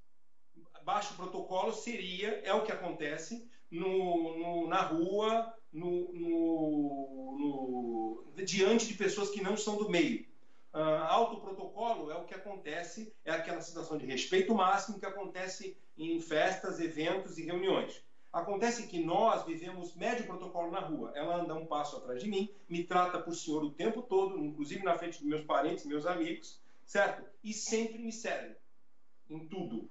[0.84, 7.38] Baixo protocolo seria, é o que acontece no, no na rua, no, no,
[8.36, 10.30] no, diante de pessoas que não são do meio.
[10.74, 15.78] Uh, alto protocolo é o que acontece, é aquela situação de respeito máximo que acontece
[15.98, 18.02] em festas, eventos e reuniões.
[18.32, 21.12] Acontece que nós vivemos médio protocolo na rua.
[21.16, 24.84] Ela anda um passo atrás de mim, me trata por senhor o tempo todo, inclusive
[24.84, 27.30] na frente dos meus parentes, meus amigos, certo?
[27.44, 28.56] E sempre me serve
[29.30, 29.90] em tudo.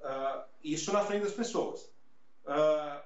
[0.00, 1.84] Uh, isso na frente das pessoas.
[2.44, 3.02] Uh,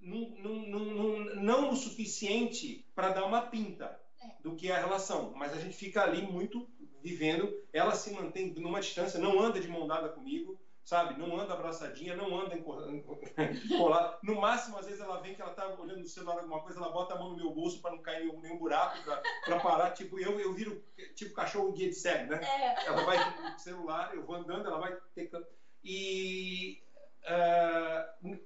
[0.00, 4.34] não, não, não, não, o suficiente para dar uma pinta é.
[4.42, 6.68] do que é a relação, mas a gente fica ali muito
[7.02, 7.50] vivendo.
[7.72, 11.18] Ela se mantém numa distância, não anda de mão dada comigo sabe?
[11.18, 14.18] Não anda abraçadinha, não anda colada.
[14.22, 16.90] No máximo, às vezes ela vem que ela tá olhando no celular alguma coisa, ela
[16.90, 18.98] bota a mão no meu bolso para não cair em nenhum buraco,
[19.44, 19.90] para parar.
[19.92, 20.82] Tipo, eu, eu viro
[21.14, 22.40] tipo cachorro guia de cego, né?
[22.42, 22.86] É.
[22.86, 25.46] Ela vai no celular, eu vou andando, ela vai tecando.
[25.84, 26.82] E
[27.24, 28.38] uh,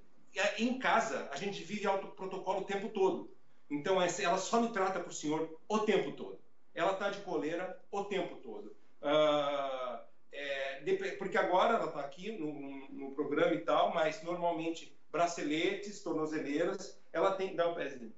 [0.57, 3.35] em casa, a gente vive alto protocolo o tempo todo.
[3.69, 6.39] Então, ela só me trata por senhor o tempo todo.
[6.73, 8.75] Ela tá de coleira o tempo todo.
[9.01, 16.01] Uh, é, porque agora ela está aqui no, no, programa e tal, mas normalmente braceletes,
[16.01, 17.55] tornozeleiras, ela tem.
[17.55, 18.13] Dá o um pezinho.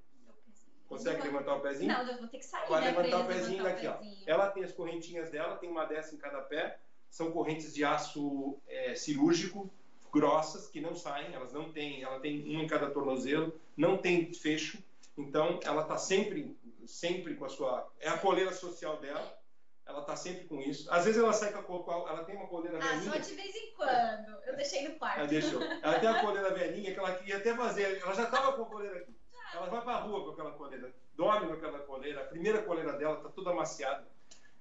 [0.88, 1.94] Consegue levantar o pezinho?
[1.94, 2.68] Não, eu vou ter que sair.
[2.68, 3.98] Vai né, levantar o pezinho daqui, ó.
[4.26, 6.80] Ela tem as correntinhas dela, tem uma dessa em cada pé.
[7.12, 9.70] São correntes de aço é, cirúrgico,
[10.12, 14.34] grossas, que não saem, elas não têm, ela tem uma em cada tornozelo, não tem
[14.34, 14.80] fecho.
[15.16, 16.58] Então, ela está sempre,
[16.88, 17.88] sempre com a sua.
[18.00, 19.39] É a coleira social dela
[19.90, 20.92] ela tá sempre com isso.
[20.92, 21.60] Às vezes ela sai com
[21.92, 23.12] a ela tem uma coleira ah, velhinha.
[23.12, 24.38] Ah, só de vez em quando.
[24.46, 25.20] Eu deixei no quarto.
[25.20, 25.62] Ela deixou.
[25.62, 28.00] Ela tem a coleira velhinha que ela queria até fazer.
[28.02, 29.16] Ela já tava com a coleira aqui.
[29.54, 30.94] Ela vai pra rua com aquela coleira.
[31.16, 32.22] Dorme com aquela coleira.
[32.22, 34.08] A primeira coleira dela tá toda amaciada.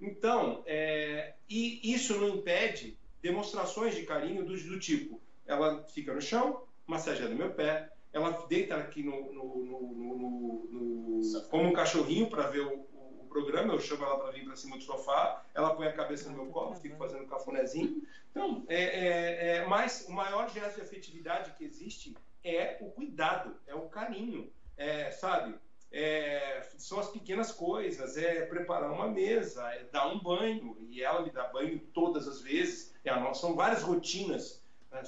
[0.00, 6.20] Então, é, e isso não impede demonstrações de carinho do, do tipo, ela fica no
[6.20, 12.48] chão, massageando meu pé, ela deita aqui no, no, no, no como um cachorrinho para
[12.48, 12.86] ver o,
[13.28, 16.36] programa, eu chamo ela para vir para cima do sofá, ela põe a cabeça no
[16.36, 18.02] meu colo, fico fazendo cafunézinho.
[18.30, 23.56] Então, é, é, é, mas o maior gesto de afetividade que existe é o cuidado,
[23.66, 25.54] é o carinho, é, sabe?
[25.90, 31.22] É, são as pequenas coisas, é preparar uma mesa, é dar um banho, e ela
[31.22, 32.94] me dá banho todas as vezes.
[33.04, 35.02] É a nossa, são várias rotinas né,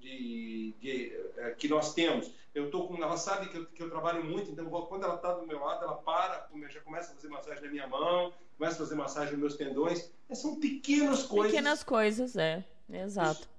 [0.00, 2.30] de, de, de, que nós temos.
[2.54, 5.32] Eu tô com, ela sabe que eu, que eu trabalho muito, então quando ela está
[5.32, 8.78] do meu lado, ela para, já começa a fazer massagem na minha mão, começa a
[8.78, 10.12] fazer massagem nos meus tendões.
[10.32, 11.50] São pequenas coisas.
[11.50, 13.40] Pequenas coisas, é, exato.
[13.40, 13.54] Isso.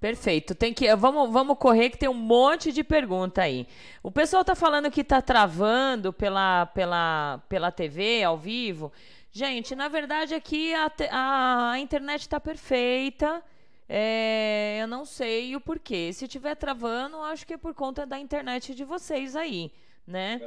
[0.00, 0.54] Perfeito.
[0.54, 3.66] Tem que vamos, vamos correr que tem um monte de pergunta aí.
[4.02, 8.92] O pessoal tá falando que tá travando pela pela pela TV ao vivo.
[9.32, 13.42] Gente, na verdade aqui a, a, a internet está perfeita.
[13.88, 16.12] É, eu não sei o porquê.
[16.12, 19.72] Se tiver travando, acho que é por conta da internet de vocês aí,
[20.06, 20.40] né?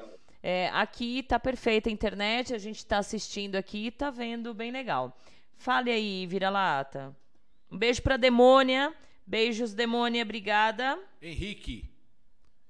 [0.43, 5.18] É, aqui está perfeita a internet, a gente está assistindo aqui, está vendo bem legal.
[5.57, 7.15] Fale aí, vira-lata.
[7.72, 8.93] Um beijo para Demônia.
[9.26, 10.99] Beijos, Demônia, obrigada.
[11.22, 11.89] Henrique,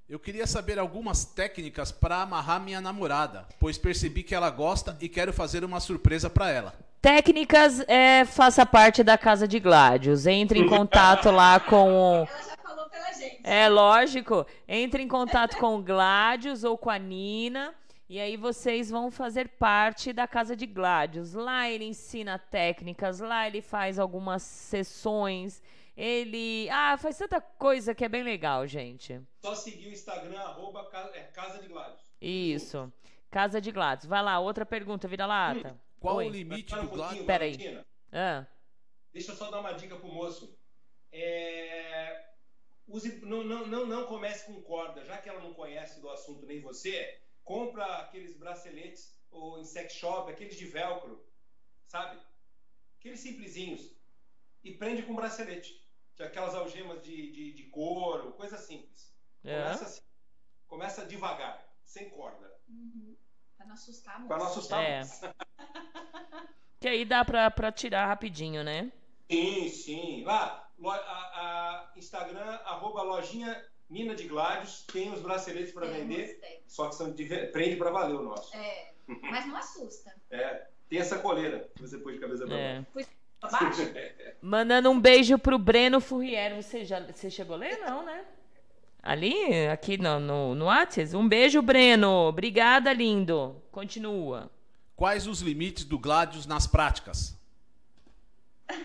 [0.08, 5.08] eu queria saber algumas técnicas para amarrar minha namorada, pois percebi que ela gosta e
[5.08, 6.91] quero fazer uma surpresa para ela.
[7.02, 10.28] Técnicas, é, faça parte da Casa de Gládios.
[10.28, 12.28] Entre em contato lá com.
[12.28, 13.42] Ela já falou pela gente.
[13.44, 14.46] É lógico.
[14.68, 17.74] Entre em contato com o Gládios ou com a Nina.
[18.08, 21.34] E aí vocês vão fazer parte da Casa de Gládios.
[21.34, 25.62] Lá ele ensina técnicas, lá ele faz algumas sessões
[25.96, 26.70] ele.
[26.70, 29.22] Ah, faz tanta coisa que é bem legal, gente.
[29.42, 32.00] Só seguir o Instagram, arroba é, Casa de Gladys.
[32.20, 32.92] Isso.
[33.30, 34.06] Casa de Gladys.
[34.06, 35.70] Vai lá, outra pergunta, vira lata.
[35.72, 36.28] Hum, qual Oi.
[36.28, 37.26] o limite do Gladys?
[37.26, 37.86] Pera aí.
[38.12, 38.46] Ah.
[39.14, 40.58] Deixa eu só dar uma dica pro moço.
[41.12, 42.30] É...
[42.88, 43.26] Use...
[43.26, 46.60] Não, não, não, não comece com corda, já que ela não conhece do assunto nem
[46.60, 51.26] você, compra aqueles braceletes ou em sex shop, aqueles de velcro,
[51.88, 52.20] sabe?
[53.00, 53.96] Aqueles simplesinhos.
[54.62, 55.82] E prende com bracelete
[56.24, 59.14] aquelas algemas de, de, de couro, coisa simples.
[59.44, 59.64] É.
[59.64, 60.02] Começa assim.
[60.68, 62.52] Começa devagar, sem corda.
[62.68, 63.16] Uhum.
[63.62, 64.28] Pra não assustar muito.
[64.28, 65.02] Pra não assustar é.
[66.80, 68.92] que aí dá pra, pra tirar rapidinho, né?
[69.30, 70.24] Sim, sim.
[70.24, 76.90] Lá, a, a Instagram, arroba lojinha Nina de Gládios, tem os braceletes para vender, só
[76.90, 78.56] que são de, prende para valer o nosso.
[78.56, 80.12] É, mas não assusta.
[80.32, 82.86] É, tem essa coleira que você pôs de cabeça pra é.
[83.42, 83.82] baixo.
[84.42, 86.56] Mandando um beijo pro Breno Furrier.
[86.56, 87.78] Você, já, você chegou a ler?
[87.80, 88.26] Não, né?
[89.02, 91.14] Ali, aqui no, no, no Whats.
[91.14, 92.28] Um beijo, Breno.
[92.28, 93.56] Obrigada, lindo.
[93.72, 94.52] Continua.
[94.96, 97.36] Quais os limites do Gladius nas práticas?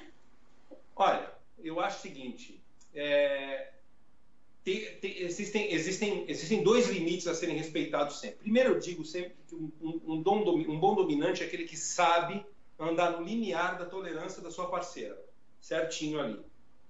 [0.96, 1.30] Olha,
[1.62, 2.58] eu acho o seguinte.
[2.94, 3.72] É,
[4.64, 8.38] tem, tem, existem, existem, existem dois limites a serem respeitados sempre.
[8.38, 12.44] Primeiro, eu digo sempre que um, um, dom, um bom dominante é aquele que sabe
[12.76, 15.16] andar no limiar da tolerância da sua parceira,
[15.60, 16.40] certinho ali.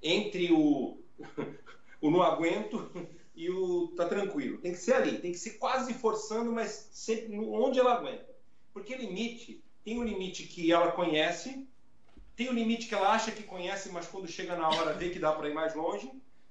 [0.03, 0.98] Entre o,
[2.01, 2.90] o não aguento
[3.35, 4.59] e o tá tranquilo.
[4.59, 8.35] Tem que ser ali, tem que ser quase forçando, mas sempre onde ela aguenta.
[8.73, 11.66] Porque limite, tem um limite que ela conhece,
[12.35, 15.10] tem o um limite que ela acha que conhece, mas quando chega na hora vê
[15.10, 16.10] que dá para ir mais longe.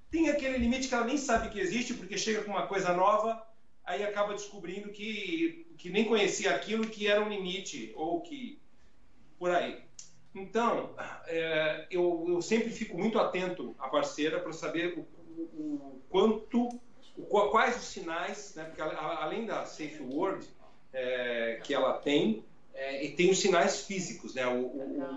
[0.09, 3.45] Tem aquele limite que ela nem sabe que existe, porque chega com uma coisa nova,
[3.83, 8.59] aí acaba descobrindo que, que nem conhecia aquilo que era um limite, ou que
[9.37, 9.83] por aí.
[10.33, 10.93] Então,
[11.27, 15.07] é, eu, eu, sempre fico muito atento à parceira para saber o,
[15.53, 16.69] o, o quanto,
[17.17, 18.65] o, quais os sinais, né?
[18.65, 20.45] porque além da Safe Word
[20.93, 22.43] é, que ela tem,
[22.73, 24.43] é, e tem os sinais físicos, né?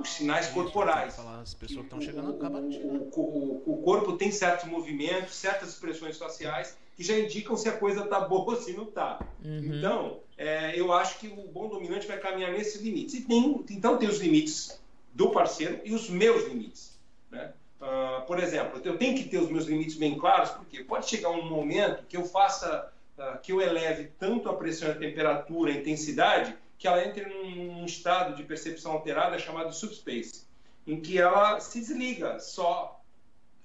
[0.00, 1.16] os sinais corporais.
[1.16, 7.02] Falar, as pessoas estão chegando o, o, corpo tem certos movimentos, certas expressões faciais que
[7.02, 9.20] já indicam se a coisa está boa ou se não está.
[9.44, 9.74] Uhum.
[9.74, 13.14] Então, é, eu acho que o bom dominante vai caminhar nesses limites.
[13.14, 14.80] E tem, então tem os limites
[15.12, 16.96] do parceiro e os meus limites.
[17.30, 17.52] Né?
[17.80, 21.30] Uh, por exemplo, eu tenho que ter os meus limites bem claros, porque pode chegar
[21.30, 25.76] um momento que eu faça, uh, que eu eleve tanto a pressão, a temperatura, a
[25.76, 30.46] intensidade, que ela entre num, estado de percepção alterada chamado subspace,
[30.86, 33.00] em que ela se desliga só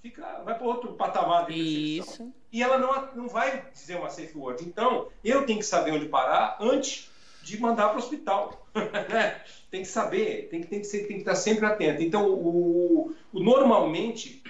[0.02, 2.28] fica, vai para outro patamar de percepção.
[2.28, 2.36] Isso.
[2.52, 4.64] E ela não, não vai dizer uma safe word.
[4.64, 7.10] Então, eu tenho que saber onde parar antes
[7.44, 8.62] de mandar para o hospital.
[8.74, 9.40] Né?
[9.74, 12.04] tem que saber, tem que, tem, que ser, tem que estar sempre atento.
[12.04, 14.44] Então, o, o, normalmente,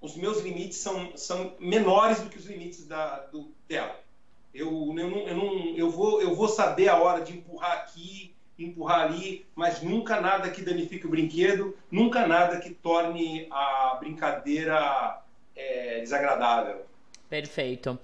[0.00, 4.00] os meus limites são, são menores do que os limites da, do, dela.
[4.52, 4.68] Eu,
[4.98, 9.02] eu, não, eu, não, eu, vou, eu vou saber a hora de empurrar aqui, empurrar
[9.02, 15.22] ali, mas nunca nada que danifique o brinquedo, nunca nada que torne a brincadeira
[15.54, 16.84] é, desagradável.
[17.32, 17.98] Perfeito.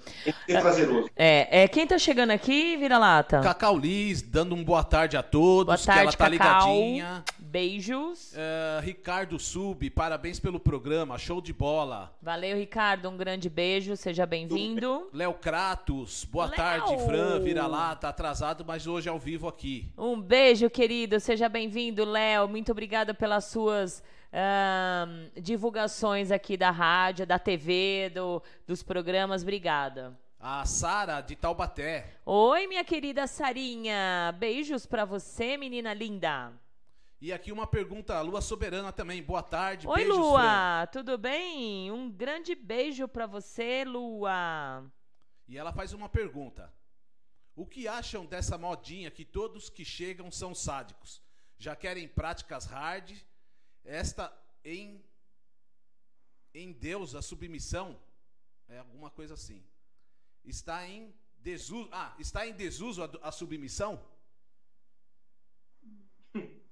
[0.48, 1.10] É prazeroso.
[1.14, 3.42] É, é, quem tá chegando aqui, vira-lata?
[3.42, 6.74] Cacau Liz, dando um boa tarde a todos, boa tarde, que ela tá Cacau.
[6.74, 7.24] ligadinha.
[7.38, 8.32] Beijos.
[8.32, 12.10] Uh, Ricardo Sub, parabéns pelo programa, show de bola.
[12.22, 15.10] Valeu, Ricardo, um grande beijo, seja bem-vindo.
[15.12, 16.56] Léo Kratos, boa Léo.
[16.56, 19.92] tarde, Fran, vira-lata, atrasado, mas hoje ao vivo aqui.
[19.98, 24.02] Um beijo, querido, seja bem-vindo, Léo, muito obrigada pelas suas
[24.32, 29.42] ahn, divulgações aqui da rádio, da TV, do, dos programas.
[29.42, 30.18] Obrigada.
[30.40, 32.20] A Sara de Taubaté.
[32.24, 34.34] Oi, minha querida Sarinha.
[34.38, 36.52] Beijos pra você, menina linda.
[37.20, 39.20] E aqui uma pergunta, a Lua Soberana também.
[39.20, 40.22] Boa tarde, Oi, beijos, Fran.
[40.22, 40.86] Lua.
[40.92, 41.90] Tudo bem?
[41.90, 44.84] Um grande beijo pra você, Lua.
[45.48, 46.72] E ela faz uma pergunta.
[47.56, 51.20] O que acham dessa modinha que todos que chegam são sádicos?
[51.56, 53.10] Já querem práticas hard?
[53.88, 54.30] Esta
[54.62, 55.02] em
[56.52, 57.98] em Deus a submissão
[58.68, 59.64] é alguma coisa assim.
[60.44, 63.98] Está em desuso, ah, está em desuso a, a submissão?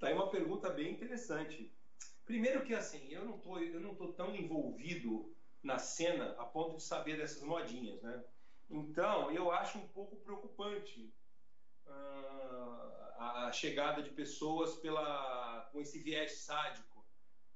[0.00, 1.70] Tá aí uma pergunta bem interessante.
[2.24, 5.30] Primeiro que assim, eu não tô, eu não tô tão envolvido
[5.62, 8.24] na cena a ponto de saber dessas modinhas, né?
[8.70, 11.12] Então, eu acho um pouco preocupante
[13.18, 17.04] a chegada de pessoas pela com esse viés sádico.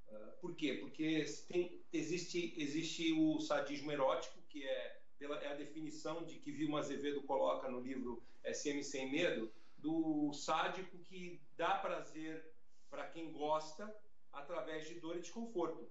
[0.09, 0.74] Ah, por quê?
[0.74, 6.52] Porque tem, existe, existe o sadismo erótico, que é, pela, é a definição de que
[6.52, 12.52] Vilma Azevedo coloca no livro SM Sem Medo, do sádico que dá prazer
[12.90, 13.94] para quem gosta
[14.32, 15.90] através de dor e desconforto.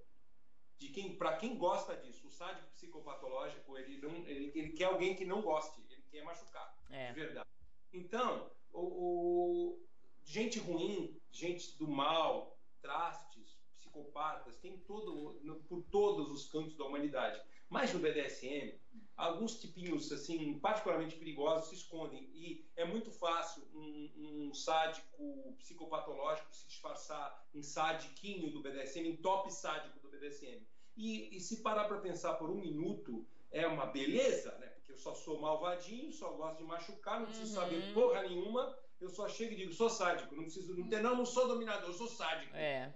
[0.78, 5.16] De quem, para quem gosta disso, o sádico psicopatológico, ele, não, ele, ele quer alguém
[5.16, 7.10] que não goste, ele quer machucar, É.
[7.10, 7.48] de verdade.
[7.94, 9.88] Então, o, o-
[10.24, 16.86] gente ruim, gente do mal, trastes, psicopatas, tem todo, no- por todos os cantos da
[16.86, 17.42] humanidade.
[17.70, 18.80] Mas no BDSM,
[19.16, 26.54] alguns tipinhos assim particularmente perigosos se escondem e é muito fácil um, um sádico psicopatológico
[26.54, 30.68] se disfarçar em sadiquinho do BDSM, em top sádico do BDSM.
[30.96, 34.68] E, e se parar para pensar por um minuto é uma beleza, né?
[34.68, 37.64] Porque eu só sou malvadinho, só gosto de machucar, não preciso Uhum.
[37.64, 38.78] saber porra nenhuma.
[39.00, 41.94] Eu só chego e digo, sou sádico, não preciso, não, não, não sou dominador, eu
[41.94, 42.56] sou sádico.
[42.56, 42.92] É.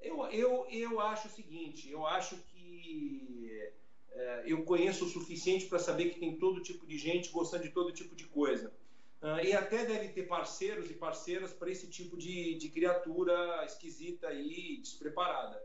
[0.00, 3.72] Eu, eu, eu acho o seguinte, eu acho que
[4.10, 7.70] é, eu conheço o suficiente para saber que tem todo tipo de gente gostando de
[7.70, 8.72] todo tipo de coisa.
[9.20, 14.32] Ah, e até deve ter parceiros e parceiras para esse tipo de, de criatura esquisita
[14.34, 15.62] e despreparada.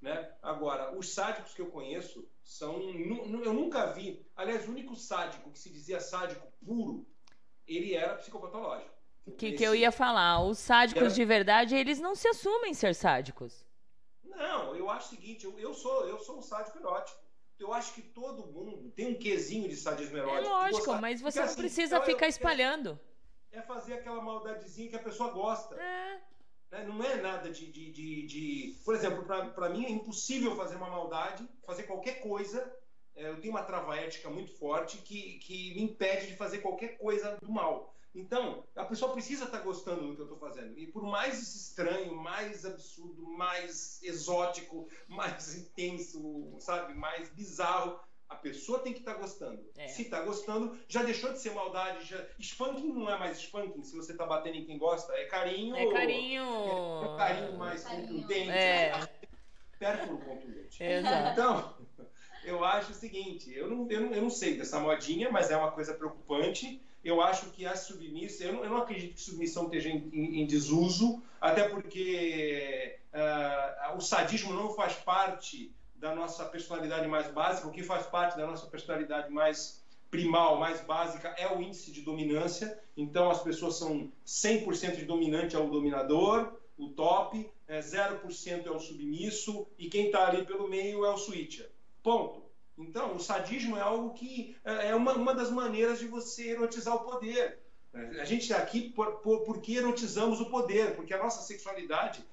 [0.00, 0.32] Né?
[0.42, 2.80] Agora, os sádicos que eu conheço são.
[2.80, 4.24] Eu nunca vi.
[4.34, 7.06] Aliás, o único sádico que se dizia sádico puro,
[7.66, 8.90] ele era psicopatológico.
[9.26, 10.42] O que, que eu ia falar?
[10.42, 13.66] Os sádicos de verdade, eles não se assumem ser sádicos.
[14.24, 17.20] Não, eu acho o seguinte, eu, eu sou eu sou um sádico erótico.
[17.58, 20.42] Eu acho que todo mundo tem um quesinho de sadismo É erótico.
[20.44, 22.98] de lógico, mas Porque, você não assim, precisa eu- eu- ficar espalhando.
[23.52, 25.74] É fazer aquela maldadezinha que a pessoa gosta.
[25.74, 26.22] É.
[26.70, 26.84] né?
[26.84, 27.70] Não é nada de.
[27.70, 32.72] de, de, de- Por exemplo, para mim é impossível fazer uma maldade, fazer qualquer coisa.
[33.14, 36.96] É, eu tenho uma trava ética muito forte que, que me impede de fazer qualquer
[36.96, 37.94] coisa do mal.
[38.14, 40.76] Então, a pessoa precisa estar gostando do que eu estou fazendo.
[40.78, 48.78] E por mais estranho, mais absurdo, mais exótico, mais intenso, sabe, mais bizarro, a pessoa
[48.78, 49.60] tem que estar gostando.
[49.76, 49.88] É.
[49.88, 52.06] Se está gostando, já deixou de ser maldade.
[52.06, 52.24] Já...
[52.38, 53.82] Spanking não é mais spanking.
[53.82, 55.74] Se você está batendo em quem gosta, é carinho.
[55.76, 56.42] É carinho.
[56.42, 58.50] É um carinho mais contundente.
[58.50, 58.92] É.
[59.78, 60.82] Pérfuro contundente.
[60.82, 61.32] Exato.
[61.32, 61.74] Então,
[62.44, 65.56] eu acho o seguinte: eu não, eu, não, eu não sei dessa modinha, mas é
[65.56, 66.80] uma coisa preocupante.
[67.02, 70.42] Eu acho que a submissa, eu não, eu não acredito que submissão esteja em, em-
[70.42, 77.68] em desuso, até porque ah, o sadismo não faz parte da nossa personalidade mais básica.
[77.68, 82.00] O que faz parte da nossa personalidade mais primal, mais básica, é o índice de
[82.00, 82.76] dominância.
[82.96, 88.70] Então, as pessoas são 100% de dominante é o dominador, o top, é 0% é
[88.70, 91.70] o submisso, e quem está ali pelo meio é o switcher.
[92.02, 92.42] Ponto.
[92.78, 96.94] Então, o sadismo é algo que é é uma, uma das maneiras de você erotizar
[96.96, 97.58] o poder.
[97.92, 102.24] A gente está aqui por, por, porque erotizamos o poder, porque a nossa sexualidade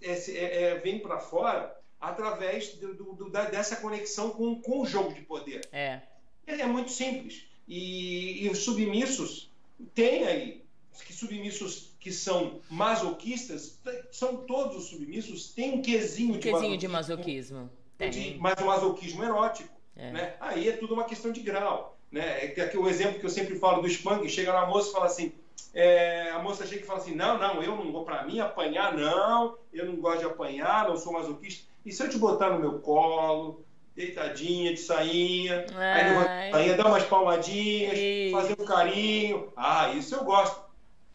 [0.00, 1.76] é, é- é- vem para fora
[2.08, 5.66] através do- do- da- dessa conexão com, com o jogo de poder.
[5.72, 6.00] É.
[6.46, 7.44] É, é muito simples.
[7.66, 9.50] E, e os submissos
[9.94, 10.62] têm aí,
[11.06, 13.78] que submissos que são masoquistas,
[14.12, 17.70] são todos os submissos, têm um quesinho Um de quesinho de masoquismo masoquismo.
[17.98, 18.38] de, Tem.
[18.38, 19.72] mas o masoquismo erótico.
[19.96, 20.10] É.
[20.12, 20.34] Né?
[20.40, 21.96] Aí é tudo uma questão de grau.
[22.12, 22.44] Né?
[22.54, 25.06] É aqui o exemplo que eu sempre falo do spanking, chega na moça e fala
[25.06, 25.32] assim,
[25.72, 28.94] é, a moça chega e fala assim, não, não, eu não vou para mim apanhar,
[28.96, 31.64] não, eu não gosto de apanhar, não sou masoquista.
[31.84, 36.48] E se eu te botar no meu colo, deitadinha, de sainha, aí Ai.
[36.48, 38.36] a sainha, dá umas palmadinhas, Isso.
[38.36, 40.64] fazer um carinho, ah, isso eu gosto.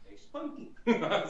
[0.09, 0.73] É spanking.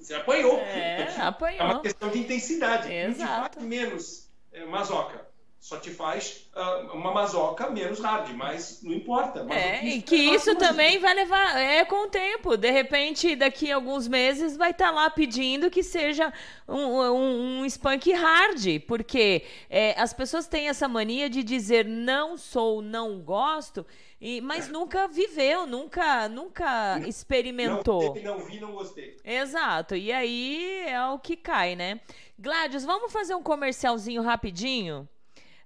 [0.00, 0.58] Você apanhou.
[0.58, 1.80] É, É uma apanhou.
[1.80, 2.92] questão de intensidade.
[2.92, 3.56] Exato.
[3.58, 5.26] faz menos é, masoca.
[5.62, 9.46] Só te faz uh, uma mazoca menos hard, mas não importa.
[9.48, 12.56] É, e que isso também vai levar, é com o tempo.
[12.56, 16.32] De repente, daqui a alguns meses, vai estar tá lá pedindo que seja
[16.66, 22.36] um, um, um spunk hard, porque é, as pessoas têm essa mania de dizer não
[22.36, 23.86] sou, não gosto,
[24.20, 24.72] e, mas é.
[24.72, 28.16] nunca viveu, nunca, nunca experimentou.
[28.16, 29.16] Não, não vi, não gostei.
[29.24, 32.00] Exato, e aí é o que cai, né?
[32.36, 35.08] Gladys, vamos fazer um comercialzinho rapidinho?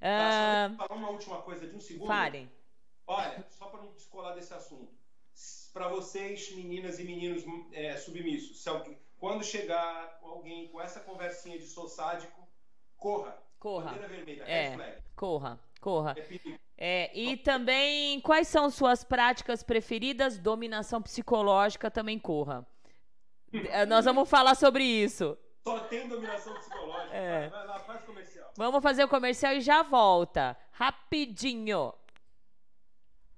[0.00, 0.76] Tá, uh...
[0.76, 2.08] falar uma última coisa de um segundo.
[2.08, 2.50] Falem.
[3.06, 4.88] Olha, só para não descolar desse assunto.
[5.72, 11.58] Para vocês, meninas e meninos é, submissos, se alguém, quando chegar alguém com essa conversinha
[11.58, 12.48] de sou sádico,
[12.96, 13.36] corra.
[13.58, 13.92] Corra.
[13.92, 16.14] vermelha, é, corra, corra.
[16.78, 20.38] É, é, e também, quais são suas práticas preferidas?
[20.38, 22.66] Dominação psicológica também corra.
[23.88, 25.36] Nós vamos falar sobre isso.
[26.16, 27.14] Dominação psicológica.
[27.14, 27.48] É.
[27.48, 28.50] Vai lá, faz comercial.
[28.56, 30.56] Vamos fazer o comercial e já volta.
[30.72, 31.92] Rapidinho.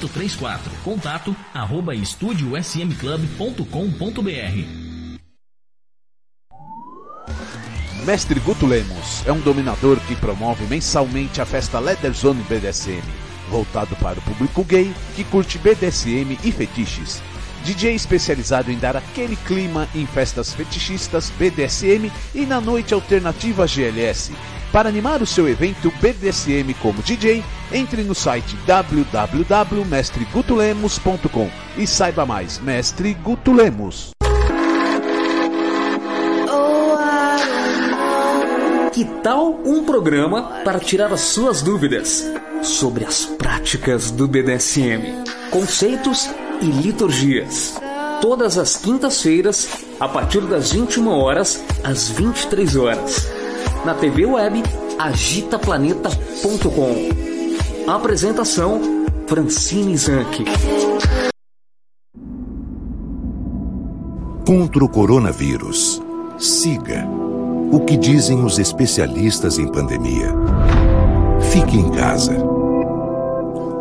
[0.07, 0.71] 3834.
[0.83, 4.91] Contato arroba estudiosmclub.com.br
[8.05, 13.03] Mestre Guto Lemos é um dominador que promove mensalmente a festa Leather Zone BDSM,
[13.47, 17.21] voltado para o público gay que curte BDSM e fetiches.
[17.63, 24.31] DJ especializado em dar aquele clima em festas fetichistas BDSM e na noite alternativa GLS,
[24.71, 32.57] para animar o seu evento BDSM como DJ, entre no site www.mestregutulemos.com e saiba mais.
[32.59, 34.11] Mestre Guto Lemos.
[38.93, 42.25] Que tal um programa para tirar as suas dúvidas
[42.61, 46.29] sobre as práticas do BDSM, conceitos
[46.61, 47.73] e liturgias?
[48.21, 49.69] Todas as quintas-feiras,
[49.99, 53.40] a partir das 21 horas às 23 horas
[53.85, 54.61] na TV web
[54.99, 57.91] agitaplaneta.com.
[57.91, 58.81] Apresentação
[59.27, 60.45] Francine Zanck.
[64.45, 66.01] Contra o coronavírus.
[66.37, 67.07] Siga
[67.71, 70.29] o que dizem os especialistas em pandemia.
[71.51, 72.37] Fique em casa.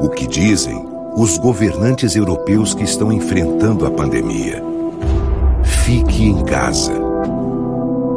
[0.00, 4.64] O que dizem os governantes europeus que estão enfrentando a pandemia.
[5.62, 6.99] Fique em casa.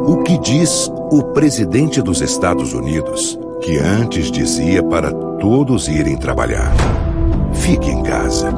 [0.06, 6.72] O que diz o presidente dos Estados Unidos, que antes dizia para todos irem trabalhar.
[7.54, 8.52] Fique em casa.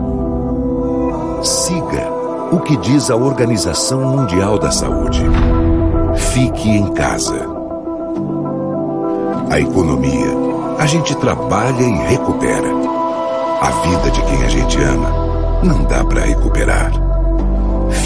[1.43, 2.11] Siga
[2.51, 5.23] o que diz a Organização Mundial da Saúde.
[6.17, 7.47] Fique em casa.
[9.49, 10.29] A economia,
[10.79, 12.69] a gente trabalha e recupera.
[13.61, 16.91] A vida de quem a gente ama, não dá para recuperar.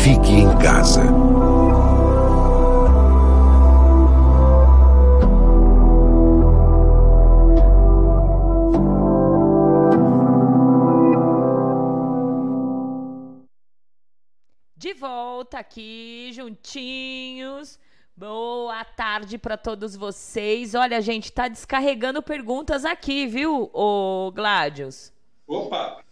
[0.03, 1.03] Fique em casa.
[15.51, 17.77] Volta aqui juntinhos.
[18.17, 20.77] Boa tarde para todos vocês.
[20.77, 25.13] Olha, gente, tá descarregando perguntas aqui, viu, o Gladius?
[25.49, 26.05] Opa!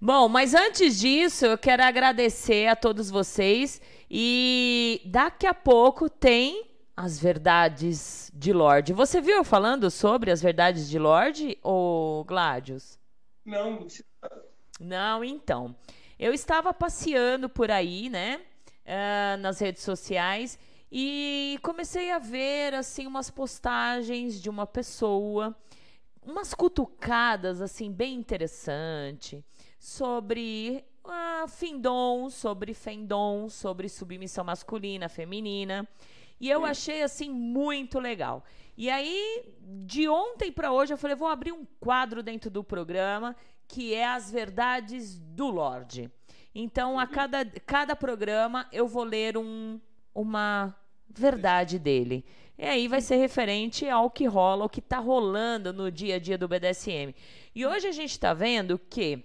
[0.00, 3.80] Bom, mas antes disso, eu quero agradecer a todos vocês
[4.10, 8.92] e daqui a pouco tem as verdades de Lorde.
[8.92, 12.98] Você viu eu falando sobre as verdades de Lorde ou Gladius?
[13.46, 13.86] Não,
[14.80, 15.76] Não, então.
[16.18, 18.40] Eu estava passeando por aí, né?
[18.86, 20.58] Ah, nas redes sociais
[20.90, 25.56] e comecei a ver assim umas postagens de uma pessoa,
[26.22, 29.44] umas cutucadas assim bem interessante
[29.78, 35.88] sobre ah, findom, sobre fendom, sobre submissão masculina, feminina.
[36.40, 38.44] E eu achei assim muito legal.
[38.76, 39.54] E aí,
[39.86, 43.36] de ontem para hoje, eu falei, vou abrir um quadro dentro do programa
[43.66, 46.10] que é as verdades do Lorde.
[46.54, 49.80] Então, a cada, cada programa eu vou ler um,
[50.14, 50.74] uma
[51.08, 52.24] verdade dele.
[52.56, 56.18] E aí vai ser referente ao que rola, o que está rolando no dia a
[56.18, 57.12] dia do BDSM.
[57.54, 59.24] E hoje a gente está vendo que,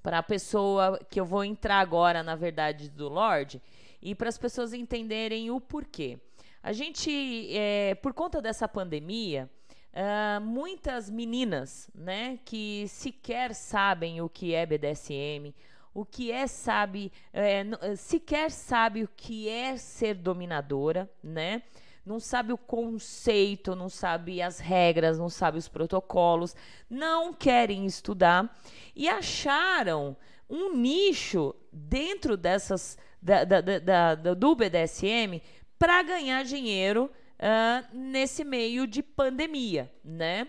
[0.00, 3.60] para a pessoa que eu vou entrar agora na verdade do Lorde,
[4.00, 6.18] e para as pessoas entenderem o porquê.
[6.62, 9.50] A gente, é, por conta dessa pandemia,
[9.92, 15.52] ah, muitas meninas, né, que sequer sabem o que é BDSM,
[15.94, 21.62] o que é sabe, é, eh, sequer sabe o que é ser dominadora, né?
[22.04, 26.54] Não sabe o conceito, não sabe as regras, não sabe os protocolos,
[26.88, 28.56] não querem estudar
[28.96, 30.16] e acharam
[30.48, 35.42] um nicho dentro dessas da, da- da- do BDSM
[35.78, 40.48] para ganhar dinheiro ah, nesse meio de pandemia, né?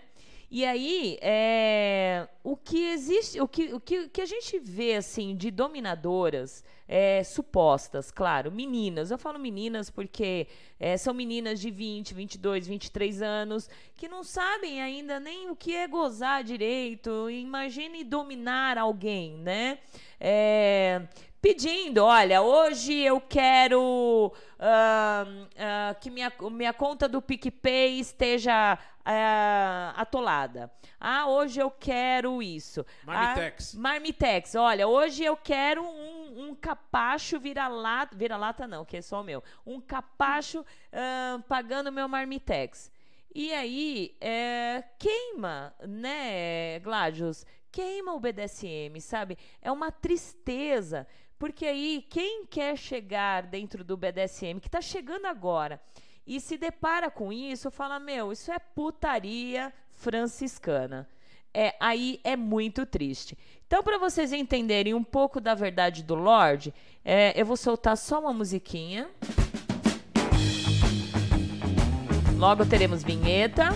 [0.54, 4.96] E aí, é, o que existe, o que, o que, o que a gente vê
[4.96, 9.10] assim de dominadoras é, supostas, claro, meninas.
[9.10, 10.46] Eu falo meninas porque
[10.78, 15.74] é, são meninas de 20, 22, 23 anos que não sabem ainda nem o que
[15.74, 17.30] é gozar direito.
[17.30, 19.78] Imagine dominar alguém, né?
[21.42, 25.24] Pedindo, olha, hoje eu quero ah,
[25.58, 30.72] ah, que minha, minha conta do PicPay esteja ah, atolada.
[31.00, 32.86] Ah, hoje eu quero isso.
[33.02, 33.74] Marmitex.
[33.74, 39.20] Ah, Marmitex, olha, hoje eu quero um, um capacho vira-lata, vira-lata não, que é só
[39.20, 40.64] o meu, um capacho
[41.48, 42.88] pagando meu Marmitex.
[43.34, 47.44] E aí, é, queima, né, Gladius?
[47.72, 49.38] Queima o BDSM, sabe?
[49.62, 51.06] É uma tristeza.
[51.42, 55.82] Porque aí, quem quer chegar dentro do BDSM, que está chegando agora,
[56.24, 61.08] e se depara com isso, fala: Meu, isso é putaria franciscana.
[61.52, 63.36] É, aí é muito triste.
[63.66, 66.72] Então, para vocês entenderem um pouco da verdade do Lorde,
[67.04, 69.10] é, eu vou soltar só uma musiquinha.
[72.38, 73.70] Logo teremos vinheta.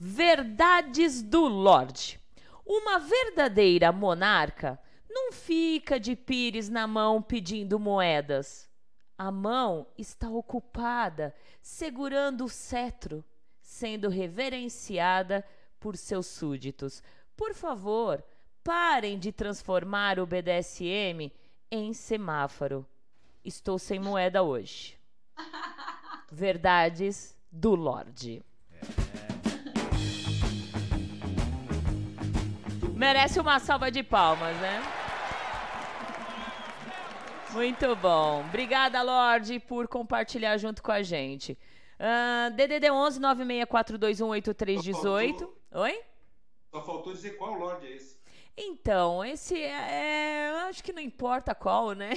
[0.00, 2.18] Verdades do Lorde.
[2.64, 4.80] Uma verdadeira monarca
[5.12, 8.68] não fica de pires na mão pedindo moedas.
[9.16, 13.22] A mão está ocupada segurando o cetro,
[13.60, 15.44] sendo reverenciada
[15.78, 17.02] por seus súditos.
[17.36, 18.24] Por favor,
[18.64, 21.30] parem de transformar o BDSM
[21.70, 22.86] em semáforo.
[23.44, 24.98] Estou sem moeda hoje.
[26.32, 28.42] Verdades do Lorde.
[32.94, 35.01] Merece uma salva de palmas, né?
[37.52, 38.40] Muito bom.
[38.48, 41.58] Obrigada, Lorde, por compartilhar junto com a gente.
[41.98, 45.48] Ah, DDD 11 964218318.
[45.72, 46.00] Oi?
[46.70, 48.16] Só faltou dizer qual Lorde é esse.
[48.56, 52.12] Então, esse é, é- eu acho que não importa qual, né?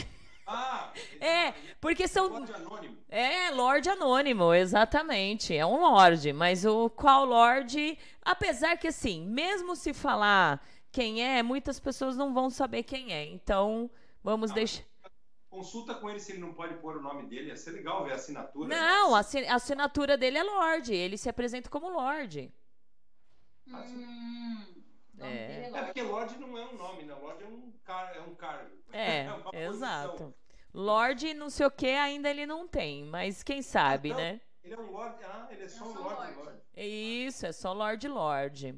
[0.48, 0.92] Ah!
[1.20, 2.98] É, porque são Lorde Anônimo.
[3.10, 5.56] É, Lorde Anônimo, exatamente.
[5.56, 11.42] É um Lorde, mas o qual Lorde, apesar que assim, mesmo se falar quem é,
[11.42, 13.26] muitas pessoas não vão saber quem é.
[13.26, 13.90] Então,
[14.24, 14.84] vamos deixar.
[15.56, 17.48] Consulta com ele se ele não pode pôr o nome dele.
[17.48, 18.68] Ia ser legal ver a assinatura.
[18.68, 20.94] Não, a assi- a assinatura dele é Lorde.
[20.94, 22.52] Ele se apresenta como Lorde.
[23.68, 24.66] Hum,
[25.20, 25.26] É.
[25.26, 27.14] é É porque Lorde não é um nome, né?
[27.16, 28.14] Lorde é um, car...
[28.16, 28.70] é um cargo.
[28.92, 29.54] É, posição.
[29.74, 30.34] exato.
[30.74, 34.42] Lorde, não sei o que, ainda ele não tem, mas quem sabe, Então, né?
[34.64, 35.24] Ele é um Lorde.
[35.24, 35.94] Ah, ele é só É um.
[36.04, 36.34] Lorde.
[36.36, 36.60] Lorde.
[36.76, 38.76] Isso, é só Lorde Lorde.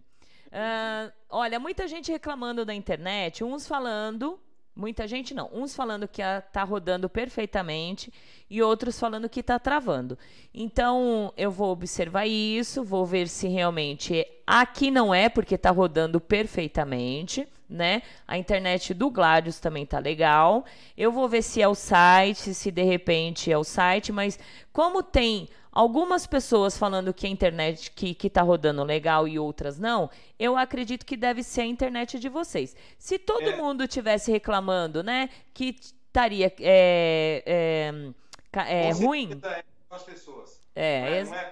[0.52, 4.40] Ah, olha, muita gente reclamando da internet, uns falando,
[4.78, 8.14] muita gente não, uns falando que a- tá rodando perfeitamente
[8.50, 10.18] e outros falando que tá travando.
[10.54, 16.22] Então, eu vou observar isso, vou ver se realmente aqui não é, porque tá rodando
[16.22, 18.02] perfeitamente, né?
[18.28, 20.64] A internet do Gladius também tá legal.
[20.96, 24.40] Eu vou ver se é o site, se de repente é o site, mas
[24.72, 29.78] como tem algumas pessoas falando que a internet que, que tá rodando legal e outras
[29.78, 30.10] não,
[30.40, 32.76] eu acredito que deve ser a internet de vocês.
[32.98, 33.56] Se todo É.
[33.56, 39.40] mundo tivesse reclamando, né, que estaria é, é, é, ruim.
[39.44, 40.64] é as pessoas.
[40.74, 41.52] É, Não é-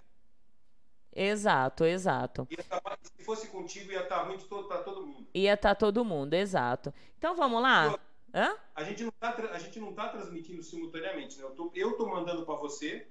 [1.13, 2.47] é- exato, exato.
[2.67, 5.27] tá- se fosse contigo, ia estar ruim de todo, pra todo mundo.
[5.35, 6.91] Ia estar todo mundo, exato.
[7.19, 7.97] Então vamos lá?
[8.33, 8.55] Hã?
[8.75, 9.37] A gente não tá,
[9.77, 11.43] não tá transmitindo simultaneamente, né?
[11.43, 13.07] Eu tô, eu tô mandando para você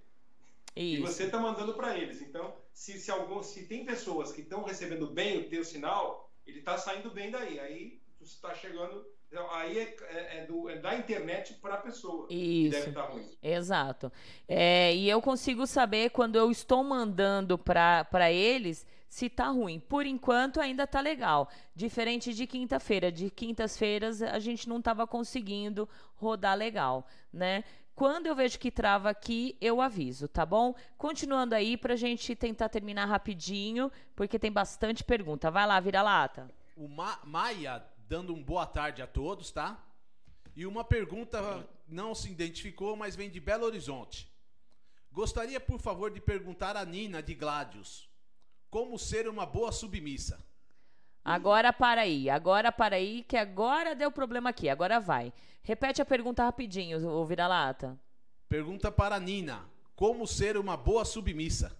[0.76, 1.06] e Isso.
[1.06, 2.20] você tá mandando para eles.
[2.22, 6.60] Então, se, se, algum, se tem pessoas que estão recebendo bem o teu sinal, ele
[6.62, 7.58] tá saindo bem daí.
[7.60, 9.04] Aí você tá chegando.
[9.28, 12.26] então, Aí é, é- é do- é da internet para a pessoa.
[12.28, 12.70] que Isso.
[12.78, 13.28] deve estar ruim.
[13.42, 14.12] Exato.
[14.48, 19.78] É, e eu consigo saber quando eu estou mandando para eles se tá ruim.
[19.78, 21.48] Por enquanto ainda tá legal.
[21.74, 23.12] Diferente de quinta-feira.
[23.12, 27.62] De quintas-feiras a gente não estava conseguindo rodar legal, né?
[27.94, 30.74] Quando eu vejo que trava aqui, eu aviso, tá bom?
[30.98, 35.50] Continuando aí pra gente tentar terminar rapidinho, porque tem bastante pergunta.
[35.50, 36.50] Vai lá, vira lata.
[36.76, 39.78] O Ma Maia dando um boa tarde a todos, tá?
[40.56, 44.28] E uma pergunta não se identificou, mas vem de Belo Horizonte.
[45.12, 48.08] Gostaria, por favor, de perguntar a Nina de Gladius
[48.68, 50.44] como ser uma boa submissa.
[51.24, 55.32] Agora para aí, agora para aí, que agora deu problema aqui, agora vai.
[55.64, 57.98] Repete a pergunta rapidinho, ô vira-lata.
[58.50, 59.66] Pergunta para a Nina:
[59.96, 61.74] como ser uma boa submissa?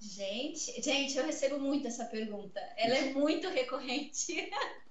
[0.00, 2.60] Gente, gente, eu recebo muito essa pergunta.
[2.76, 4.50] Ela é muito recorrente.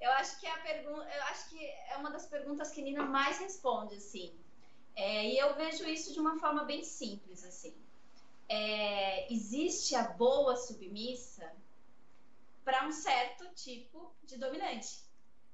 [0.00, 3.06] Eu acho que é a pergunta, eu acho que é uma das perguntas que Nina
[3.06, 4.34] mais responde, assim.
[4.94, 7.74] É, e eu vejo isso de uma forma bem simples, assim.
[8.46, 11.50] É, existe a boa submissa
[12.62, 15.03] para um certo tipo de dominante,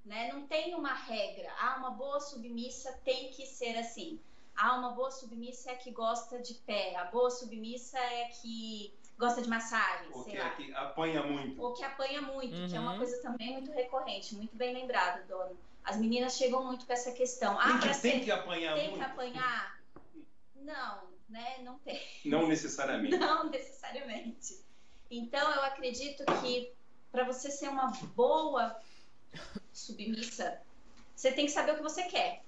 [0.05, 0.31] né?
[0.32, 1.52] Não tem uma regra.
[1.59, 4.18] Ah, uma boa submissa tem que ser assim.
[4.56, 6.97] Ah, uma boa submissa é a que gosta de pé.
[6.97, 10.47] A boa submissa é a que gosta de massagem, Ou sei que, lá.
[10.47, 11.60] é que apanha muito.
[11.62, 12.98] Ou que apanha muito, que é uma Uhum.
[12.98, 15.56] coisa também muito recorrente, muito bem lembrado, dono.
[15.85, 17.55] As meninas chegam muito com essa questão.
[17.56, 19.05] Tem Ah, que- pra tem ser- que apanhar tem muito?
[19.05, 19.78] que apanhar?
[20.56, 21.59] Não, né?
[21.62, 22.01] Não tem.
[22.24, 23.10] Não necessariamente.
[23.18, 24.59] Não necessariamente.
[25.10, 26.72] Então, eu acredito que
[27.10, 28.78] para você ser uma boa
[29.73, 30.61] submissa,
[31.15, 32.43] você tem que saber o que você quer.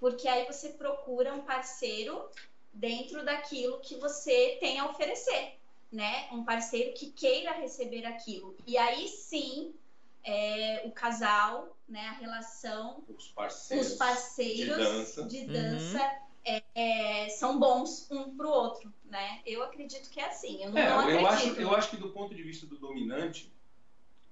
[0.00, 2.28] Porque aí você procura um parceiro
[2.72, 5.58] dentro daquilo que você tem a oferecer,
[5.90, 6.28] né?
[6.32, 8.56] Um parceiro que queira receber aquilo.
[8.66, 9.74] E aí sim,
[10.22, 12.00] é, o casal, né?
[12.08, 13.92] A relação Os parceiros.
[13.92, 15.24] os parceiros de dança.
[15.24, 15.46] de Uhum.
[15.52, 19.40] dança, é, é, são bons um pro outro, né?
[19.46, 20.62] Eu acredito que é assim.
[20.64, 21.52] Eu não, É, não eu, acredito.
[21.52, 23.50] acho, eu acho que do ponto de vista do dominante,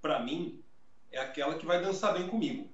[0.03, 0.63] pra mim,
[1.13, 2.69] é aquela que vai dançar bem comigo.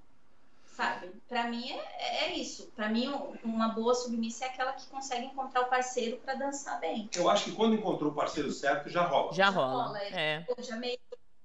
[0.77, 1.10] Sabe?
[1.28, 2.70] Pra mim é, é isso.
[2.77, 6.78] Pra mim, um- uma boa submissa é aquela que consegue encontrar o parceiro pra dançar
[6.78, 7.10] bem.
[7.16, 9.32] Eu acho que quando encontrou o parceiro certo, já rola.
[9.32, 9.85] Já Já rola.
[9.89, 10.47] rola, É.
[10.60, 10.97] Já meio.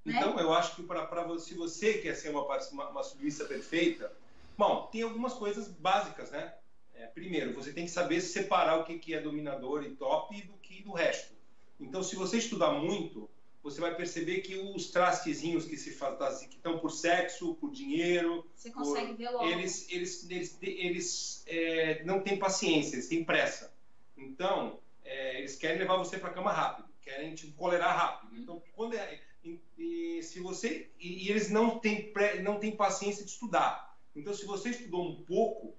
[0.05, 0.17] né?
[0.17, 4.11] Então, eu acho que para você, se você quer ser uma, uma, uma submissa perfeita,
[4.55, 6.53] bom, tem algumas coisas básicas, né?
[6.93, 10.53] É, primeiro, você tem que saber separar o que, que é dominador e top do
[10.57, 11.33] que do resto.
[11.79, 13.27] Então, se você estudar muito,
[13.63, 18.45] você vai perceber que os trastezinhos que se fazem, que estão por sexo, por dinheiro,
[18.53, 19.45] Você consegue ver logo.
[19.45, 23.73] eles, eles, eles, eles é, não têm paciência, eles têm pressa.
[24.17, 28.35] Então, é, eles querem levar você para a cama rápido, querem te colerar rápido.
[28.37, 32.75] Então, quando é, e, e se você e, e eles não têm pré- não têm
[32.75, 33.97] paciência de estudar.
[34.15, 35.73] Então, se você estudou um pouco,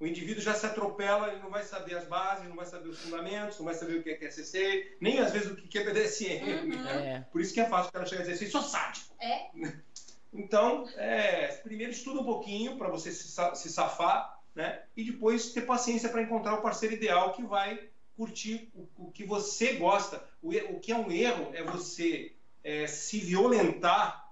[0.00, 2.98] o indivíduo já se atropela, ele não vai saber as bases, não vai saber os
[3.00, 6.44] fundamentos, não vai saber o que é QCC, nem às vezes o que é BDSM.
[6.44, 6.88] Uhum.
[6.88, 7.26] É.
[7.32, 9.14] Por isso que é fácil o cara chegar e dizer assim, sou sádico.
[9.20, 9.48] É.
[10.30, 14.82] Então, é, primeiro estuda um pouquinho para você se, se safar, né?
[14.96, 19.24] E depois ter paciência para encontrar o parceiro ideal que vai curtir o, o que
[19.24, 20.22] você gosta.
[20.42, 24.30] O, o que é um erro é você é, se violentar,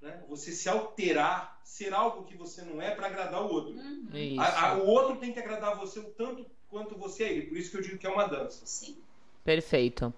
[0.00, 0.22] né?
[0.28, 3.72] Você se alterar, ser algo que você não é para agradar o outro.
[3.74, 4.08] Uhum.
[4.12, 4.40] Isso.
[4.40, 7.46] A- a- o outro tem que agradar você o tanto quanto você é ele.
[7.46, 8.66] Por isso que eu digo que é uma dança.
[8.66, 9.00] Sim.
[9.44, 10.12] Perfeito.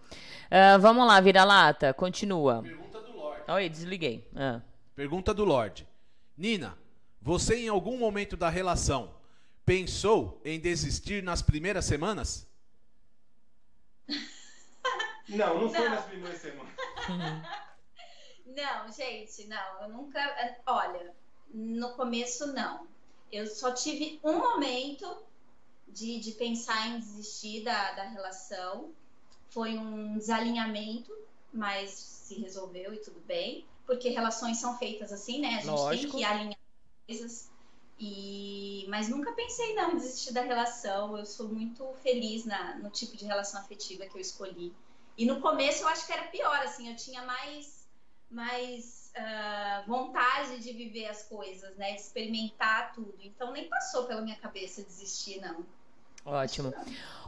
[0.51, 1.93] Ah, vamos lá, vira-lata.
[1.95, 2.62] Continua.
[2.62, 3.51] Pergunta do Lorde.
[3.51, 4.27] Oi, desliguei.
[4.35, 4.61] Ah.
[4.97, 5.87] Pergunta do Lorde.
[6.37, 6.77] Nina,
[7.20, 9.15] você em algum momento da relação
[9.65, 12.49] pensou em desistir nas primeiras semanas?
[15.28, 15.95] Não, não foi Não.
[15.95, 16.73] nas primeiras semanas.
[18.47, 19.82] Não, gente, não.
[19.82, 20.19] Eu nunca.
[20.66, 21.15] Olha,
[21.52, 22.86] no começo, não.
[23.31, 25.06] Eu só tive um momento
[25.89, 28.93] de, de pensar em desistir da, da relação.
[29.48, 31.12] Foi um desalinhamento,
[31.52, 33.64] mas se resolveu e tudo bem.
[33.86, 35.48] Porque relações são feitas assim, né?
[35.48, 36.12] A gente Lógico.
[36.12, 36.59] tem que alinhar
[37.06, 37.51] coisas.
[37.98, 41.18] E, mas nunca pensei não em desistir da relação.
[41.18, 44.72] Eu sou muito feliz na, no tipo de relação afetiva que eu escolhi.
[45.18, 47.86] E no começo eu acho que era pior, assim, eu tinha mais,
[48.31, 51.93] mais uh, vontade de viver as coisas, né?
[51.93, 53.15] De experimentar tudo.
[53.23, 55.65] Então nem passou pela minha cabeça desistir, não.
[56.24, 56.73] Ótimo.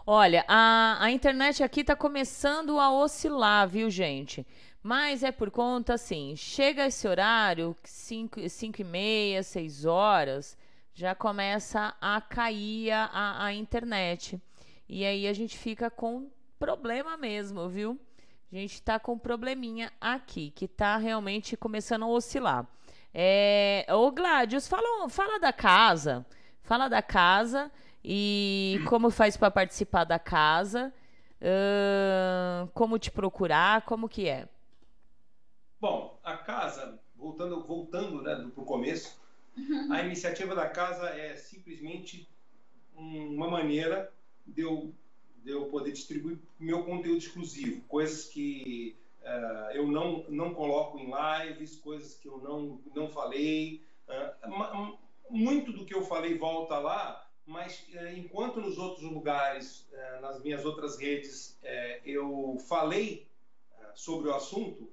[0.07, 4.47] Olha, a, a internet aqui tá começando a oscilar, viu, gente?
[4.83, 8.41] Mas é por conta, assim, chega esse horário, 5
[8.81, 10.59] e meia, 6 horas,
[10.93, 14.41] já começa a cair a, a internet.
[14.89, 16.29] E aí a gente fica com
[16.59, 17.99] problema mesmo, viu?
[18.53, 22.67] A gente está com um probleminha aqui, que está realmente começando a oscilar.
[23.15, 23.87] É...
[23.89, 26.27] Ô, Gladius, fala, fala da casa.
[26.63, 27.73] Fala da casa
[28.05, 30.93] e como faz para participar da casa.
[31.41, 34.47] Uh, como te procurar, como que é?
[35.81, 39.19] Bom, a casa, voltando, voltando né, para o começo,
[39.91, 42.29] a iniciativa da casa é simplesmente
[42.95, 44.13] uma maneira
[44.47, 44.95] de eu,
[45.45, 51.11] de eu poder distribuir meu conteúdo exclusivo, coisas que uh, eu não, não coloco em
[51.11, 53.83] lives, coisas que eu não, não falei.
[54.09, 54.99] Uh,
[55.31, 59.89] muito do que eu falei volta lá, mas uh, enquanto nos outros lugares,
[60.21, 61.59] nas minhas outras redes,
[62.05, 63.27] eu falei
[63.95, 64.91] sobre o assunto,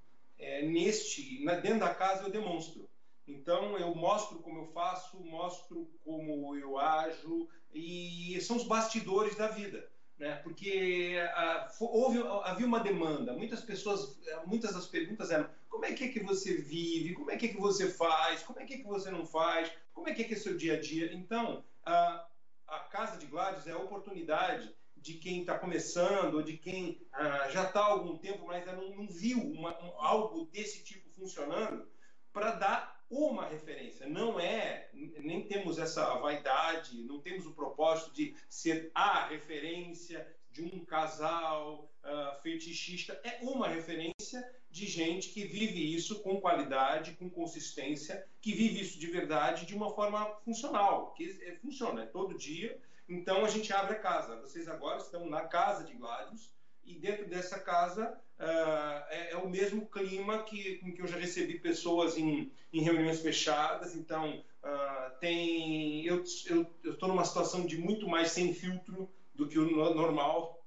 [0.64, 2.88] neste, dentro da casa eu demonstro.
[3.28, 9.48] Então eu mostro como eu faço, mostro como eu ajo e são os bastidores da
[9.48, 9.88] vida,
[10.20, 10.36] né?
[10.44, 13.34] Porque ah, houve, havia uma demanda.
[13.34, 17.14] Muitas pessoas, muitas das perguntas eram: como é que é que você vive?
[17.14, 18.44] Como é que é que você faz?
[18.44, 19.72] Como é que é que você não faz?
[19.94, 21.14] Como é que é que é seu dia a dia?
[21.14, 22.28] Então a,
[22.68, 27.64] a casa de Gladys é a oportunidade de quem está começando, de quem ah, já
[27.64, 31.88] está há algum tempo, mas não, não viu uma, um, algo desse tipo funcionando,
[32.34, 34.08] para dar uma referência.
[34.08, 40.64] Não é, nem temos essa vaidade, não temos o propósito de ser a referência de
[40.64, 43.20] um casal uh, fetichista.
[43.24, 49.00] É uma referência de gente que vive isso com qualidade, com consistência, que vive isso
[49.00, 52.80] de verdade de uma forma funcional, que é, funciona é todo dia.
[53.08, 54.40] Então a gente abre a casa.
[54.40, 56.54] Vocês agora estão na casa de Gladius
[56.90, 61.18] e dentro dessa casa uh, é, é, o mesmo clima que, com que eu já
[61.18, 63.96] recebi pessoas em, em reuniões fechadas.
[63.96, 69.94] Então, uh, tem eu estou numa situação de muito mais sem filtro do que o
[69.94, 70.66] normal.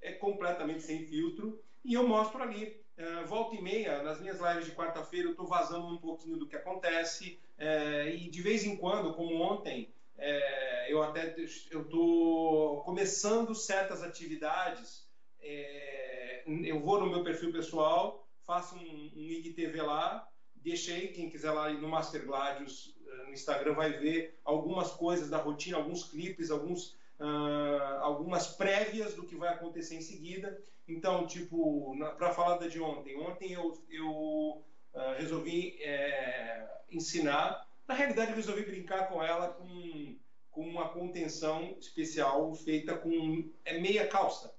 [0.00, 1.60] É completamente sem filtro.
[1.84, 2.84] E eu mostro ali.
[2.96, 6.46] Uh, volta e meia, nas minhas lives de quarta-feira, eu estou vazando um pouquinho do
[6.46, 7.38] que acontece.
[7.58, 11.36] Uh, e de vez em quando, como ontem, uh, eu até
[11.70, 15.05] eu estou começando certas atividades
[15.40, 21.50] é, eu vou no meu perfil pessoal, faço um, um IGTV lá, deixei, quem quiser
[21.50, 26.50] lá no Master Gladius eh, no Instagram vai ver algumas coisas da rotina, alguns clipes,
[26.50, 30.60] alguns, uh, algumas prévias do que vai acontecer em seguida.
[30.88, 37.94] Então, tipo, para falar da de ontem, ontem eu, eu uh, resolvi é, ensinar, na
[37.94, 40.16] realidade eu resolvi brincar com ela com,
[40.50, 44.55] com uma contenção especial feita com é meia calça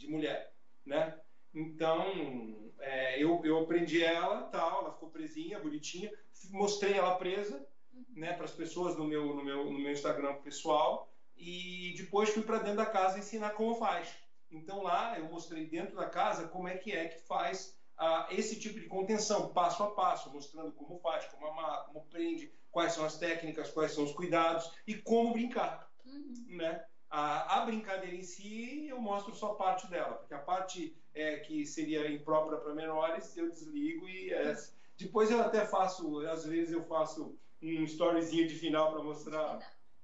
[0.00, 0.52] de mulher,
[0.84, 1.14] né?
[1.54, 6.10] Então, é, eu, eu aprendi ela, tal, ela ficou presinha, bonitinha,
[6.50, 7.66] mostrei ela presa,
[8.08, 12.42] né, para as pessoas no meu, no, meu, no meu Instagram pessoal, e depois fui
[12.42, 14.08] para dentro da casa ensinar como faz.
[14.50, 18.58] Então lá eu mostrei dentro da casa como é que é que faz ah, esse
[18.58, 23.04] tipo de contenção, passo a passo, mostrando como faz, como amarra, como prende, quais são
[23.04, 26.46] as técnicas, quais são os cuidados e como brincar, uhum.
[26.48, 26.84] né?
[27.10, 31.66] A, a, brincadeira em si, eu mostro só parte dela, porque a parte é, que
[31.66, 34.56] seria imprópria para menores, eu desligo e é,
[34.96, 39.58] depois eu até faço, às vezes eu faço um storyzinho de final para mostrar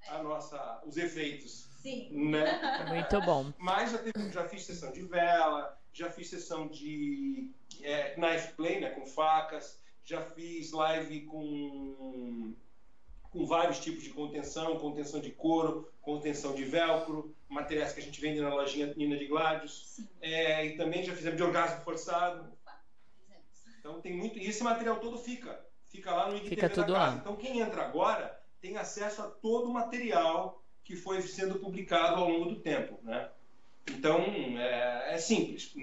[0.09, 1.69] a nossa, os efeitos.
[1.81, 2.31] Sim.
[2.31, 2.61] Né?
[2.89, 3.53] Muito bom.
[3.57, 7.53] Mas já, teve, já fiz sessão de vela, já fiz sessão de
[7.83, 12.55] é, knife play, né, com facas, já fiz live com
[13.37, 18.19] com vários tipos de contenção, contenção de couro, contenção de velcro, materiais que a gente
[18.19, 20.01] vende na lojinha Nina de Gladius.
[20.23, 22.51] É, e também já fizemos de orgasmo forçado.
[23.79, 24.39] Então tem muito.
[24.39, 25.61] E esse material todo fica.
[25.85, 27.11] Fica lá no IGTV fica tudo da casa.
[27.11, 27.21] Lá.
[27.21, 32.29] Então quem entra agora tem acesso a todo o material que foi sendo publicado ao
[32.29, 32.99] longo do tempo.
[33.03, 33.29] Né?
[33.89, 34.19] Então
[34.59, 35.75] é, é simples.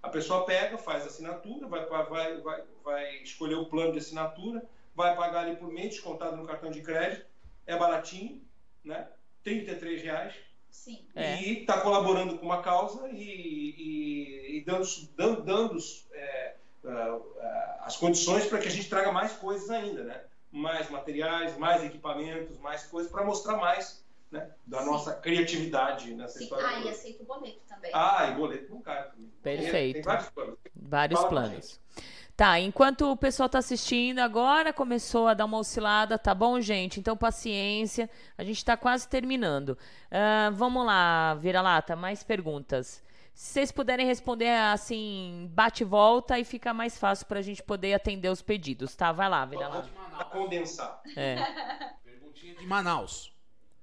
[0.00, 4.64] a pessoa pega, faz assinatura, vai, vai, vai, vai escolher o plano de assinatura
[4.94, 7.26] vai pagar ali por mês, descontado no cartão de crédito,
[7.66, 8.42] é baratinho,
[8.84, 9.08] né?
[9.42, 10.34] 33 reais.
[10.70, 11.06] Sim.
[11.14, 11.36] É.
[11.40, 15.78] E está colaborando com uma causa e, e, e dando, dando, dando
[16.12, 16.54] é,
[16.84, 17.34] uh, uh,
[17.80, 20.24] as condições para que a gente traga mais coisas ainda, né?
[20.54, 24.86] mais materiais, mais equipamentos, mais coisas para mostrar mais né, da Sim.
[24.86, 26.44] nossa criatividade nessa Sim.
[26.44, 26.66] história.
[26.66, 27.90] Ah, e aceito boleto também.
[27.92, 29.32] Ah, e boleto não cai também.
[29.42, 29.94] Perfeito.
[29.94, 30.58] Tem vários planos.
[30.74, 31.80] Vários Fala planos.
[32.36, 36.98] Tá, enquanto o pessoal tá assistindo, agora começou a dar uma oscilada, tá bom, gente?
[36.98, 39.78] Então, paciência, a gente está quase terminando.
[40.10, 43.04] Uh, vamos lá, vira-lata, mais perguntas.
[43.32, 47.62] Se vocês puderem responder assim, bate e volta e fica mais fácil para a gente
[47.62, 49.12] poder atender os pedidos, tá?
[49.12, 49.88] Vai lá, vira-lata.
[50.32, 51.02] Condensar.
[51.16, 51.36] É.
[52.02, 53.32] Perguntinha de Manaus.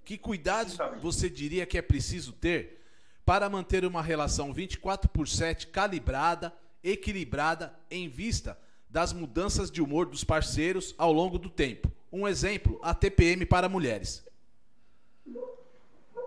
[0.03, 2.81] Que cuidados você diria que é preciso ter
[3.25, 8.57] para manter uma relação 24 por 7 calibrada equilibrada em vista
[8.89, 11.91] das mudanças de humor dos parceiros ao longo do tempo.
[12.11, 14.25] Um exemplo, a TPM para mulheres.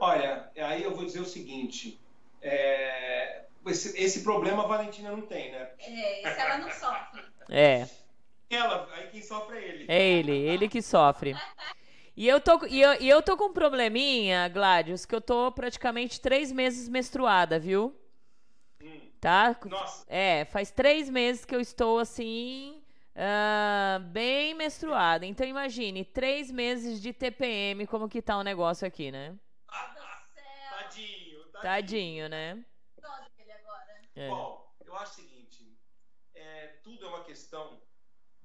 [0.01, 2.01] Olha, aí eu vou dizer o seguinte:
[2.41, 5.71] é, esse, esse, problema a Valentina não tem, né?
[5.79, 7.23] É, esse ela não sofre.
[7.51, 7.87] É.
[8.49, 9.85] Ela, aí quem sofre é ele.
[9.87, 11.37] É ele, ele que sofre.
[12.17, 15.53] E eu tô, e eu, e eu tô com um probleminha, Gladius, que eu tô
[15.53, 17.95] praticamente três meses menstruada, viu?
[19.25, 19.59] Tá?
[19.65, 20.05] Nossa.
[20.07, 22.85] É, faz três meses que eu estou assim.
[23.17, 25.25] Uh, bem menstruada.
[25.25, 29.35] Então imagine, três meses de TPM, como que tá o negócio aqui, né?
[29.67, 31.63] tadinho, tadinho.
[31.63, 32.65] Tadinho, né?
[34.15, 34.29] É.
[34.29, 35.75] Bom, eu acho o seguinte:
[36.35, 37.81] é, tudo é uma questão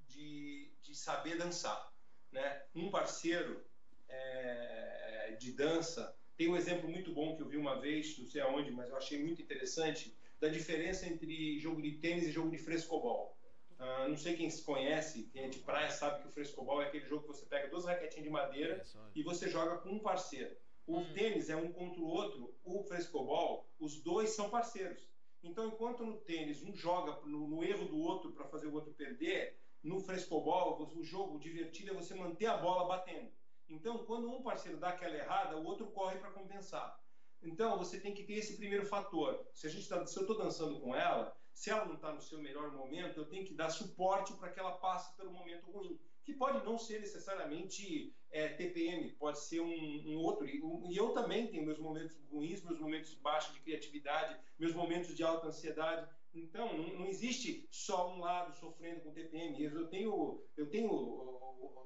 [0.07, 1.91] de, de saber dançar.
[2.31, 2.63] Né?
[2.73, 3.65] Um parceiro
[4.07, 8.39] é, de dança tem um exemplo muito bom que eu vi uma vez, não sei
[8.39, 12.57] aonde, mas eu achei muito interessante da diferença entre jogo de tênis e jogo de
[12.57, 13.37] frescobol.
[13.79, 16.87] Uh, não sei quem se conhece, quem é de praia sabe que o frescobol é
[16.87, 19.99] aquele jogo que você pega duas raquetinhas de madeira é e você joga com um
[19.99, 20.55] parceiro.
[20.85, 21.13] O hum.
[21.13, 25.07] tênis é um contra o outro, o frescobol, os dois são parceiros.
[25.41, 28.93] Então, enquanto no tênis um joga no, no erro do outro para fazer o outro
[28.93, 33.31] perder, no frescobol o jogo divertido é você manter a bola batendo.
[33.69, 36.99] Então, quando um parceiro dá aquela errada, o outro corre para compensar.
[37.41, 39.47] Então, você tem que ter esse primeiro fator.
[39.53, 42.21] Se, a gente tá, se eu estou dançando com ela, se ela não está no
[42.21, 45.99] seu melhor momento, eu tenho que dar suporte para que ela passe pelo momento ruim.
[46.23, 50.47] Que pode não ser necessariamente é, TPM, pode ser um, um outro.
[50.47, 54.73] E, um, e eu também tenho meus momentos ruins, meus momentos baixos de criatividade, meus
[54.73, 56.09] momentos de alta ansiedade.
[56.33, 59.61] Então, não, não, existe só um lado sofrendo com TPM.
[59.63, 61.39] Eu tenho, eu tenho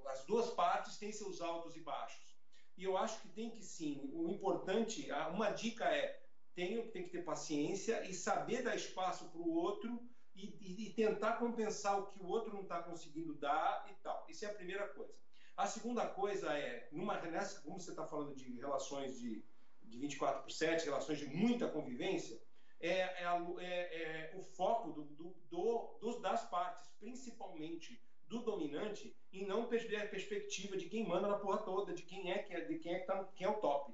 [0.07, 2.32] as duas partes têm seus altos e baixos.
[2.77, 4.09] E eu acho que tem que sim.
[4.13, 6.19] O importante, uma dica é
[6.55, 9.99] tem, tem que ter paciência e saber dar espaço para o outro
[10.35, 14.25] e, e, e, tentar compensar o que o outro não está conseguindo dar e tal.
[14.29, 15.13] Isso é a primeira coisa.
[15.55, 19.43] A segunda coisa é, numa, nessa, como você está falando de relações de,
[19.83, 22.41] de 24 por 7, relações de muita convivência,
[22.79, 23.25] é, é,
[23.59, 29.67] é, é o foco do, do, do, dos, das partes, principalmente do dominante e não
[29.67, 32.79] perder a perspectiva de quem manda na porra toda, de quem é que é, de
[32.79, 33.93] quem é que tá, quem é o top.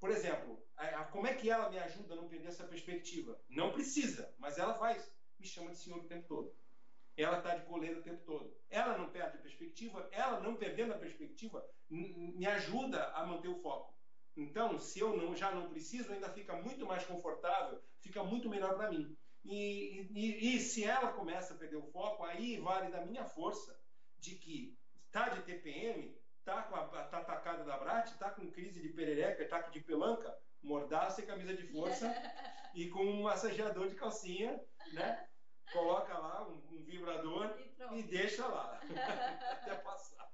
[0.00, 3.40] Por exemplo, a, a, como é que ela me ajuda a não perder essa perspectiva?
[3.48, 5.12] Não precisa, mas ela faz.
[5.38, 6.52] Me chama de senhor o tempo todo.
[7.16, 8.56] Ela está de coleira o tempo todo.
[8.70, 13.60] Ela não perde a perspectiva, ela não perdendo a perspectiva, me ajuda a manter o
[13.60, 13.92] foco.
[14.36, 18.76] Então, se eu não, já não preciso, ainda fica muito mais confortável, fica muito melhor
[18.76, 19.16] para mim.
[19.44, 23.78] E, e, e, se ela começa a perder o foco, aí vale da minha força
[24.18, 24.76] de que
[25.10, 29.44] tá de TPM, tá com a tá atacada da Brat, tá com crise de perereca,
[29.44, 32.06] ataque de pelanca, mordaça e camisa de força
[32.74, 34.60] e com um massageador de calcinha,
[34.92, 35.26] né?
[35.72, 38.80] Coloca lá um, um vibrador e, e, deixa lá
[39.52, 40.30] até passar.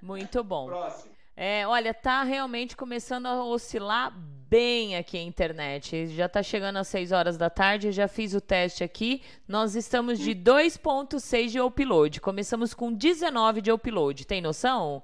[0.00, 0.66] Muito bom.
[0.66, 1.14] Próximo.
[1.34, 4.12] É, olha, tá realmente começando a oscilar
[4.52, 6.08] bem aqui a internet.
[6.08, 9.22] Já tá chegando às 6 horas da tarde, já fiz o teste aqui.
[9.48, 12.20] Nós estamos de 2.6 de upload.
[12.20, 14.26] Começamos com 19 de upload.
[14.26, 15.02] Tem noção?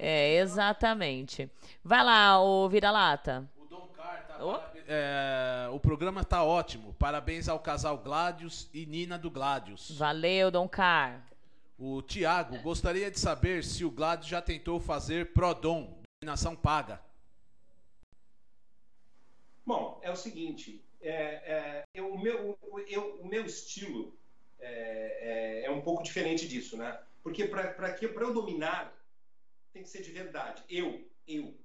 [0.00, 1.48] É, exatamente.
[1.84, 3.48] Vai lá, o vira-lata.
[3.56, 4.58] O Dom Car tá oh?
[4.88, 6.96] é, o programa tá ótimo.
[6.98, 9.96] Parabéns ao casal Gladius e Nina do Gladius.
[9.96, 11.22] Valeu, Dom Car.
[11.78, 17.03] O Tiago gostaria de saber se o Glad já tentou fazer Prodom, dominação paga.
[19.66, 22.58] Bom, é o seguinte, é, é, eu, o, meu,
[22.88, 24.16] eu, o meu estilo
[24.58, 27.00] é, é, é um pouco diferente disso, né?
[27.22, 28.94] Porque para eu dominar,
[29.72, 30.62] tem que ser de verdade.
[30.68, 31.58] Eu, eu.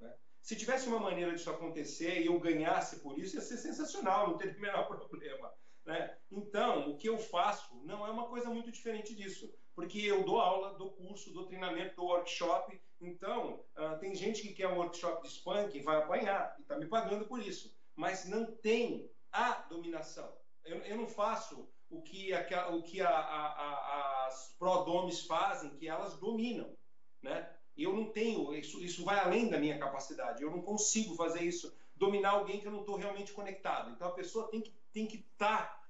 [0.00, 0.12] Né?
[0.42, 4.36] Se tivesse uma maneira disso acontecer e eu ganhasse por isso, ia ser sensacional, não
[4.36, 5.52] teria o menor problema.
[5.86, 6.16] Né?
[6.30, 10.40] Então, o que eu faço não é uma coisa muito diferente disso, porque eu dou
[10.40, 12.80] aula, dou curso, dou treinamento, dou workshop.
[13.00, 16.76] Então, uh, tem gente que quer um workshop de spunk e vai apanhar e está
[16.76, 20.30] me pagando por isso, mas não tem a dominação.
[20.64, 25.88] Eu, eu não faço o que, a, o que a, a, as prodomes fazem, que
[25.88, 26.76] elas dominam,
[27.22, 27.50] né?
[27.76, 31.74] Eu não tenho, isso, isso vai além da minha capacidade, eu não consigo fazer isso,
[31.96, 33.90] dominar alguém que eu não estou realmente conectado.
[33.90, 35.80] Então a pessoa tem que tem que estar tá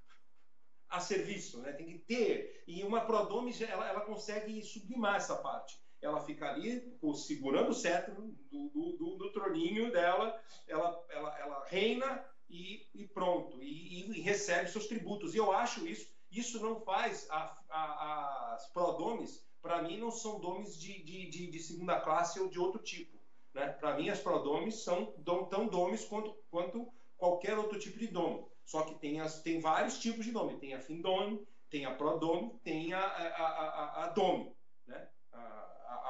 [0.89, 1.73] a serviço, né?
[1.73, 2.63] tem que ter.
[2.67, 5.81] E uma prodome, ela, ela consegue sublimar essa parte.
[6.01, 6.83] Ela fica ali
[7.15, 8.15] segurando o cetro
[8.51, 14.21] do, do, do, do troninho dela, ela, ela, ela reina e, e pronto, e, e,
[14.21, 15.35] recebe seus tributos.
[15.35, 20.41] E eu acho isso, isso não faz a, a, as prodomes, para mim, não são
[20.41, 23.19] domes de, de, de, de, segunda classe ou de outro tipo.
[23.53, 23.69] Né?
[23.69, 25.13] Para mim, as prodomes são
[25.51, 28.45] tão domes quanto, quanto qualquer outro tipo de dome.
[28.65, 30.59] Só que tem, as, tem vários tipos de dome.
[30.59, 34.53] Tem a findome, tem a prodome, tem a, a, a, a dome.
[34.87, 35.09] Né?
[35.33, 35.39] A,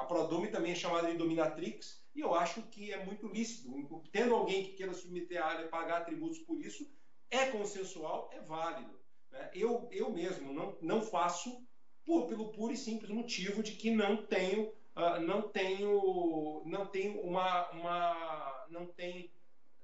[0.01, 3.69] a prodome também é chamada de dominatrix, e eu acho que é muito lícito.
[4.11, 6.89] Tendo alguém que queira submeter a área e pagar tributos por isso,
[7.29, 8.99] é consensual, é válido.
[9.31, 9.51] Né?
[9.53, 11.65] Eu, eu mesmo não, não faço
[12.03, 17.21] por, pelo puro e simples motivo de que não tenho, uh, não tenho, não tenho
[17.21, 19.31] uma, uma não tem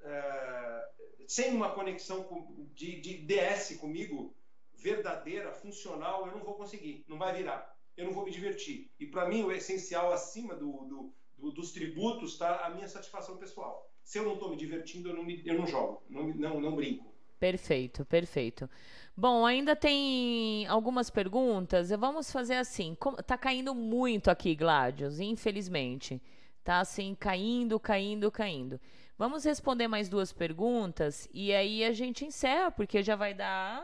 [0.01, 2.27] uh, sem uma conexão
[2.73, 4.35] de, de DS comigo
[4.73, 7.76] verdadeira, funcional, eu não vou conseguir, não vai virar.
[7.97, 8.89] Eu não vou me divertir.
[8.99, 13.37] E para mim, o essencial acima do, do, do, dos tributos está a minha satisfação
[13.37, 13.91] pessoal.
[14.03, 16.75] Se eu não estou me divertindo, eu não, me, eu não jogo, não, não, não
[16.75, 17.11] brinco.
[17.39, 18.69] Perfeito, perfeito.
[19.15, 21.89] Bom, ainda tem algumas perguntas.
[21.89, 22.95] Vamos fazer assim.
[23.25, 26.21] Tá caindo muito aqui, Gladios, infelizmente.
[26.63, 28.79] Tá assim, caindo, caindo, caindo.
[29.17, 33.83] Vamos responder mais duas perguntas e aí a gente encerra, porque já vai dar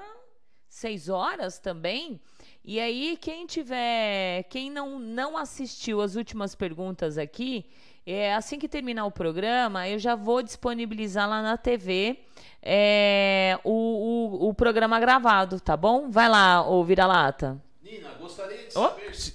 [0.68, 2.22] seis horas também.
[2.66, 7.66] E aí, quem tiver, quem não, não assistiu as últimas perguntas aqui,
[8.06, 12.20] é, assim que terminar o programa, eu já vou disponibilizar lá na TV
[12.62, 16.10] é, o, o, o, programa gravado, tá bom?
[16.10, 17.62] Vai lá, ô Vira-Lata.
[17.82, 19.14] Nina, gostaria de saber oh?
[19.14, 19.34] se...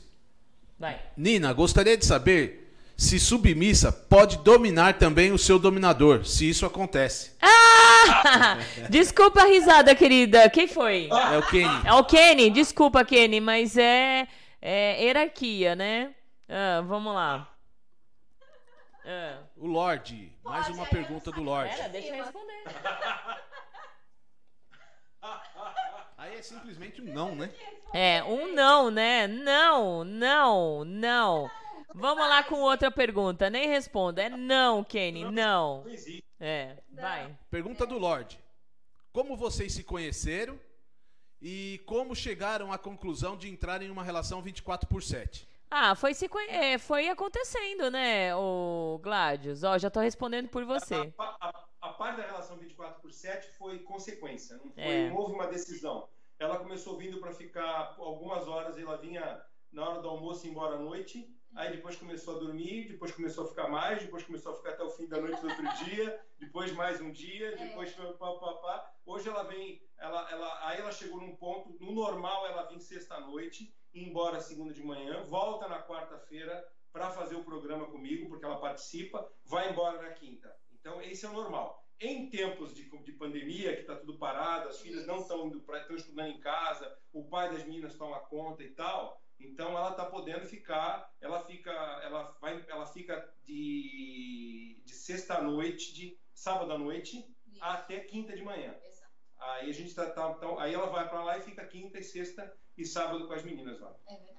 [0.78, 0.98] Vai.
[1.14, 2.67] Nina, gostaria de saber
[2.98, 7.36] se submissa, pode dominar também o seu dominador, se isso acontece.
[7.40, 8.58] Ah!
[8.90, 10.50] Desculpa a risada, querida.
[10.50, 11.08] Quem foi?
[11.08, 11.86] É o Kenny.
[11.86, 12.50] É o Kenny.
[12.50, 14.26] Desculpa, Kenny, mas é,
[14.60, 16.12] é hierarquia, né?
[16.48, 17.48] Ah, vamos lá.
[19.06, 19.38] Ah.
[19.56, 20.32] O Lorde.
[20.42, 21.76] Mais uma pergunta do Lorde.
[21.76, 22.64] Pera, deixa eu responder.
[26.18, 27.48] Aí é simplesmente um não, né?
[27.94, 29.28] É, um não, né?
[29.28, 31.48] Não, não, não.
[31.94, 33.48] Vamos lá com outra pergunta.
[33.48, 34.22] Nem responda.
[34.22, 35.84] É não, Kenny, não.
[36.38, 37.36] É, vai.
[37.50, 38.38] Pergunta do Lorde.
[39.12, 40.58] Como vocês se conheceram
[41.40, 45.48] e como chegaram à conclusão de entrar em uma relação 24 por 7?
[45.70, 49.64] Ah, foi, se, é, foi acontecendo, né, o Gladius?
[49.64, 51.12] Ó, já tô respondendo por você.
[51.18, 55.10] A, a, a, parte da relação 24 por 7 foi consequência, não, foi, é.
[55.10, 56.08] não houve uma decisão.
[56.38, 60.76] Ela começou vindo para ficar algumas horas, ela vinha na hora do almoço e embora
[60.76, 64.56] à noite aí depois começou a dormir, depois começou a ficar mais, depois começou a
[64.56, 67.56] ficar até o fim da noite do outro dia, depois mais um dia, é.
[67.56, 68.92] depois pá, pá, pá.
[69.04, 73.74] Hoje ela vem, ela, ela, aí ela chegou num ponto, no normal ela vem sexta-noite,
[73.94, 79.30] embora segunda de manhã, volta na quarta-feira para fazer o programa comigo, porque ela participa,
[79.44, 80.54] vai embora na quinta.
[80.72, 81.84] Então esse é o normal.
[82.00, 86.28] Em tempos de, de pandemia, que está tudo parado, as filhas não estão estão estudando
[86.28, 91.12] em casa, o pai das meninas toma conta e tal, então ela está podendo ficar,
[91.20, 97.24] ela fica, ela vai, ela fica de, de sexta à noite, de sábado à noite
[97.46, 97.64] Isso.
[97.64, 98.74] até quinta de manhã.
[98.84, 99.12] Exato.
[99.38, 102.04] Aí a gente tá, tá então, aí ela vai para lá e fica quinta e
[102.04, 103.94] sexta e sábado com as meninas lá.
[104.08, 104.38] É verdade.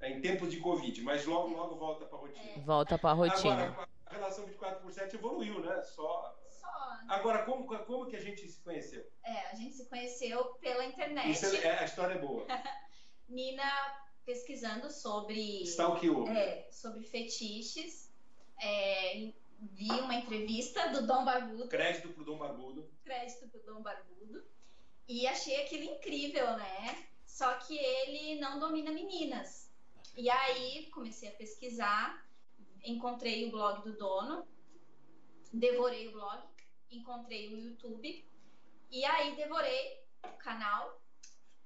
[0.00, 2.50] É em tempos de Covid, mas logo, logo volta para a rotina.
[2.50, 2.60] É.
[2.60, 3.66] Volta para a rotina.
[3.66, 5.82] Agora, a relação 24 por 7 evoluiu, né?
[5.82, 6.36] Só.
[6.48, 7.06] Só né?
[7.08, 9.08] Agora, como, como que a gente se conheceu?
[9.24, 11.30] É, a gente se conheceu pela internet.
[11.30, 12.46] Isso é, é a história é boa.
[13.28, 13.62] Nina
[14.28, 15.64] pesquisando sobre.
[16.28, 18.12] É, sobre fetiches.
[18.62, 21.66] É, vi uma entrevista do Dom Barbudo.
[21.68, 22.86] Crédito pro Dom Barbudo.
[23.02, 24.44] Crédito pro Dom Barbudo.
[25.08, 27.08] E achei aquilo incrível, né?
[27.24, 29.72] Só que ele não domina meninas.
[30.14, 32.28] E aí comecei a pesquisar,
[32.84, 34.46] encontrei o blog do dono,
[35.50, 36.42] devorei o blog,
[36.90, 38.28] encontrei o YouTube,
[38.90, 41.00] e aí devorei o canal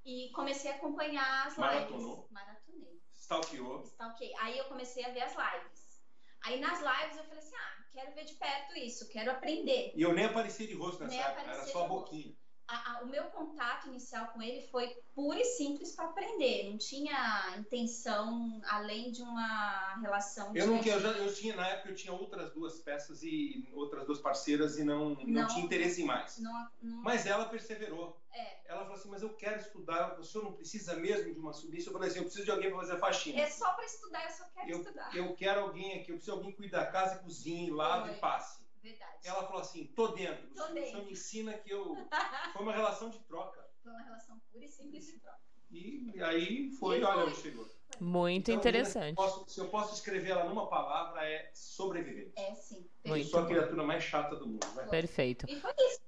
[0.05, 2.17] e comecei a acompanhar as Maratonou.
[2.17, 2.31] lives.
[2.31, 3.01] Maratonei.
[3.13, 3.83] Stalkeou.
[3.85, 4.33] Stalkeei.
[4.39, 6.03] Aí eu comecei a ver as lives.
[6.45, 9.93] Aí nas lives eu falei assim: ah, quero ver de perto isso, quero aprender.
[9.95, 12.35] E eu nem apareci de rosto nessa época, era só a boquinha.
[12.67, 16.71] A, a, o meu contato inicial com ele foi pura e simples para aprender.
[16.71, 20.53] Não tinha intenção além de uma relação.
[20.55, 24.07] Eu não eu, já, eu tinha na época eu tinha outras duas peças e outras
[24.07, 26.39] duas parceiras e não não, não tinha interesse em mais.
[26.39, 27.03] Não, não...
[27.03, 28.21] Mas ela perseverou.
[28.33, 28.61] É.
[28.65, 30.19] Ela falou assim, mas eu quero estudar.
[30.19, 31.89] O senhor não precisa mesmo de uma submissa?
[31.89, 33.41] Eu falei assim, eu preciso de alguém para fazer faxina.
[33.41, 35.17] É só para estudar, eu só quero eu, estudar.
[35.17, 38.62] Eu quero alguém aqui, eu preciso de alguém cuide da casa, cozinhe, lave e passe.
[38.83, 39.13] Verdade.
[39.25, 40.49] Ela falou assim, tô dentro.
[40.55, 40.91] Tô o dentro.
[40.91, 41.97] senhor me ensina que eu.
[42.53, 43.65] Foi uma relação de troca.
[43.83, 45.39] Foi uma relação pura e simples de troca.
[45.71, 47.33] E aí foi, E olha foi.
[47.33, 47.67] onde chegou.
[48.01, 49.11] Muito Então, interessante.
[49.11, 52.33] eu posso- se eu posso escrever ela numa palavra, é sobrevivente.
[52.37, 52.87] É sim.
[53.05, 54.67] Eu Muito sou a criatura mais chata do mundo.
[54.75, 54.85] Né?
[54.89, 55.47] Perfeito.
[55.49, 56.01] E foi isso.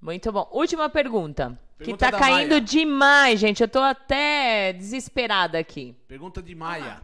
[0.00, 0.48] Muito bom.
[0.52, 1.58] Última pergunta.
[1.78, 2.60] que Pergunta tá da caindo Maia.
[2.60, 3.62] demais, gente.
[3.62, 5.94] Eu tô até desesperada aqui.
[6.06, 7.00] Pergunta de Maia.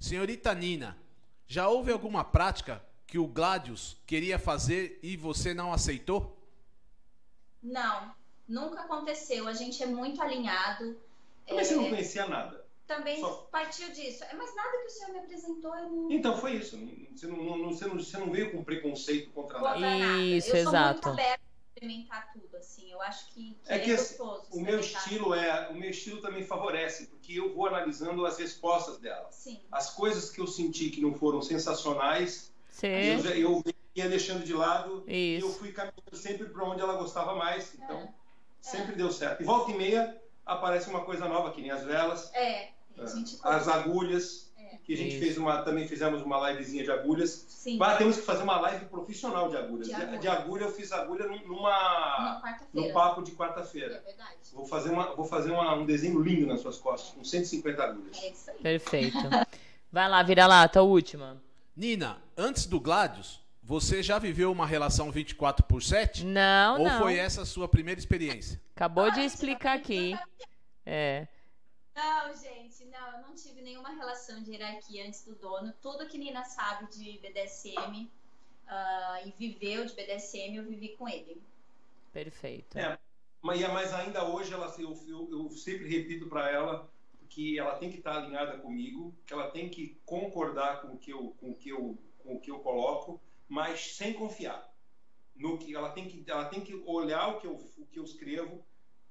[0.00, 0.96] Senhorita Nina,
[1.46, 6.38] já houve alguma prática que o Gladius queria fazer e você não aceitou?
[7.62, 8.14] Não,
[8.46, 9.48] nunca aconteceu.
[9.48, 10.94] A gente é muito alinhado.
[11.50, 12.66] Mas você não É, conhecia nada.
[12.86, 14.22] também Só- partiu disso.
[14.24, 16.12] É, mas nada que o senhor me apresentou, eu não.
[16.12, 16.76] Então foi isso.
[17.16, 19.72] Você não, não- você não, você não veio com preconceito contra nada.
[19.74, 20.18] contra nada.
[20.18, 21.08] Isso, eu sou exato.
[21.08, 22.92] muito aberta a experimentar tudo, assim.
[22.92, 24.48] Eu acho que, que É é, que esse- gostoso.
[24.52, 25.02] O meu experimentar.
[25.02, 29.32] estilo é, o meu estilo também favorece, porque eu vou analisando as respostas dela.
[29.32, 29.62] Sim.
[29.72, 32.52] As coisas que eu senti que não foram sensacionais.
[32.86, 33.64] Eu, eu
[33.94, 35.58] ia deixando de lado e eu Isso.
[35.58, 37.74] fui caminhando sempre para onde ela gostava mais.
[37.74, 38.08] Então, É.
[38.60, 39.42] sempre deu certo.
[39.42, 42.68] E volta e meia aparece uma coisa nova, que nem as velas, É,
[43.14, 44.76] gente as agulhas, É.
[44.84, 45.20] que a gente Isso.
[45.20, 47.44] fez uma, também fizemos uma livezinha de agulhas.
[47.48, 47.76] Sim.
[47.76, 49.88] Mas temos que fazer uma live profissional de agulhas.
[49.88, 50.18] De agulha.
[50.18, 52.40] de agulha eu fiz agulha numa,
[52.72, 54.02] num papo de É quarta-feira.
[54.04, 54.36] verdade.
[54.52, 58.16] Vou fazer, uma, vou fazer uma- um desenho lindo nas suas costas, com 150 agulhas.
[58.22, 58.56] É isso aí.
[58.58, 59.18] Perfeito.
[59.92, 61.40] Vai lá, vira lata, última.
[61.78, 66.24] Nina, antes do Gladius, você já viveu uma relação 24 por 7?
[66.24, 66.98] Não, Ou não.
[66.98, 68.60] foi essa a sua primeira experiência?
[68.74, 70.18] Acabou de explicar aqui.
[70.84, 71.28] É.
[71.94, 75.72] Não, gente, não, eu não tive nenhuma relação de hierarquia antes do dono.
[75.80, 78.10] Tudo que Nina sabe de BDSM
[78.66, 81.40] ah, e viveu de BDSM, eu vivi com ele.
[82.12, 82.76] Perfeito.
[82.76, 82.98] É.
[83.40, 86.90] Mas, mas ainda hoje ela, eu, eu, eu sempre repito para ela
[87.38, 91.12] que ela tem que estar alinhada comigo, que ela tem que concordar com o que
[91.12, 94.68] eu, com o que eu, com o que eu coloco, mas sem confiar.
[95.36, 98.02] No que ela tem que, ela tem que olhar o que eu, o que eu
[98.02, 98.60] escrevo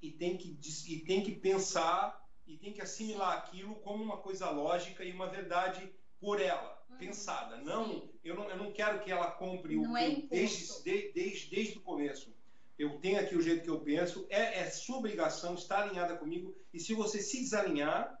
[0.02, 4.50] e tem que e tem que pensar e tem que assimilar aquilo como uma coisa
[4.50, 5.90] lógica e uma verdade
[6.20, 6.98] por ela, Uhum.
[6.98, 7.56] pensada.
[7.56, 10.82] Não, eu não, eu não quero que ela compre o Não que é eu- desde,
[10.82, 12.30] de- desde, desde o começo.
[12.78, 16.54] Eu tenho aqui o jeito que eu penso, é, é sua obrigação estar alinhada comigo,
[16.72, 18.17] e se você se desalinhar,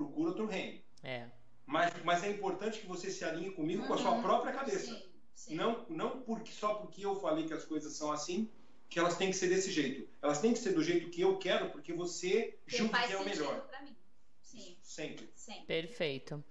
[0.00, 0.80] procura outro reino.
[1.02, 1.26] É.
[1.66, 4.22] Mas, mas é importante que você se alinhe comigo com a sua Uhum.
[4.22, 4.86] própria cabeça.
[4.94, 5.02] Sim,
[5.34, 5.54] sim.
[5.54, 8.48] Não, não porque, só porque eu falei que as coisas são assim,
[8.88, 10.08] que elas têm que ser desse jeito.
[10.22, 13.16] Elas têm que ser do jeito que eu quero, porque você Que julga que é
[13.18, 13.60] o melhor.
[13.68, 13.94] pra mim.
[14.42, 15.30] Sim, Sempre.
[15.36, 15.64] sempre.
[15.66, 16.42] Perfeito.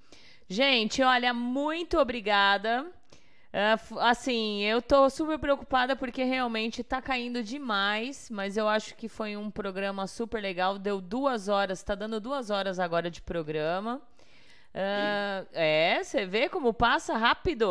[0.48, 2.90] Gente, olha, muito obrigada.
[3.52, 8.96] Ah, f- assim, eu tô super preocupada porque realmente tá caindo demais, mas eu acho
[8.96, 10.78] que foi um programa super legal.
[10.78, 14.02] Deu duas horas, tá dando duas horas agora de programa.
[14.74, 17.68] Ah, é, você vê como passa rápido.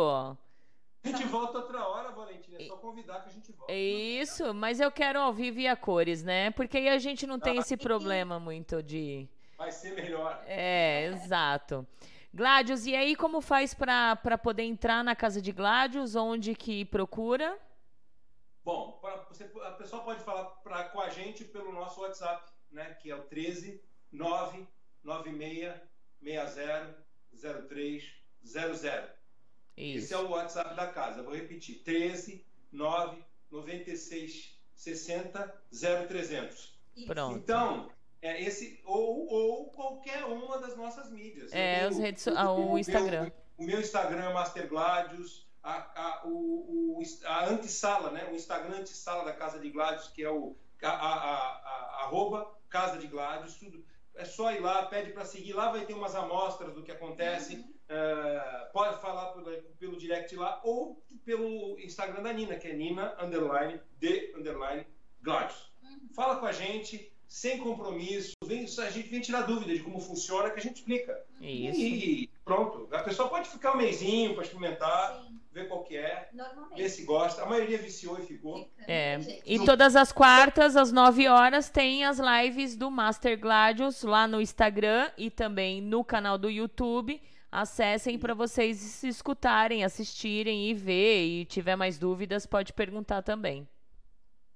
[1.01, 2.57] A gente volta outra hora, Valentina.
[2.59, 3.71] É só convidar que a gente volta.
[3.73, 6.51] Isso, mas eu quero ao vivo e a cores, né?
[6.51, 9.29] Porque aí a gente não tem esse problema muito de.
[9.57, 10.43] Vai ser melhor.
[10.45, 11.87] É, exato.
[12.33, 16.15] Gladius, e aí como faz pra poder entrar na casa de Gladius?
[16.15, 17.57] Onde que procura?
[18.63, 22.93] Bom, pra- você, a pessoa pode falar pra, com a gente pelo nosso WhatsApp, né?
[23.01, 23.81] Que é o 13
[24.11, 25.73] 996
[26.21, 27.05] 60
[27.67, 28.03] 03
[28.43, 29.09] 00.
[29.75, 30.13] Esse Isso.
[30.13, 31.23] é o WhatsApp da casa.
[31.23, 36.77] Vou repetir: 13 9 96 60 0300.
[36.95, 37.07] Isso.
[37.07, 37.37] Pronto.
[37.37, 37.89] Então,
[38.21, 41.51] é esse ou, ou qualquer uma das nossas mídias.
[41.53, 43.31] É, Eu as tenho- redes ah, o meu- Instagram.
[43.57, 48.27] o meu Instagram é Master Gladius, a, a, o, o, a antessala, né?
[48.31, 52.49] O Instagram antessala da Casa de Gladius, que é o a, a, a, a- arroba
[52.69, 53.83] Casa de Gladius, tudo.
[54.15, 55.53] É só ir lá, pede para seguir.
[55.53, 57.55] Lá vai ter umas amostras do que acontece.
[57.55, 57.73] Uhum.
[57.87, 63.15] É, pode falar pelo, pelo direct lá ou pelo Instagram da Nina, que é Nina
[63.21, 64.85] underline de underline
[65.21, 65.71] Gladius.
[65.81, 66.09] Uhum.
[66.13, 68.33] Fala com a gente, sem compromisso.
[68.43, 71.15] Vem, a gente vem tirar dúvida de como funciona, que a gente explica.
[71.39, 71.79] Isso.
[71.79, 72.87] E pronto.
[72.91, 76.27] A pessoa pode ficar um mêsinho para experimentar, Sim, ver qual que é,
[76.75, 77.43] ver se gosta.
[77.43, 78.63] A maioria viciou e ficou.
[78.63, 84.01] Fica, É, e todas as quartas, às 9 horas, tem as lives do Master Gladius
[84.01, 87.21] lá no Instagram e também no canal do YouTube.
[87.51, 91.25] Acessem para vocês se escutarem, assistirem e ver.
[91.25, 93.67] E tiver mais dúvidas, pode perguntar também.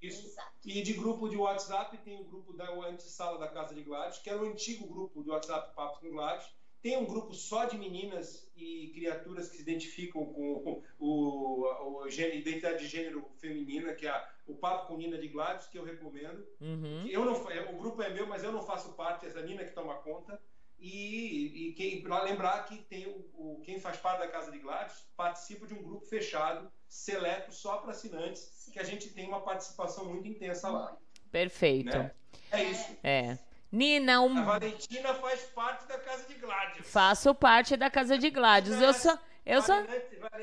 [0.08, 0.28] Isso.
[0.28, 0.52] Exato.
[0.66, 4.30] E de grupo de WhatsApp, tem o grupo da Antissala da Casa de Gladys, que
[4.30, 6.46] era o antigo grupo de WhatsApp Papos com Gladys.
[6.82, 12.10] Tem um grupo só de meninas e criaturas que se identificam com o, o, o
[12.10, 15.78] gênero, identidade de gênero feminina, que é a- o Papo com Nina de Gladys, que
[15.78, 16.46] eu recomendo.
[16.60, 17.08] Uhum.
[17.08, 19.72] Eu não, fa- o grupo é meu, mas eu não faço parte, essa Nina que
[19.74, 20.38] toma conta.
[20.86, 24.60] E, e quem, para lembrar que tem o, o- quem faz parte da Casa de
[24.60, 28.72] Gladys participa de um grupo fechado, seleto, só para assinantes, Sim.
[28.74, 30.98] que a gente tem uma participação muito intensa lá.
[31.32, 31.98] Perfeito.
[31.98, 32.12] Né?
[32.52, 32.98] É isso.
[33.02, 33.38] É.
[33.72, 36.86] Nina, um A Valentina faz parte da Casa de Gladys.
[36.92, 38.80] Faço parte da casa de Gladys.
[38.82, 39.18] Eu sou.
[39.46, 39.76] Eu sou.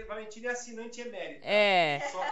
[0.09, 1.47] Valentina é assinante emérita.
[1.47, 2.31] É, Só,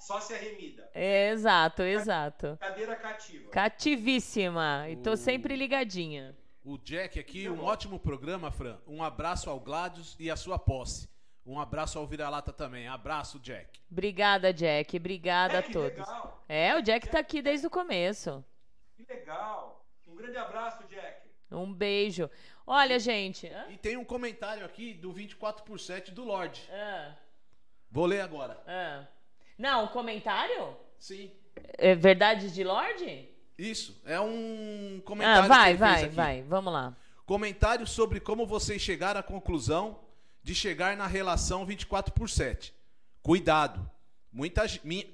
[0.00, 0.88] só se arremida.
[0.94, 2.56] é, exato, exato.
[2.60, 3.50] Cadeira cativa.
[3.50, 4.86] Cativíssima.
[4.88, 6.34] E tô O- sempre ligadinha.
[6.64, 8.78] O Jack aqui, um ótimo programa, Fran.
[8.86, 11.08] Um abraço ao Gladius e à sua posse.
[11.46, 12.86] Um abraço ao Vira-Lata também.
[12.88, 13.80] Abraço, Jack.
[13.90, 14.96] Obrigada, Jack.
[14.98, 15.98] Obrigada É, a que todos.
[15.98, 16.44] legal.
[16.46, 18.44] É, o Jack tá aqui desde o começo.
[18.94, 19.86] Que legal.
[20.06, 21.26] Um grande abraço, Jack.
[21.50, 22.28] Um beijo.
[22.66, 23.46] Olha, gente.
[23.46, 23.66] hã?
[23.70, 26.68] E tem um comentário aqui do 24 por 7 do Lorde.
[26.70, 27.14] Ah,
[27.90, 28.62] Vou ler agora.
[28.66, 29.06] ah.
[29.56, 30.76] Não, comentário?
[30.98, 31.32] Sim.
[31.78, 33.26] É verdade de Lorde?
[33.58, 34.00] Isso.
[34.06, 35.44] É um comentário.
[35.44, 36.42] Ah, vai, vai, vai.
[36.42, 36.94] Vamos lá.
[37.26, 39.98] Comentário sobre como vocês chegaram à conclusão
[40.42, 42.72] de chegar na relação 24 por 7.
[43.22, 43.90] Cuidado.
[44.32, 44.64] Muita,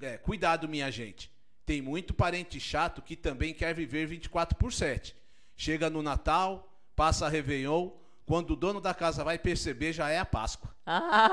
[0.03, 1.33] é, cuidado, minha gente.
[1.65, 5.17] Tem muito parente chato que também quer viver 24 por 7.
[5.57, 7.91] Chega no Natal, passa a Réveillon,
[8.27, 10.73] quando o dono da casa vai perceber, já é a Páscoa.
[10.87, 11.31] Ah,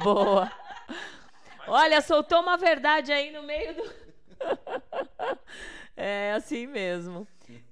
[0.00, 0.52] boa.
[1.66, 3.82] Olha, soltou uma verdade aí no meio do.
[5.96, 7.26] É assim mesmo.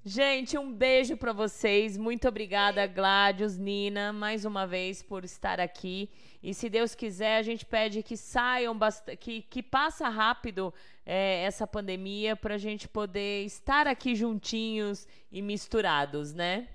[0.04, 1.96] Gente, um beijo pra vocês.
[1.96, 6.10] Muito obrigada, Gládios, Nina, mais uma vez por estar aqui.
[6.42, 10.72] E se Deus quiser, a gente pede que saiam bastante, que, que passa rápido
[11.04, 16.68] é, essa pandemia pra gente poder estar aqui juntinhos e misturados, né?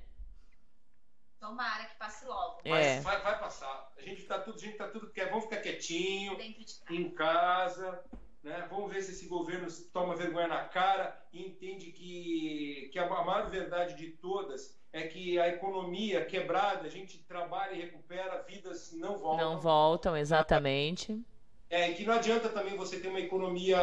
[1.39, 2.59] Tomara que passe logo.
[2.63, 3.01] É.
[3.01, 3.91] Vai, vai passar.
[3.97, 5.29] A gente tá tudo, a gente tá tudo quer.
[5.29, 6.95] Vamos ficar quietinho, Dentro de casa.
[6.95, 8.03] em casa,
[8.45, 8.65] né?
[8.69, 13.49] Vamos ver se esse governo toma vergonha na cara e entende que, que a maior
[13.49, 19.17] verdade de todas é que a economia quebrada, a gente trabalha e recupera, vidas não
[19.17, 19.37] voltam.
[19.53, 21.19] Não voltam, exatamente.
[21.69, 23.77] É, e que não adianta também você ter uma economia,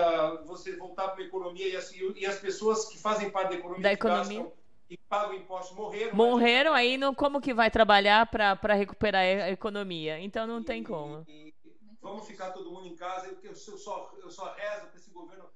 [0.47, 3.83] você voltar para uma economia e as, e as pessoas que fazem parte da economia,
[3.83, 4.43] Da economia.
[4.45, 6.15] gastam e pagam impostos morreram.
[6.15, 10.21] Morreram aí, não, como que vai trabalhar pra recuperar a economia?
[10.21, 11.25] Então não tem como.
[11.29, 11.52] E- e
[12.03, 13.29] vamos ficar todo mundo em casa.
[13.29, 15.49] Eu, eu só, eu só rezo para esse governo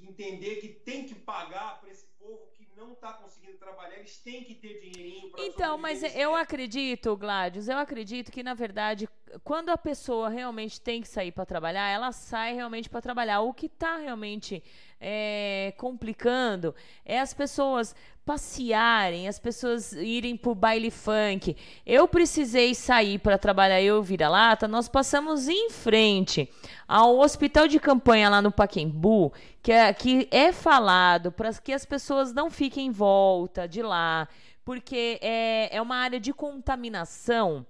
[0.00, 3.96] entender que tem que pagar para esse povo que não está conseguindo trabalhar.
[3.96, 8.54] Eles têm que ter dinheirinho para Então, mas eu acredito, Gladys, eu acredito que, na
[8.54, 9.08] verdade,
[9.42, 13.40] quando a pessoa realmente tem que sair para trabalhar, ela sai realmente para trabalhar.
[13.40, 14.62] O que está realmente
[15.00, 17.94] é, complicando é as pessoas
[18.28, 21.56] passearem, as pessoas irem pro baile funk.
[21.86, 26.46] Eu precisei sair para trabalhar, eu vira-lata, nós passamos em frente
[26.86, 31.86] ao hospital de campanha lá no Paquembu, que é, que é falado para que as
[31.86, 34.28] pessoas não fiquem em volta de lá,
[34.62, 37.64] porque é, é uma área de contaminação.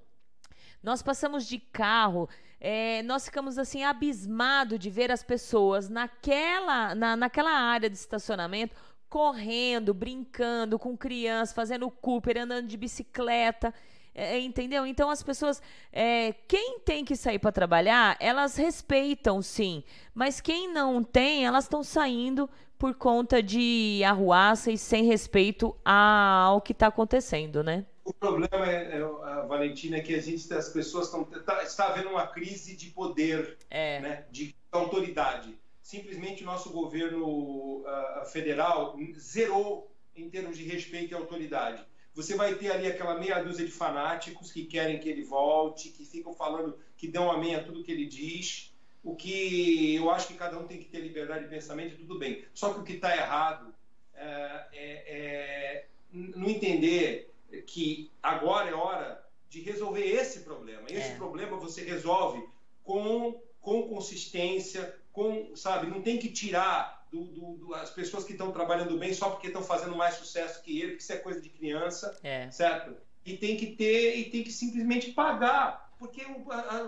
[0.83, 2.29] Nós passamos de carro,
[2.60, 8.74] é, nós ficamos assim abismados de ver as pessoas naquela, na, naquela área de estacionamento
[9.09, 13.72] correndo, brincando com crianças, fazendo Cooper, andando de bicicleta.
[14.14, 14.85] é, entendeu?
[14.85, 15.62] Então as pessoas,
[15.93, 21.64] é, quem tem que sair para trabalhar, elas respeitam sim, mas quem não tem, elas
[21.64, 27.85] estão saindo por conta de arruaça e sem respeito ao que está acontecendo, né?
[28.09, 31.24] O problema, é, é, Valentina, é que a gente, as pessoas estão.
[31.24, 34.01] Tá, está havendo uma crise de poder, É.
[34.01, 35.55] né, de autoridade.
[35.82, 41.85] Simplesmente o nosso governo ah, federal zerou em termos de respeito e autoridade.
[42.14, 46.05] Você vai ter ali aquela meia dúzia de fanáticos que querem que ele volte, que
[46.06, 48.74] ficam falando, que dão amém a tudo que ele diz.
[49.05, 52.43] O que eu acho que cada um tem que ter liberdade de pensamento, tudo bem.
[52.55, 53.72] Só que o que está errado
[54.14, 57.30] é, é- é não entender
[57.66, 60.87] que agora é hora de resolver esse problema.
[60.91, 61.16] Esse É.
[61.16, 62.43] problema você resolve
[62.85, 68.33] com, com consistência, com, sabe, não tem que tirar do, do- do- as pessoas que
[68.33, 71.41] estão trabalhando bem só porque estão fazendo mais sucesso que ele, porque isso é coisa
[71.41, 72.51] de criança, É.
[72.51, 72.95] certo?
[73.25, 76.25] E tem que ter, e tem que simplesmente pagar, porque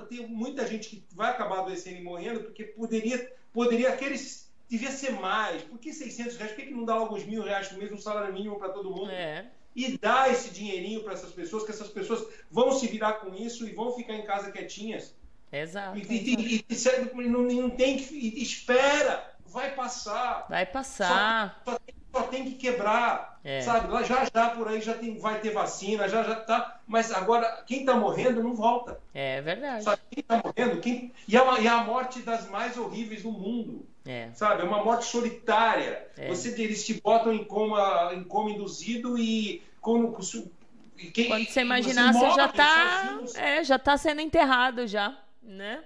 [0.09, 5.13] tem muita gente que vai acabar adoecendo e morrendo, porque poderia, poderia aqueles, devia ser
[5.13, 6.53] mais, por que 600 reais?
[6.53, 9.11] Por que, que não dá logo uns mil reais, mesmo salário mínimo para todo mundo?
[9.11, 9.51] É.
[9.75, 13.67] e dar esse dinheirinho para essas pessoas, que essas pessoas vão se virar com isso
[13.67, 15.15] e vão ficar em casa quietinhas.
[15.53, 15.99] Exato.
[15.99, 18.43] E, e- e- e- não, não tem que.
[18.43, 19.31] espera!
[19.51, 20.47] vai passar.
[20.49, 21.61] Vai passar.
[21.65, 23.61] Só, só, tem, só tem, que quebrar, é.
[23.61, 23.93] sabe?
[23.93, 26.81] Lá já já por aí já tem, vai ter vacina, já já tá.
[26.87, 29.01] Mas agora quem está morrendo não volta.
[29.13, 29.85] É verdade.
[29.85, 30.01] Sabe?
[30.11, 30.81] Quem está morrendo?
[30.81, 31.13] Quem...
[31.27, 33.87] E, é uma, e é a morte das mais horríveis do mundo.
[34.05, 34.31] É.
[34.35, 34.63] Sabe?
[34.63, 36.09] É uma morte solitária.
[36.17, 36.29] É.
[36.29, 40.17] Você, eles te botam em coma, em coma induzido e como
[41.13, 45.83] quem, Quando você imaginar, você, você já está é, já tá sendo enterrado já, né?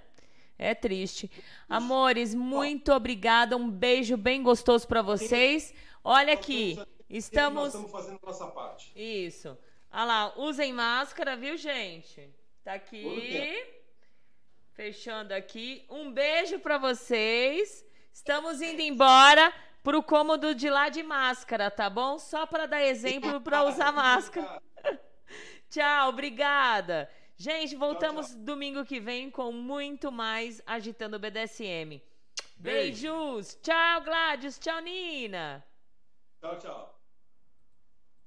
[0.58, 1.30] É triste.
[1.68, 3.56] Amores, muito obrigada.
[3.56, 5.72] Um beijo bem gostoso para vocês.
[6.02, 6.78] Olha aqui,
[7.08, 7.54] estamos.
[7.54, 8.92] Nós estamos fazendo nossa parte.
[8.94, 9.56] Isso.
[9.92, 12.28] Olha lá, usem máscara, viu, gente?
[12.64, 13.64] Tá aqui.
[14.72, 15.84] Fechando aqui.
[15.88, 17.83] Um beijo para vocês.
[18.14, 22.16] Estamos indo embora pro cômodo de lá de máscara, tá bom?
[22.16, 24.62] Só para dar exemplo para usar máscara.
[25.68, 27.10] Tchau, obrigada.
[27.36, 28.44] Gente, voltamos tchau, tchau.
[28.44, 32.00] domingo que vem com muito mais Agitando o BDSM.
[32.56, 33.08] Beijo.
[33.10, 33.58] Beijos.
[33.60, 34.60] Tchau, Gladys.
[34.60, 35.66] Tchau, Nina.
[36.40, 36.93] Tchau, tchau.